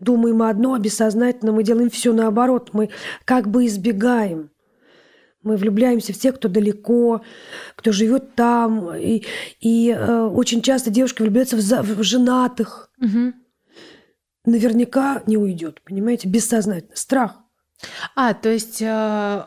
думаем 0.00 0.42
одно, 0.42 0.74
а 0.74 0.80
бессознательно 0.80 1.52
мы 1.52 1.62
делаем 1.62 1.88
все 1.88 2.12
наоборот. 2.12 2.70
Мы 2.72 2.90
как 3.24 3.48
бы 3.48 3.66
избегаем. 3.66 4.50
Мы 5.44 5.56
влюбляемся 5.56 6.12
в 6.12 6.18
тех, 6.18 6.36
кто 6.36 6.48
далеко, 6.48 7.22
кто 7.76 7.92
живет 7.92 8.34
там. 8.34 8.94
И, 8.96 9.24
и 9.60 9.90
э, 9.96 10.20
очень 10.26 10.62
часто 10.62 10.90
девушка 10.90 11.22
влюбляется 11.22 11.56
в, 11.56 11.60
за- 11.60 11.82
в 11.82 12.02
женатых. 12.02 12.90
Мгм. 12.98 13.34
Наверняка 14.44 15.22
не 15.26 15.36
уйдет, 15.36 15.80
понимаете, 15.84 16.28
бессознательно. 16.28 16.96
Страх. 16.96 17.36
А, 18.16 18.34
то 18.34 18.48
есть 18.48 18.82
э, 18.82 19.44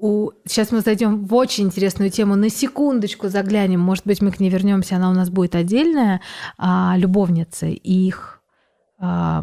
у... 0.00 0.30
сейчас 0.46 0.70
мы 0.70 0.80
зайдем 0.80 1.24
в 1.26 1.34
очень 1.34 1.64
интересную 1.64 2.10
тему. 2.10 2.36
На 2.36 2.50
секундочку 2.50 3.28
заглянем. 3.28 3.80
Может 3.80 4.06
быть, 4.06 4.22
мы 4.22 4.30
к 4.30 4.40
ней 4.40 4.50
вернемся. 4.50 4.96
Она 4.96 5.10
у 5.10 5.14
нас 5.14 5.30
будет 5.30 5.54
отдельная. 5.54 6.20
А, 6.56 6.94
любовницы 6.96 7.72
и 7.72 8.06
их 8.06 8.42
а, 8.98 9.42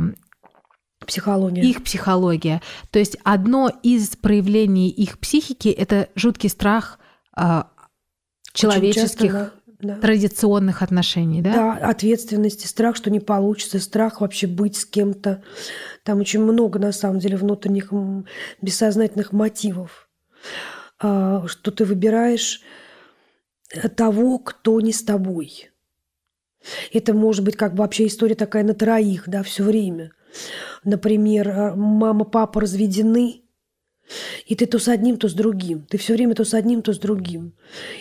Психология. 1.06 1.62
их 1.62 1.84
психология. 1.84 2.62
То 2.92 3.00
есть 3.00 3.18
одно 3.24 3.72
из 3.84 4.16
проявлений 4.16 4.90
их 4.90 5.20
психики 5.20 5.70
это 5.70 6.10
жуткий 6.16 6.50
страх 6.50 7.00
а, 7.34 7.70
человеческих 8.54 9.32
часто, 9.32 9.52
да, 9.52 9.52
да. 9.80 9.96
традиционных 9.96 10.82
отношений, 10.82 11.42
да? 11.42 11.54
Да, 11.54 11.74
ответственности, 11.90 12.68
страх, 12.68 12.96
что 12.96 13.12
не 13.12 13.20
получится, 13.20 13.80
страх 13.80 14.22
вообще 14.22 14.48
быть 14.48 14.76
с 14.76 14.86
кем-то. 14.86 15.44
Там 16.04 16.20
очень 16.20 16.42
много, 16.42 16.80
на 16.80 16.92
самом 16.92 17.20
деле, 17.20 17.38
внутренних 17.38 17.92
бессознательных 18.62 19.32
мотивов. 19.32 20.10
А, 21.00 21.48
Что 21.48 21.72
ты 21.72 21.86
выбираешь 21.86 22.62
э, 23.74 23.88
того, 23.90 24.40
кто 24.40 24.82
не 24.82 24.94
с 24.94 25.04
тобой. 25.04 25.70
Это 26.92 27.14
может 27.14 27.46
быть 27.46 27.56
как 27.56 27.74
бы 27.74 27.80
вообще 27.80 28.08
история 28.08 28.36
такая 28.36 28.64
на 28.64 28.74
троих, 28.74 29.24
да, 29.28 29.44
все 29.44 29.64
время. 29.64 30.12
Например, 30.84 31.50
э, 31.50 31.76
мама, 31.76 32.26
папа 32.26 32.62
разведены, 32.62 33.44
и 34.46 34.56
ты 34.56 34.66
то 34.66 34.80
с 34.80 34.88
одним, 34.88 35.18
то 35.18 35.28
с 35.28 35.34
другим. 35.34 35.86
Ты 35.90 35.98
все 35.98 36.14
время 36.14 36.36
то 36.36 36.44
с 36.44 36.54
одним, 36.54 36.82
то 36.82 36.94
с 36.94 37.00
другим. 37.00 37.54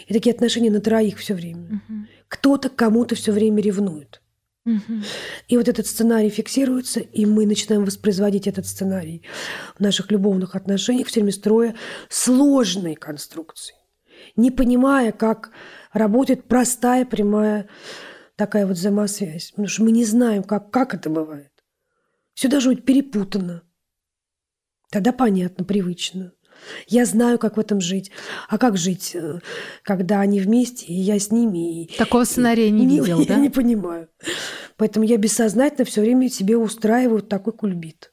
И 0.06 0.14
такие 0.14 0.34
отношения 0.34 0.70
на 0.70 0.80
троих 0.80 1.18
все 1.18 1.34
время. 1.34 1.82
Мгм. 1.88 2.08
Кто-то 2.28 2.68
кому-то 2.68 3.14
все 3.14 3.32
время 3.32 3.62
ревнует. 3.62 4.22
Мгм. 4.64 5.04
И 5.46 5.56
вот 5.56 5.68
этот 5.68 5.86
сценарий 5.86 6.28
фиксируется, 6.28 6.98
и 7.00 7.24
мы 7.24 7.46
начинаем 7.46 7.84
воспроизводить 7.84 8.48
этот 8.48 8.66
сценарий 8.66 9.22
в 9.76 9.80
наших 9.80 10.10
любовных 10.10 10.56
отношениях, 10.56 11.06
все 11.06 11.20
время 11.20 11.32
строя 11.32 11.76
сложные 12.08 12.96
конструкции, 12.96 13.76
не 14.34 14.50
понимая, 14.50 15.12
как 15.12 15.52
работает 15.92 16.44
простая, 16.44 17.04
прямая 17.04 17.68
такая 18.34 18.66
вот 18.66 18.76
взаимосвязь. 18.76 19.50
Потому 19.50 19.68
что 19.68 19.84
мы 19.84 19.92
не 19.92 20.04
знаем, 20.04 20.42
как, 20.42 20.70
как 20.70 20.94
это 20.94 21.10
бывает. 21.10 21.52
Все 22.34 22.48
должно 22.48 22.72
быть 22.72 22.84
перепутано. 22.84 23.62
Тогда 24.90 25.12
понятно, 25.12 25.64
привычно. 25.64 26.32
Я 26.86 27.04
знаю, 27.04 27.38
как 27.38 27.56
в 27.56 27.60
этом 27.60 27.80
жить. 27.80 28.10
А 28.48 28.58
как 28.58 28.76
жить, 28.76 29.14
э, 29.14 29.40
когда 29.82 30.20
они 30.20 30.40
вместе, 30.40 30.86
и 30.86 30.94
я 30.94 31.18
с 31.18 31.30
ними, 31.30 31.84
и 31.84 31.96
Такого 31.96 32.24
сценария 32.24 32.70
не 32.70 32.86
видел, 32.86 33.20
я 33.20 33.26
да? 33.26 33.36
не 33.36 33.50
понимаю. 33.50 34.08
Поэтому 34.76 35.04
я 35.04 35.16
бессознательно 35.16 35.84
все 35.84 36.00
время 36.00 36.28
себе 36.28 36.56
устраиваю 36.56 37.22
такой 37.22 37.52
кульбит. 37.52 38.12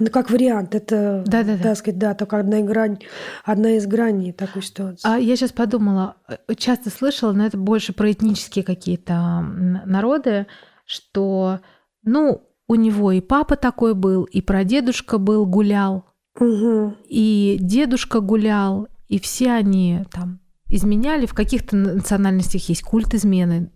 Ну, 0.00 0.06
как 0.10 0.30
вариант, 0.30 0.76
это, 0.76 1.24
Да-да-да. 1.26 1.62
так 1.62 1.76
сказать, 1.76 1.98
да, 1.98 2.14
только 2.14 2.38
одна, 2.38 2.60
грань, 2.60 3.00
одна 3.44 3.72
из 3.72 3.86
граней 3.86 4.32
такой 4.32 4.62
ситуации. 4.62 5.00
А 5.02 5.18
я 5.18 5.34
сейчас 5.34 5.50
подумала, 5.50 6.16
э, 6.28 6.54
часто 6.54 6.90
слышала, 6.90 7.32
но 7.32 7.44
это 7.44 7.58
больше 7.58 7.92
про 7.92 8.12
этнические 8.12 8.64
какие-то 8.64 9.42
народы, 9.42 10.46
что, 10.86 11.60
ну, 12.04 12.47
у 12.68 12.74
него 12.74 13.12
и 13.12 13.20
папа 13.20 13.56
такой 13.56 13.94
был, 13.94 14.24
и 14.24 14.40
прадедушка 14.42 15.18
был, 15.18 15.46
гулял, 15.46 16.04
Мгм. 16.38 16.96
и 17.08 17.56
дедушка 17.60 18.20
гулял, 18.20 18.88
и 19.08 19.18
все 19.18 19.52
они 19.52 20.04
там 20.10 20.38
изменяли. 20.68 21.26
В 21.26 21.34
каких-то 21.34 21.74
национальностях 21.76 22.68
есть 22.68 22.82
культ 22.82 23.14
измены, 23.14 23.70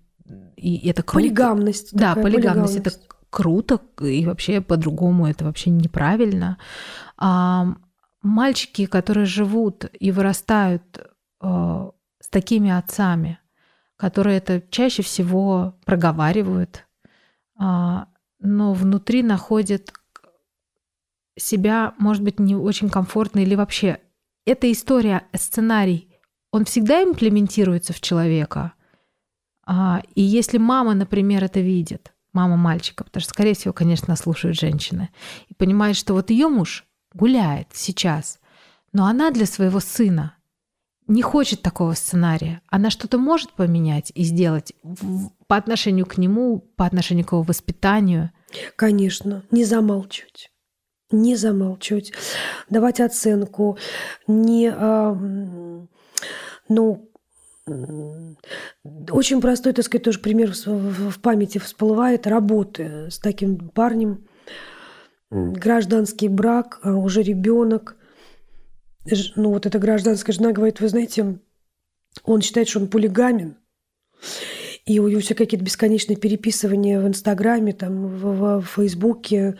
и 0.56 0.86
это 0.88 1.02
круто. 1.02 1.24
Полигамность. 1.26 1.92
Да, 1.92 2.10
такая 2.10 2.22
полигамность, 2.24 2.76
это 2.76 2.90
полигамность. 2.90 3.08
круто, 3.30 3.80
и 4.02 4.26
вообще 4.26 4.60
по-другому 4.60 5.26
это 5.26 5.44
вообще 5.46 5.70
неправильно. 5.70 6.58
А, 7.16 7.74
мальчики, 8.22 8.86
которые 8.86 9.24
живут 9.26 9.86
и 9.98 10.12
вырастают 10.12 10.82
э, 11.40 11.90
с 12.20 12.28
такими 12.28 12.70
отцами, 12.70 13.38
которые 13.96 14.36
это 14.36 14.62
чаще 14.70 15.02
всего 15.02 15.74
проговаривают, 15.86 16.86
а, 17.58 18.06
но 18.42 18.74
внутри 18.74 19.22
находят 19.22 19.92
себя, 21.38 21.94
может 21.98 22.22
быть, 22.22 22.38
не 22.38 22.54
очень 22.54 22.90
комфортно 22.90 23.40
или 23.40 23.54
вообще 23.54 24.00
эта 24.44 24.70
история, 24.70 25.26
сценарий, 25.34 26.08
он 26.50 26.64
всегда 26.64 27.02
имплементируется 27.02 27.92
в 27.92 28.00
человека. 28.00 28.72
А, 29.64 30.02
и 30.14 30.20
если 30.20 30.58
мама, 30.58 30.94
например, 30.94 31.44
это 31.44 31.60
видит, 31.60 32.12
мама 32.32 32.56
мальчика, 32.56 33.04
потому 33.04 33.22
что, 33.22 33.30
скорее 33.30 33.54
всего, 33.54 33.72
конечно, 33.72 34.14
слушают 34.16 34.58
женщины, 34.58 35.10
и 35.48 35.54
понимает, 35.54 35.96
что 35.96 36.12
вот 36.12 36.30
ее 36.30 36.48
муж 36.48 36.84
гуляет 37.14 37.68
сейчас, 37.72 38.40
но 38.92 39.06
она 39.06 39.30
для 39.30 39.46
своего 39.46 39.80
сына 39.80 40.36
не 41.06 41.22
хочет 41.22 41.62
такого 41.62 41.94
сценария. 41.94 42.62
Она 42.68 42.90
что-то 42.90 43.18
может 43.18 43.52
поменять 43.52 44.12
и 44.14 44.22
сделать 44.24 44.72
в- 44.82 45.30
по 45.46 45.56
отношению 45.56 46.06
к 46.06 46.18
нему, 46.18 46.58
по 46.76 46.86
отношению 46.86 47.26
к 47.26 47.32
его 47.32 47.42
воспитанию. 47.42 48.30
Конечно, 48.76 49.44
не 49.50 49.64
замалчивать. 49.64 50.50
Не 51.10 51.36
замалчивать, 51.36 52.12
давать 52.70 52.98
оценку, 53.00 53.76
не, 54.26 54.72
а, 54.74 55.14
ну, 56.68 57.10
очень 59.10 59.40
простой, 59.40 59.72
так 59.74 59.84
сказать, 59.84 60.04
тоже 60.04 60.18
пример 60.20 60.52
в, 60.64 61.20
памяти 61.20 61.58
всплывает. 61.58 62.26
Работы 62.26 63.10
с 63.10 63.18
таким 63.18 63.68
парнем, 63.68 64.26
гражданский 65.30 66.28
брак, 66.28 66.80
а 66.82 66.94
уже 66.94 67.22
ребенок, 67.22 67.96
ну 69.36 69.50
вот 69.50 69.66
эта 69.66 69.78
гражданская 69.78 70.34
жена 70.34 70.52
говорит, 70.52 70.80
вы 70.80 70.88
знаете, 70.88 71.38
он 72.24 72.40
считает, 72.40 72.68
что 72.68 72.80
он 72.80 72.88
полигамен, 72.88 73.56
и 74.84 74.98
у 74.98 75.08
него 75.08 75.20
все 75.20 75.34
какие-то 75.34 75.64
бесконечные 75.64 76.16
переписывания 76.16 77.00
в 77.00 77.06
Инстаграме, 77.06 77.72
там, 77.72 78.08
в, 78.08 78.60
в 78.60 78.66
Фейсбуке. 78.66 79.58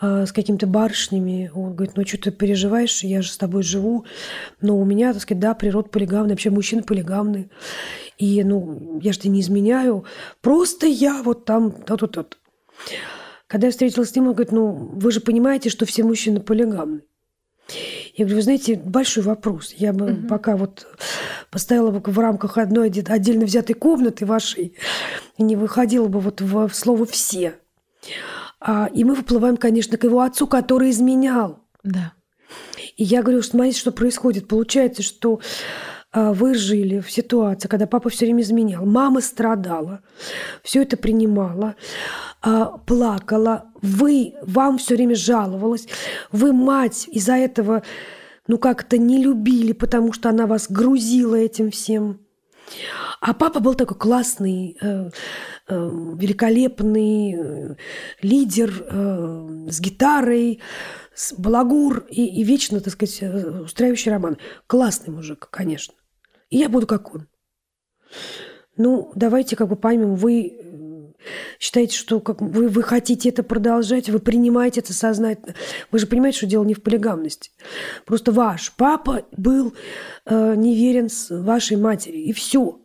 э, 0.00 0.26
с 0.26 0.32
какими-то 0.32 0.66
барышнями. 0.66 1.50
Он 1.54 1.74
говорит, 1.74 1.96
ну 1.96 2.06
что 2.06 2.18
ты 2.18 2.30
переживаешь, 2.30 3.02
я 3.02 3.22
же 3.22 3.30
с 3.30 3.38
тобой 3.38 3.62
живу. 3.62 4.04
Но 4.60 4.78
у 4.78 4.84
меня, 4.84 5.12
так 5.12 5.22
сказать, 5.22 5.40
да, 5.40 5.54
природа 5.54 5.88
полигамная, 5.88 6.30
вообще 6.30 6.50
мужчины 6.50 6.82
полигамные. 6.82 7.50
И, 8.18 8.42
ну, 8.44 9.00
я 9.02 9.12
же 9.12 9.20
тебе 9.20 9.32
не 9.32 9.40
изменяю. 9.40 10.04
Просто 10.40 10.86
я 10.86 11.22
вот 11.22 11.44
там, 11.44 11.72
тот-тот-тот. 11.72 12.38
Когда 13.46 13.68
я 13.68 13.70
встретилась 13.70 14.10
с 14.10 14.14
ним, 14.14 14.28
он 14.28 14.34
говорит, 14.34 14.52
ну, 14.52 14.72
вы 14.72 15.10
же 15.12 15.20
понимаете, 15.20 15.70
что 15.70 15.86
все 15.86 16.02
мужчины 16.02 16.40
полигамны. 16.40 17.02
Я 18.16 18.24
говорю, 18.24 18.36
вы 18.36 18.42
знаете, 18.42 18.76
большой 18.76 19.22
вопрос. 19.22 19.74
Я 19.76 19.92
бы 19.92 20.12
угу. 20.12 20.26
пока 20.26 20.56
вот 20.56 20.86
поставила 21.50 21.90
бы 21.90 22.00
в 22.10 22.18
рамках 22.18 22.56
одной 22.56 22.88
отдельно 22.88 23.44
взятой 23.44 23.74
комнаты 23.74 24.24
вашей 24.24 24.74
не 25.38 25.54
выходила 25.54 26.08
бы 26.08 26.20
вот 26.20 26.40
в 26.40 26.70
слово 26.70 27.04
«все». 27.04 27.56
А, 28.58 28.88
и 28.92 29.04
мы 29.04 29.14
выплываем, 29.14 29.58
конечно, 29.58 29.98
к 29.98 30.04
его 30.04 30.22
отцу, 30.22 30.46
который 30.46 30.90
изменял. 30.90 31.60
Да. 31.84 32.14
И 32.96 33.04
я 33.04 33.22
говорю, 33.22 33.42
что 33.42 33.52
смотрите, 33.52 33.78
что 33.78 33.92
происходит. 33.92 34.48
Получается, 34.48 35.02
что 35.02 35.40
вы 36.16 36.54
жили 36.54 37.00
в 37.00 37.10
ситуации, 37.10 37.68
когда 37.68 37.86
папа 37.86 38.08
все 38.08 38.24
время 38.24 38.42
изменял, 38.42 38.86
мама 38.86 39.20
страдала, 39.20 40.00
все 40.62 40.82
это 40.82 40.96
принимала, 40.96 41.74
а, 42.42 42.78
плакала, 42.78 43.64
вы, 43.82 44.34
вам 44.42 44.78
все 44.78 44.94
время 44.94 45.14
жаловалась, 45.14 45.88
вы 46.32 46.52
мать 46.52 47.08
из-за 47.10 47.34
этого, 47.34 47.82
ну 48.46 48.56
как-то 48.56 48.98
не 48.98 49.22
любили, 49.22 49.72
потому 49.72 50.12
что 50.12 50.28
она 50.28 50.46
вас 50.46 50.70
грузила 50.70 51.34
этим 51.34 51.70
всем. 51.70 52.20
А 53.20 53.34
папа 53.34 53.60
был 53.60 53.74
такой 53.74 53.96
классный, 53.96 54.76
э, 54.80 55.10
э, 55.68 55.90
великолепный 56.14 57.34
э, 57.34 57.74
лидер 58.22 58.86
э, 58.88 59.68
с 59.70 59.80
гитарой, 59.80 60.60
с 61.14 61.32
балагур 61.32 62.06
и, 62.10 62.40
и 62.40 62.44
вечно, 62.44 62.80
так 62.80 62.92
сказать, 62.92 63.18
э, 63.22 63.60
устраивающий 63.62 64.12
роман. 64.12 64.36
Классный 64.66 65.12
мужик, 65.12 65.48
конечно. 65.50 65.95
И 66.50 66.58
я 66.58 66.68
буду 66.68 66.86
как 66.86 67.14
он. 67.14 67.28
Ну, 68.76 69.10
давайте 69.14 69.56
как 69.56 69.68
бы 69.68 69.76
поймем, 69.76 70.16
вы 70.16 70.48
э, 70.48 70.86
считаете, 71.58 71.96
что 71.96 72.20
как 72.20 72.42
вы, 72.42 72.68
вы 72.68 72.82
хотите 72.82 73.30
это 73.30 73.42
продолжать, 73.42 74.10
вы 74.10 74.18
принимаете 74.18 74.80
это 74.80 74.92
сознательно. 74.92 75.54
Вы 75.90 75.98
же 75.98 76.06
понимаете, 76.06 76.38
что 76.38 76.46
дело 76.46 76.64
не 76.64 76.74
в 76.74 76.82
полигамности. 76.82 77.50
Просто 78.04 78.32
ваш 78.32 78.72
папа 78.72 79.24
был 79.36 79.74
э, 80.26 80.54
неверен 80.56 81.08
с 81.08 81.30
вашей 81.30 81.78
матери, 81.78 82.18
и 82.18 82.32
все. 82.32 82.78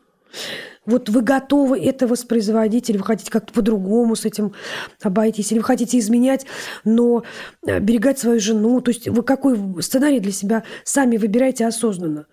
Вот 0.85 1.09
вы 1.09 1.21
готовы 1.21 1.79
это 1.79 2.07
воспроизводить, 2.07 2.89
или 2.89 2.97
вы 2.97 3.03
хотите 3.03 3.29
как-то 3.29 3.53
по-другому 3.53 4.15
с 4.15 4.25
этим 4.25 4.53
обойтись, 5.01 5.51
или 5.51 5.59
вы 5.59 5.65
хотите 5.65 5.99
изменять, 5.99 6.45
но 6.85 7.23
э, 7.67 7.79
берегать 7.79 8.17
свою 8.17 8.39
жену. 8.39 8.79
То 8.81 8.91
есть 8.91 9.09
вы 9.09 9.23
какой 9.23 9.59
сценарий 9.81 10.19
для 10.19 10.31
себя 10.31 10.63
сами 10.85 11.17
выбираете 11.17 11.67
осознанно. 11.67 12.27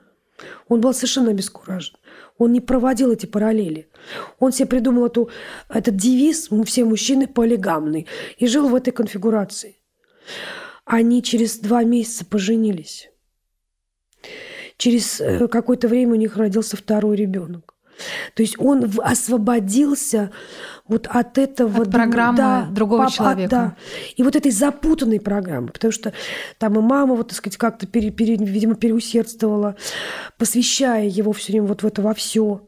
Он 0.68 0.80
был 0.80 0.94
совершенно 0.94 1.30
обескуражен. 1.30 1.96
Он 2.36 2.52
не 2.52 2.60
проводил 2.60 3.12
эти 3.12 3.26
параллели. 3.26 3.88
Он 4.38 4.52
себе 4.52 4.66
придумал 4.66 5.06
эту, 5.06 5.30
этот 5.68 5.96
девиз 5.96 6.48
«Все 6.64 6.84
мужчины 6.84 7.26
полигамны» 7.26 8.06
и 8.38 8.46
жил 8.46 8.68
в 8.68 8.74
этой 8.74 8.92
конфигурации. 8.92 9.76
Они 10.84 11.22
через 11.22 11.58
два 11.58 11.84
месяца 11.84 12.24
поженились. 12.24 13.10
Через 14.76 15.20
э, 15.20 15.48
какое-то 15.48 15.88
время 15.88 16.12
у 16.12 16.16
них 16.16 16.36
родился 16.36 16.76
второй 16.76 17.16
ребенок. 17.16 17.74
То 18.34 18.42
есть 18.42 18.56
он 18.58 18.90
освободился 19.02 20.30
вот 20.86 21.06
от 21.08 21.38
этого... 21.38 21.82
От 21.82 21.90
программы 21.90 22.36
да, 22.36 22.68
другого 22.70 23.04
пап, 23.04 23.12
человека. 23.12 23.50
да. 23.50 23.76
И 24.16 24.22
вот 24.22 24.36
этой 24.36 24.50
запутанной 24.50 25.20
программы, 25.20 25.68
потому 25.68 25.92
что 25.92 26.12
там 26.58 26.78
и 26.78 26.80
мама, 26.80 27.14
вот, 27.14 27.28
так 27.28 27.36
сказать, 27.36 27.56
как-то, 27.56 27.86
пере, 27.86 28.10
пере, 28.10 28.36
видимо, 28.36 28.74
переусердствовала, 28.74 29.76
посвящая 30.38 31.06
его 31.06 31.32
все 31.32 31.52
время 31.52 31.66
вот 31.66 31.82
в 31.82 31.86
это 31.86 32.02
во 32.02 32.14
все. 32.14 32.62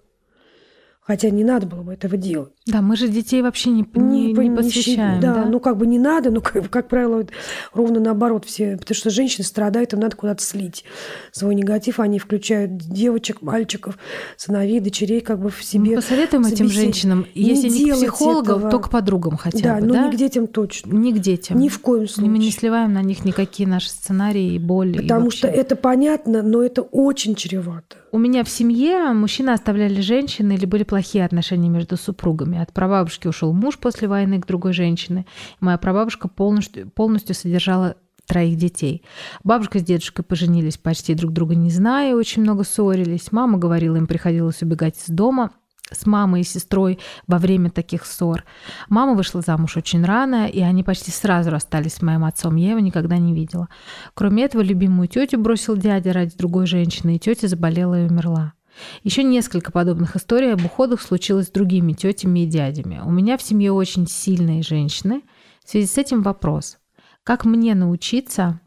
Хотя 1.11 1.29
не 1.31 1.43
надо 1.43 1.67
было 1.67 1.83
бы 1.83 1.93
этого 1.93 2.17
делать. 2.17 2.53
Да, 2.67 2.83
мы 2.83 2.95
же 2.95 3.09
детей 3.09 3.43
вообще 3.43 3.71
не, 3.71 3.85
не, 3.95 4.33
не, 4.33 4.49
не 4.49 4.57
посвящаем. 4.57 5.21
Да, 5.21 5.35
да, 5.35 5.45
ну 5.45 5.59
как 5.59 5.77
бы 5.77 5.85
не 5.85 5.99
надо, 5.99 6.31
но 6.31 6.41
как, 6.41 6.71
как 6.71 6.87
правило, 6.87 7.27
ровно 7.75 7.99
наоборот 7.99 8.45
все. 8.45 8.77
Потому 8.77 8.95
что 8.95 9.11
женщины 9.11 9.45
страдают, 9.45 9.93
им 9.93 9.99
надо 9.99 10.15
куда-то 10.15 10.45
слить 10.45 10.85
свой 11.33 11.57
негатив. 11.57 11.99
Они 11.99 12.21
включают 12.21 12.77
девочек, 12.77 13.43
мальчиков, 13.43 13.99
сыновей, 14.37 14.79
дочерей 14.79 15.21
как 15.21 15.41
бы 15.41 15.51
в 15.51 15.65
себе. 15.65 15.91
Мы 15.91 15.97
посоветуем 15.97 16.47
этим 16.47 16.69
женщинам, 16.69 17.27
не 17.35 17.43
если 17.43 17.71
не 17.71 17.91
к 17.91 17.97
психологам, 17.97 18.59
этого. 18.59 18.71
то 18.71 18.79
к 18.79 18.89
подругам 18.89 19.37
хотя 19.37 19.59
да, 19.59 19.75
бы. 19.81 19.89
Да, 19.89 20.03
но 20.03 20.07
не 20.07 20.13
к 20.13 20.17
детям 20.17 20.47
точно. 20.47 20.93
Не 20.93 21.13
к 21.13 21.19
детям. 21.19 21.59
Ни 21.59 21.69
в 21.69 21.81
коем 21.81 22.07
случае. 22.07 22.31
Мы 22.31 22.39
не 22.39 22.53
сливаем 22.53 22.93
на 22.93 23.03
них 23.03 23.25
никакие 23.25 23.69
наши 23.69 23.91
сценарии 23.91 24.55
и 24.55 24.61
боли. 24.61 24.99
Потому 24.99 25.27
и 25.27 25.31
что 25.33 25.49
это 25.49 25.75
понятно, 25.75 26.43
но 26.43 26.63
это 26.63 26.83
очень 26.83 27.35
чревато. 27.35 27.97
У 28.13 28.19
меня 28.19 28.43
в 28.43 28.49
семье 28.49 29.13
мужчины 29.13 29.51
оставляли 29.51 30.01
женщины 30.01 30.55
или 30.55 30.67
были 30.67 30.83
плохие 30.83 31.25
отношения 31.25 31.69
между 31.69 31.97
супругами. 31.97 32.59
От 32.59 32.73
прабабушки 32.73 33.29
ушел 33.29 33.53
муж 33.53 33.79
после 33.79 34.09
войны 34.09 34.41
к 34.41 34.47
другой 34.47 34.73
женщине. 34.73 35.27
Моя 35.61 35.79
прабабушка 35.79 36.27
полностью, 36.27 36.91
полностью 36.91 37.37
содержала 37.37 37.97
троих 38.27 38.57
детей. 38.57 39.03
Бабушка 39.45 39.79
с 39.79 39.83
дедушкой 39.83 40.25
поженились 40.25 40.77
почти 40.77 41.15
друг 41.15 41.33
друга 41.33 41.55
не 41.55 41.71
зная, 41.71 42.17
очень 42.17 42.43
много 42.43 42.65
ссорились. 42.65 43.31
Мама 43.31 43.59
говорила, 43.59 43.97
им 43.97 44.07
приходилось 44.07 44.63
убегать 44.63 44.97
из 44.97 45.07
дома 45.09 45.53
с 45.91 46.07
мамой 46.07 46.43
и 46.43 46.45
сестрой 46.45 46.99
во 47.27 47.39
время 47.39 47.71
таких 47.71 48.07
ссор. 48.07 48.45
Мама 48.89 49.15
вышла 49.15 49.41
замуж 49.41 49.77
очень 49.77 50.05
рано, 50.05 50.47
и 50.47 50.61
они 50.61 50.83
почти 50.83 51.11
сразу 51.11 51.51
расстались 51.51 51.95
с 51.95 52.03
моим 52.03 52.25
отцом. 52.25 52.57
Я 52.57 52.71
его 52.71 52.81
никогда 52.81 53.19
не 53.19 53.35
видела. 53.35 53.69
Кроме 54.15 54.45
этого, 54.45 54.63
любимую 54.63 55.09
тетю 55.09 55.39
бросил 55.39 55.77
дядя 55.77 56.13
ради 56.13 56.37
другой 56.37 56.67
женщины, 56.67 57.17
и 57.17 57.19
тетя 57.19 57.49
заболела 57.49 58.03
и 58.03 58.09
умерла. 58.09 58.55
Еще 59.03 59.23
несколько 59.23 59.73
подобных 59.73 60.17
историй 60.17 60.53
об 60.53 60.65
уходах 60.65 61.01
случилось 61.03 61.47
с 61.47 61.51
другими 61.51 61.93
тетями 61.93 62.41
и 62.41 62.47
дядями. 62.47 63.01
У 63.05 63.11
меня 63.11 63.37
в 63.37 63.43
семье 63.43 63.73
очень 63.73 64.07
сильные 64.07 64.63
женщины. 64.63 65.23
В 65.65 65.71
связи 65.71 65.87
с 65.87 65.99
этим 65.99 66.23
вопрос. 66.23 66.79
Как 67.25 67.45
мне 67.45 67.75
научиться 67.75 68.61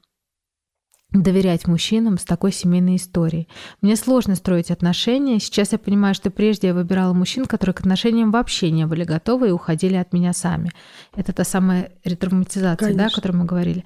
доверять 1.14 1.68
мужчинам 1.68 2.18
с 2.18 2.24
такой 2.24 2.51
семейной 2.51 2.95
историей. 2.95 3.47
Мне 3.82 3.95
сложно 3.95 4.36
строить 4.36 4.72
отношения. 4.72 5.39
Сейчас 5.39 5.72
я 5.72 5.78
понимаю, 5.78 6.16
что 6.16 6.32
прежде 6.32 6.70
я 6.70 6.74
выбирала 6.74 7.14
мужчин, 7.14 7.45
которые 7.45 7.74
к 7.76 7.82
отношениям 7.82 8.32
вообще 8.32 8.72
не 8.72 8.86
были 8.86 9.03
готовы 9.03 9.49
и 9.49 9.51
уходили 9.51 9.95
от 9.95 10.11
меня 10.11 10.34
сами. 10.34 10.72
Это 11.16 11.32
та 11.32 11.43
самая 11.43 11.91
ретравматизация, 12.03 12.95
да, 12.95 13.07
о 13.07 13.09
которой 13.09 13.34
мы 13.34 13.45
говорили. 13.45 13.84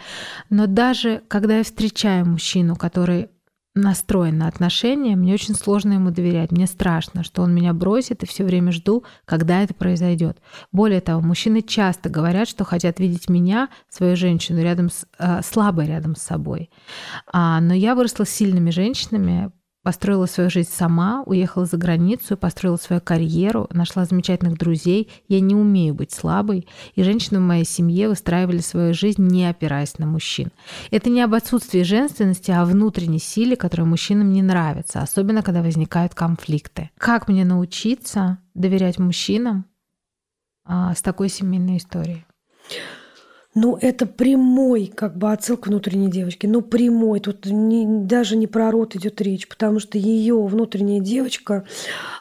Но 0.50 0.68
даже 0.68 1.22
когда 1.28 1.58
я 1.58 1.64
встречаю 1.64 2.26
мужчину, 2.26 2.76
который 2.76 3.30
настроен 3.82 4.38
на 4.38 4.48
отношения, 4.48 5.16
мне 5.16 5.34
очень 5.34 5.56
сложно 5.56 5.94
ему 5.94 6.12
доверять. 6.12 6.52
Мне 6.52 6.68
страшно, 6.68 7.24
что 7.24 7.42
он 7.42 7.54
меня 7.54 7.74
бросит, 7.74 8.24
и 8.24 8.28
все 8.28 8.44
время 8.44 8.72
жду, 8.72 9.04
когда 9.26 9.64
это 9.64 9.74
произойдет. 9.74 10.40
Более 10.72 11.02
того, 11.02 11.22
мужчины 11.22 11.62
часто 11.62 12.10
говорят, 12.10 12.48
что 12.48 12.64
хотят 12.64 13.00
видеть 13.00 13.30
меня, 13.30 13.70
свою 13.90 14.16
женщину, 14.16 14.62
рядом 14.62 14.90
с, 14.90 15.06
э, 15.20 15.42
слабой 15.44 15.88
рядом 15.88 16.16
с 16.16 16.22
собой. 16.22 16.70
А, 17.32 17.62
но 17.62 17.74
я 17.74 17.96
выросла 17.96 18.26
с 18.26 18.30
сильными 18.30 18.70
женщинами, 18.70 19.52
построила 19.88 20.26
свою 20.26 20.50
жизнь 20.50 20.70
сама, 20.70 21.24
уехала 21.26 21.66
за 21.66 21.78
границу, 21.78 22.36
построила 22.36 22.76
свою 22.76 23.02
карьеру, 23.02 23.70
нашла 23.72 24.04
замечательных 24.04 24.58
друзей. 24.58 25.10
Я 25.30 25.40
не 25.40 25.56
умею 25.56 25.94
быть 25.94 26.12
слабой, 26.12 26.68
и 26.96 27.04
женщины 27.04 27.40
в 27.40 27.44
моей 27.44 27.64
семье 27.64 28.10
выстраивали 28.10 28.58
свою 28.58 28.94
жизнь, 28.94 29.26
не 29.26 29.46
опираясь 29.50 29.98
на 29.98 30.06
мужчин. 30.06 30.52
Это 30.92 31.10
не 31.10 31.22
об 31.22 31.34
отсутствии 31.34 31.84
женственности, 31.84 32.52
а 32.52 32.64
о 32.64 32.66
внутренней 32.66 33.20
силе, 33.20 33.56
которая 33.56 33.88
мужчинам 33.88 34.34
не 34.34 34.42
нравится, 34.42 35.00
особенно 35.00 35.42
когда 35.42 35.62
возникают 35.62 36.14
конфликты. 36.14 36.90
Как 36.98 37.30
мне 37.30 37.46
научиться 37.46 38.40
доверять 38.56 39.00
мужчинам 39.00 39.64
а, 40.66 40.96
с 40.96 41.02
такой 41.02 41.30
семейной 41.30 41.78
историей? 41.78 42.26
Ну, 43.60 43.76
это 43.82 44.06
прямой, 44.06 44.86
как 44.86 45.18
бы 45.18 45.32
отсылка 45.32 45.70
внутренней 45.70 46.12
девочки. 46.12 46.46
Ну, 46.46 46.62
прямой. 46.62 47.20
Тут 47.20 47.48
не, 47.48 47.88
даже 48.06 48.38
не 48.38 48.46
про 48.46 48.70
рот 48.70 48.96
идет 48.96 49.20
речь, 49.20 49.48
потому 49.48 49.80
что 49.80 49.98
ее 49.98 50.40
внутренняя 50.46 51.00
девочка, 51.00 51.66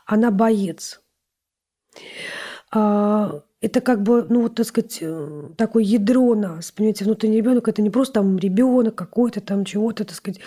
она 0.06 0.30
боец. 0.30 1.02
А, 2.72 3.42
это 3.60 3.82
как 3.82 4.02
бы, 4.02 4.24
ну, 4.30 4.44
вот, 4.44 4.54
так 4.54 4.64
сказать, 4.64 4.96
э, 5.02 5.50
такое 5.58 5.82
ядро 5.82 6.34
нас. 6.34 6.72
Понимаете, 6.72 7.04
внутренний 7.04 7.36
ребенок 7.36 7.68
это 7.68 7.82
не 7.82 7.90
просто 7.90 8.14
там 8.14 8.38
ребенок 8.38 8.94
какой-то 8.94 9.42
там 9.42 9.66
чего-то, 9.66 10.06
так 10.06 10.16
сказать, 10.16 10.40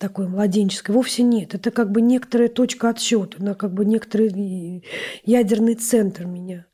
такое 0.00 0.26
младенческое. 0.26 0.92
Вовсе 0.92 1.22
нет. 1.22 1.54
Это 1.54 1.70
как 1.70 1.92
бы 1.92 2.00
некоторая 2.00 2.48
точка 2.48 2.88
отсчета, 2.88 3.36
она 3.38 3.54
как 3.54 3.74
бы 3.74 3.84
некоторый 3.84 4.82
ядерный 5.24 5.76
центр 5.76 6.26
меня. 6.26 6.66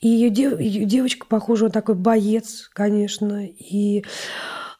И 0.00 0.08
ее, 0.08 0.30
дев, 0.30 0.60
ее 0.60 0.84
девочка, 0.84 1.26
похоже, 1.26 1.66
он 1.66 1.70
такой 1.72 1.96
боец, 1.96 2.68
конечно, 2.72 3.44
и 3.44 4.04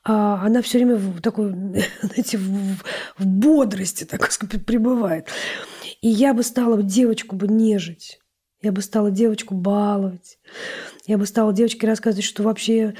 а, 0.04 0.44
она 0.44 0.62
все 0.62 0.78
время 0.78 0.96
в 0.96 1.20
такой, 1.20 1.50
знаете, 2.02 2.38
в, 2.38 2.76
в 3.18 3.26
бодрости, 3.26 4.04
так 4.04 4.30
сказать, 4.30 4.64
пребывает. 4.64 5.26
И 6.00 6.08
я 6.08 6.34
бы 6.34 6.42
стала 6.42 6.82
девочку 6.82 7.34
бы 7.36 7.48
нежить. 7.48 8.20
Я 8.62 8.72
бы 8.72 8.82
стала 8.82 9.10
девочку 9.10 9.54
баловать. 9.54 10.38
Я 11.06 11.18
бы 11.18 11.26
стала 11.26 11.52
девочке 11.52 11.86
рассказывать, 11.86 12.24
что 12.24 12.42
вообще 12.42 12.94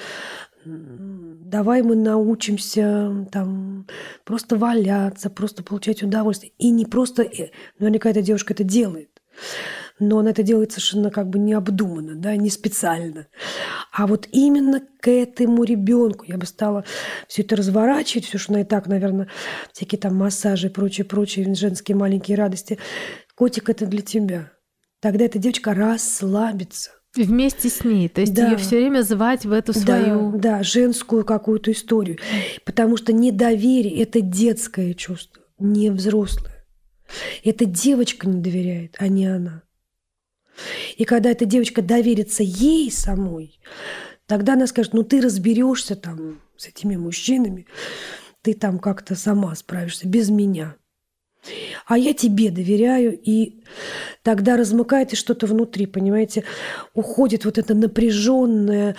давай 0.65 1.83
мы 1.83 1.97
научимся 1.97 3.27
там 3.33 3.87
просто 4.25 4.57
валяться, 4.57 5.31
просто 5.31 5.63
получать 5.63 6.03
удовольствие. 6.03 6.53
И 6.59 6.71
не 6.71 6.85
просто... 6.85 7.23
э, 7.23 7.51
Наверняка 7.79 8.11
эта 8.11 8.23
девушка 8.23 8.55
это 8.55 8.65
делает. 8.65 9.11
Но 10.01 10.19
она 10.19 10.31
это 10.31 10.43
делает 10.43 10.73
совершенно 10.73 11.11
как 11.11 11.29
бы 11.29 11.39
необдуманно, 11.39 12.15
да, 12.15 12.37
не 12.37 12.51
специально. 12.51 13.27
А 13.93 14.07
вот 14.07 14.29
именно 14.31 14.81
к 15.01 15.11
этому 15.11 15.65
ребенку 15.65 16.25
я 16.27 16.39
бы 16.39 16.47
стала 16.47 16.85
все 17.27 17.43
это 17.43 17.57
разворачивать, 17.57 18.27
все, 18.27 18.39
что 18.39 18.53
она 18.53 18.63
и 18.63 18.65
так, 18.65 18.87
наверное, 18.87 19.29
всякие 19.73 19.99
там 19.99 20.15
массажи 20.15 20.69
и 20.69 20.71
прочее, 20.71 21.05
прочее, 21.05 21.53
женские 21.55 21.97
маленькие 21.97 22.37
радости. 22.37 22.79
Котик, 23.35 23.69
это 23.69 23.87
для 23.87 24.03
тебя. 24.03 24.53
Тогда 25.01 25.25
эта 25.25 25.39
девочка 25.39 25.75
расслабится. 25.75 26.91
Вместе 27.17 27.69
с 27.69 27.85
ней. 27.85 28.09
То 28.09 28.21
есть 28.21 28.35
Да. 28.35 28.51
ее 28.51 28.57
все 28.57 28.77
время 28.77 29.03
звать 29.03 29.45
в 29.45 29.53
эту 29.53 29.73
свою... 29.73 30.33
Да, 30.33 30.59
да, 30.59 30.63
женскую 30.63 31.25
какую-то 31.25 31.73
историю. 31.73 32.19
Потому 32.65 32.97
что 32.97 33.13
недоверие– 33.13 34.03
это 34.03 34.21
детское 34.21 34.95
чувство, 34.95 35.43
не 35.59 35.91
взрослое. 35.91 36.65
Это 37.45 37.65
девочка 37.65 38.29
не 38.29 38.41
доверяет, 38.41 38.97
а 38.99 39.09
не 39.09 39.27
она. 39.27 39.63
И 40.99 41.05
когда 41.05 41.31
эта 41.31 41.45
девочка 41.47 41.81
доверится 41.81 42.43
ей 42.43 42.91
самой, 42.91 43.61
тогда 44.27 44.55
она 44.55 44.67
скажет, 44.67 44.93
ну 44.93 45.05
ты 45.05 45.21
разберешься 45.21 45.95
там 45.95 46.41
с 46.57 46.67
этими 46.67 46.97
мужчинами, 46.97 47.67
ты 48.43 48.53
там 48.53 48.81
как-то 48.81 49.15
сама 49.15 49.55
справишься 49.55 50.09
без 50.09 50.29
меня. 50.29 50.75
А 51.87 51.97
я 51.97 52.13
тебе 52.15 52.51
доверяю, 52.51 53.17
и 53.17 53.63
тогда 54.23 54.57
размыкается 54.57 55.15
что-то 55.15 55.47
внутри, 55.47 55.87
понимаете, 55.87 56.43
уходит 56.95 57.45
вот 57.45 57.59
это 57.59 57.75
напряженное 57.75 58.97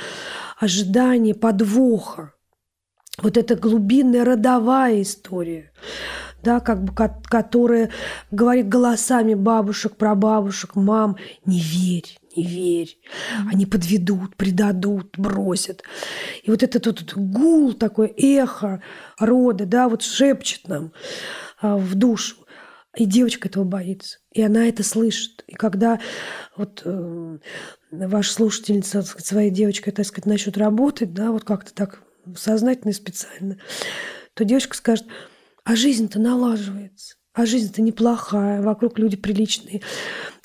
ожидание 0.58 1.36
подвоха, 1.36 2.34
вот 3.18 3.36
эта 3.36 3.56
глубинная 3.56 4.24
родовая 4.24 5.02
история, 5.02 5.74
да, 6.44 6.60
как 6.60 6.84
бы, 6.84 6.94
ко- 6.94 7.22
которая 7.26 7.90
говорит 8.32 8.68
голосами 8.68 9.34
бабушек, 9.34 9.96
прабабушек, 9.96 10.76
мам, 10.76 11.18
не 11.46 11.60
верь, 11.60 12.18
не 12.36 12.44
верь, 12.46 12.98
они 13.52 13.66
подведут, 13.66 14.36
предадут, 14.36 15.18
бросят. 15.18 15.84
И 16.44 16.52
вот 16.52 16.64
этот 16.64 16.86
вот 16.86 17.14
гул, 17.16 17.74
такое 17.74 18.12
эхо 18.16 18.82
рода, 19.18 19.66
да, 19.66 19.90
вот 19.90 20.02
шепчет 20.02 20.68
нам 20.68 20.92
а, 21.62 21.78
в 21.78 21.96
душу. 21.96 22.36
И 22.96 23.06
девочка 23.06 23.48
этого 23.48 23.64
боится. 23.64 24.18
И 24.34 24.42
она 24.42 24.66
это 24.68 24.84
слышит. 24.84 25.44
И 25.48 25.54
когда 25.54 26.00
вот 26.58 26.82
э, 26.84 27.38
ваша 27.92 28.34
слушательница 28.34 29.04
сказать, 29.04 29.28
своей 29.28 29.52
девочкой, 29.52 29.94
так 29.94 30.06
сказать, 30.06 30.26
начнет 30.26 30.58
работать, 30.58 31.14
да, 31.14 31.32
вот 31.32 31.44
как-то 31.44 31.74
так 31.74 32.02
сознательно 32.36 32.90
и 32.90 32.94
специально, 32.94 33.58
то 34.34 34.44
девочка 34.44 34.76
скажет, 34.76 35.06
а 35.70 35.76
жизнь-то 35.76 36.20
налаживается, 36.20 37.17
а 37.32 37.45
жизнь-то 37.45 37.84
неплохая, 37.84 38.59
вокруг 38.59 38.97
люди 38.97 39.15
приличные. 39.15 39.82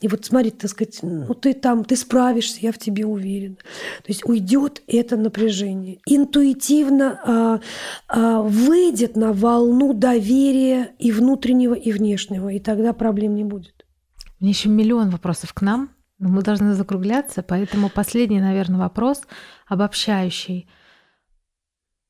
И 0.02 0.08
вот 0.08 0.26
смотри, 0.26 0.50
так 0.50 0.70
сказать, 0.70 0.98
ну 1.00 1.32
ты 1.32 1.54
там, 1.54 1.82
ты 1.82 1.96
справишься, 1.96 2.58
я 2.60 2.72
в 2.72 2.78
тебе 2.78 3.06
уверен. 3.06 3.56
То 3.56 4.08
есть 4.08 4.26
уйдет 4.26 4.82
это 4.86 5.16
напряжение. 5.16 6.00
Интуитивно 6.04 7.20
а, 7.24 7.60
а, 8.06 8.42
выйдет 8.42 9.16
на 9.16 9.32
волну 9.32 9.94
доверия 9.94 10.92
и 10.98 11.10
внутреннего, 11.10 11.72
и 11.72 11.90
внешнего, 11.90 12.50
и 12.50 12.58
тогда 12.58 12.92
проблем 12.92 13.34
не 13.34 13.44
будет. 13.44 13.86
Мне 14.40 14.50
еще 14.50 14.68
миллион 14.68 15.08
вопросов 15.08 15.54
к 15.54 15.62
нам, 15.62 15.88
но 16.18 16.28
мы 16.28 16.42
должны 16.42 16.74
закругляться, 16.74 17.42
поэтому 17.42 17.88
последний, 17.88 18.42
наверное, 18.42 18.78
вопрос 18.78 19.22
обобщающий. 19.66 20.68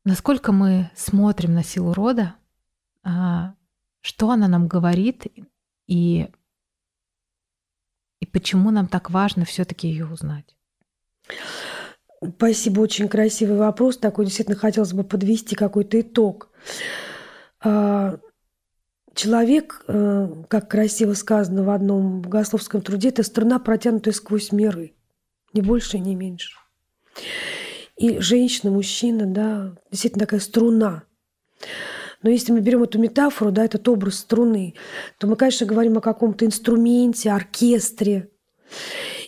Насколько 0.04 0.50
мы 0.50 0.90
смотрим 0.96 1.54
на 1.54 1.62
силу 1.62 1.94
рода, 1.94 2.34
что 3.04 4.30
она 4.30 4.48
нам 4.48 4.68
говорит 4.68 5.26
и, 5.86 6.28
и 8.20 8.26
почему 8.26 8.70
нам 8.70 8.88
так 8.88 9.10
важно 9.10 9.44
все-таки 9.44 9.88
ее 9.88 10.06
узнать? 10.06 10.56
Спасибо, 12.36 12.80
очень 12.80 13.08
красивый 13.08 13.58
вопрос. 13.58 13.98
Такой 13.98 14.24
действительно 14.24 14.56
хотелось 14.56 14.92
бы 14.92 15.04
подвести 15.04 15.54
какой-то 15.54 16.00
итог. 16.00 16.50
А, 17.60 18.18
Человек, 19.14 19.84
э, 19.86 20.28
как 20.48 20.68
красиво 20.68 21.14
сказано 21.14 21.62
в 21.62 21.70
одном 21.70 22.20
богословском 22.20 22.82
труде, 22.82 23.10
это 23.10 23.22
страна, 23.22 23.60
протянутая 23.60 24.12
сквозь 24.12 24.50
миры. 24.50 24.94
Ни 25.52 25.60
больше, 25.60 26.00
ни 26.00 26.16
меньше. 26.16 26.56
И 27.96 28.18
женщина, 28.18 28.72
мужчина, 28.72 29.26
да, 29.26 29.76
действительно 29.92 30.26
такая 30.26 30.40
струна. 30.40 31.04
Но 32.24 32.30
если 32.30 32.52
мы 32.52 32.60
берем 32.60 32.82
эту 32.82 32.98
метафору, 32.98 33.52
да, 33.52 33.64
этот 33.64 33.86
образ 33.86 34.18
струны, 34.18 34.74
то 35.18 35.26
мы, 35.26 35.36
конечно, 35.36 35.66
говорим 35.66 35.98
о 35.98 36.00
каком-то 36.00 36.46
инструменте, 36.46 37.30
оркестре. 37.30 38.30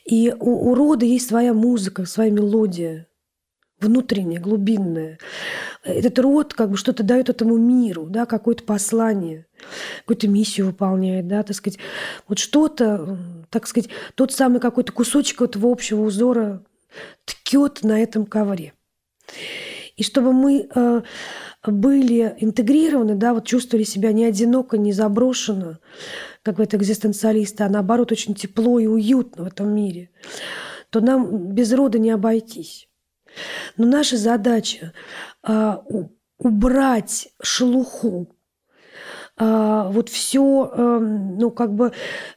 И 0.07 0.34
у, 0.40 0.70
у 0.70 0.74
рода 0.74 1.05
есть 1.05 1.28
своя 1.28 1.53
музыка, 1.53 2.07
своя 2.07 2.30
мелодия, 2.30 3.07
внутренняя, 3.78 4.40
глубинная. 4.40 5.18
Этот 5.84 6.18
род 6.18 6.55
как 6.55 6.70
бы 6.70 6.78
что-то 6.78 7.03
дает 7.03 7.28
этому 7.28 7.59
миру, 7.59 8.07
да, 8.07 8.24
какое-то 8.24 8.64
послание, 8.64 9.47
какую-то 10.01 10.26
миссию 10.28 10.66
выполняет, 10.66 11.28
да, 11.28 11.42
так 11.42 11.55
сказать. 11.55 11.78
Вот 12.26 12.38
что-то, 12.38 13.18
так 13.51 13.66
сказать, 13.66 13.90
тот 14.14 14.32
самый 14.32 14.59
какой-то 14.59 14.92
кусочек 14.92 15.42
этого 15.42 15.70
общего 15.70 16.01
узора 16.01 16.64
ткет 17.26 17.82
на 17.82 18.03
этом 18.03 18.24
ковре. 18.24 18.72
И 19.97 20.03
чтобы 20.03 20.32
мы 20.32 20.68
э, 20.74 21.03
были 21.73 22.35
интегрированы, 22.39 23.14
да, 23.14 23.35
вот 23.35 23.47
чувствовали 23.47 23.85
себя 23.85 24.12
не 24.12 24.25
одиноко, 24.25 24.79
не 24.79 24.93
заброшенно, 24.93 25.79
как 26.43 26.61
это 26.61 26.77
экзистенциалисты, 26.77 27.64
а 27.64 27.69
наоборот 27.69 28.12
очень 28.12 28.35
тепло 28.35 28.79
и 28.79 28.87
уютно 28.87 29.45
в 29.45 29.47
этом 29.47 29.75
мире, 29.75 30.11
то 30.91 31.01
нам 31.01 31.49
без 31.49 31.73
рода 31.73 31.99
не 31.99 32.11
обойтись. 32.11 32.89
Но 33.77 33.87
наша 33.87 34.17
задача 34.17 34.93
а, 35.43 35.83
убрать 36.39 37.29
шелуху, 37.43 38.36
вот 39.39 40.09
все, 40.09 40.72
ну, 40.99 41.51
как 41.51 41.74
бы, 41.74 41.93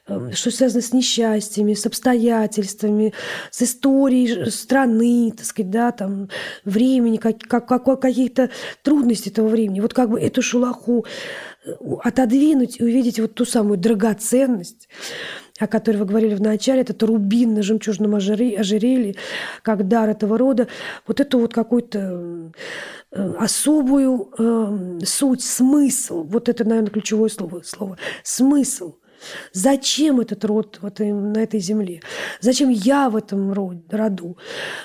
эм, 0.06 0.32
что 0.32 0.50
связано 0.50 0.82
с 0.82 0.92
несчастьями, 0.92 1.72
с 1.74 1.86
обстоятельствами, 1.86 3.14
с 3.50 3.62
историей 3.62 4.50
страны, 4.50 5.32
так 5.36 5.46
сказать, 5.46 5.70
да, 5.70 5.92
там, 5.92 6.28
времени, 6.64 7.16
как, 7.16 7.38
как, 7.38 7.66
какой- 7.66 7.98
каких-то 7.98 8.50
трудностей 8.82 9.30
этого 9.30 9.48
времени. 9.48 9.80
Вот 9.80 9.94
как 9.94 10.10
бы 10.10 10.20
эту 10.20 10.42
шелуху 10.42 11.06
э, 11.64 11.70
отодвинуть 12.02 12.80
и 12.80 12.84
увидеть 12.84 13.18
вот 13.20 13.34
ту 13.34 13.44
самую 13.44 13.78
драгоценность, 13.78 14.88
о 15.60 15.66
которой 15.66 15.98
вы 15.98 16.06
говорили 16.06 16.34
в 16.34 16.40
начале, 16.40 16.80
этот 16.80 17.02
рубин 17.02 17.54
на 17.54 17.62
жемчужном 17.62 18.16
ожере- 18.16 18.56
ожерелье, 18.56 19.14
как 19.62 19.86
дар 19.86 20.08
этого 20.08 20.38
рода, 20.38 20.66
вот 21.06 21.20
эту 21.20 21.38
вот 21.38 21.52
какую-то 21.54 22.52
э, 23.12 23.34
особую 23.38 24.30
э, 24.38 25.04
суть, 25.04 25.42
смысл, 25.42 26.24
вот 26.24 26.48
это, 26.48 26.64
наверное, 26.64 26.90
ключевое 26.90 27.28
слово, 27.28 27.62
слово 27.64 27.98
смысл. 28.24 28.94
Зачем 29.52 30.18
этот 30.20 30.46
род 30.46 30.78
в 30.80 30.86
этой- 30.86 31.12
на 31.12 31.42
этой 31.42 31.60
земле? 31.60 32.00
Зачем 32.40 32.70
я 32.70 33.10
в 33.10 33.16
этом 33.16 33.52
ро- 33.52 33.78
роду? 33.90 34.38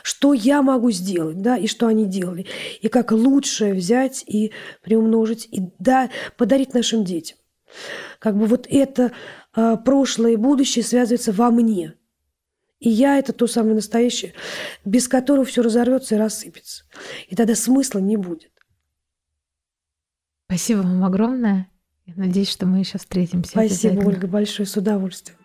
Что 0.04 0.34
я 0.34 0.62
могу 0.62 0.92
сделать, 0.92 1.42
да, 1.42 1.56
и 1.56 1.68
что 1.68 1.88
они 1.88 2.06
делали? 2.06 2.46
И 2.82 2.90
как 2.90 3.14
лучшее 3.14 3.74
взять 3.74 4.26
и 4.28 4.52
приумножить, 4.84 5.48
и 5.52 5.70
да, 5.80 6.10
подарить 6.36 6.74
нашим 6.74 7.06
детям. 7.06 7.38
Как 8.20 8.38
бы 8.38 8.46
вот 8.46 8.68
это 8.70 9.12
прошлое 9.56 10.34
и 10.34 10.38
будущее 10.38 10.84
связывается 10.84 11.32
во 11.32 11.50
мне. 11.50 11.94
И 12.80 12.90
я 12.90 13.18
это 13.18 13.34
то 13.34 13.48
самое 13.48 13.76
настоящее, 13.76 14.34
без 14.84 15.08
которого 15.08 15.46
все 15.46 15.62
разорвется 15.62 16.16
и 16.16 16.18
рассыпется. 16.18 16.84
И 17.30 17.36
тогда 17.36 17.56
смысла 17.56 18.00
не 18.00 18.18
будет. 18.18 18.52
Спасибо 20.48 20.80
вам 20.80 21.04
огромное. 21.04 21.70
Я 22.06 22.14
надеюсь, 22.18 22.50
что 22.50 22.66
мы 22.68 22.80
еще 22.80 23.00
встретимся. 23.00 23.52
Спасибо. 23.52 24.06
Ольга, 24.06 24.28
большое, 24.28 24.68
с 24.68 24.78
удовольствием. 24.78 25.40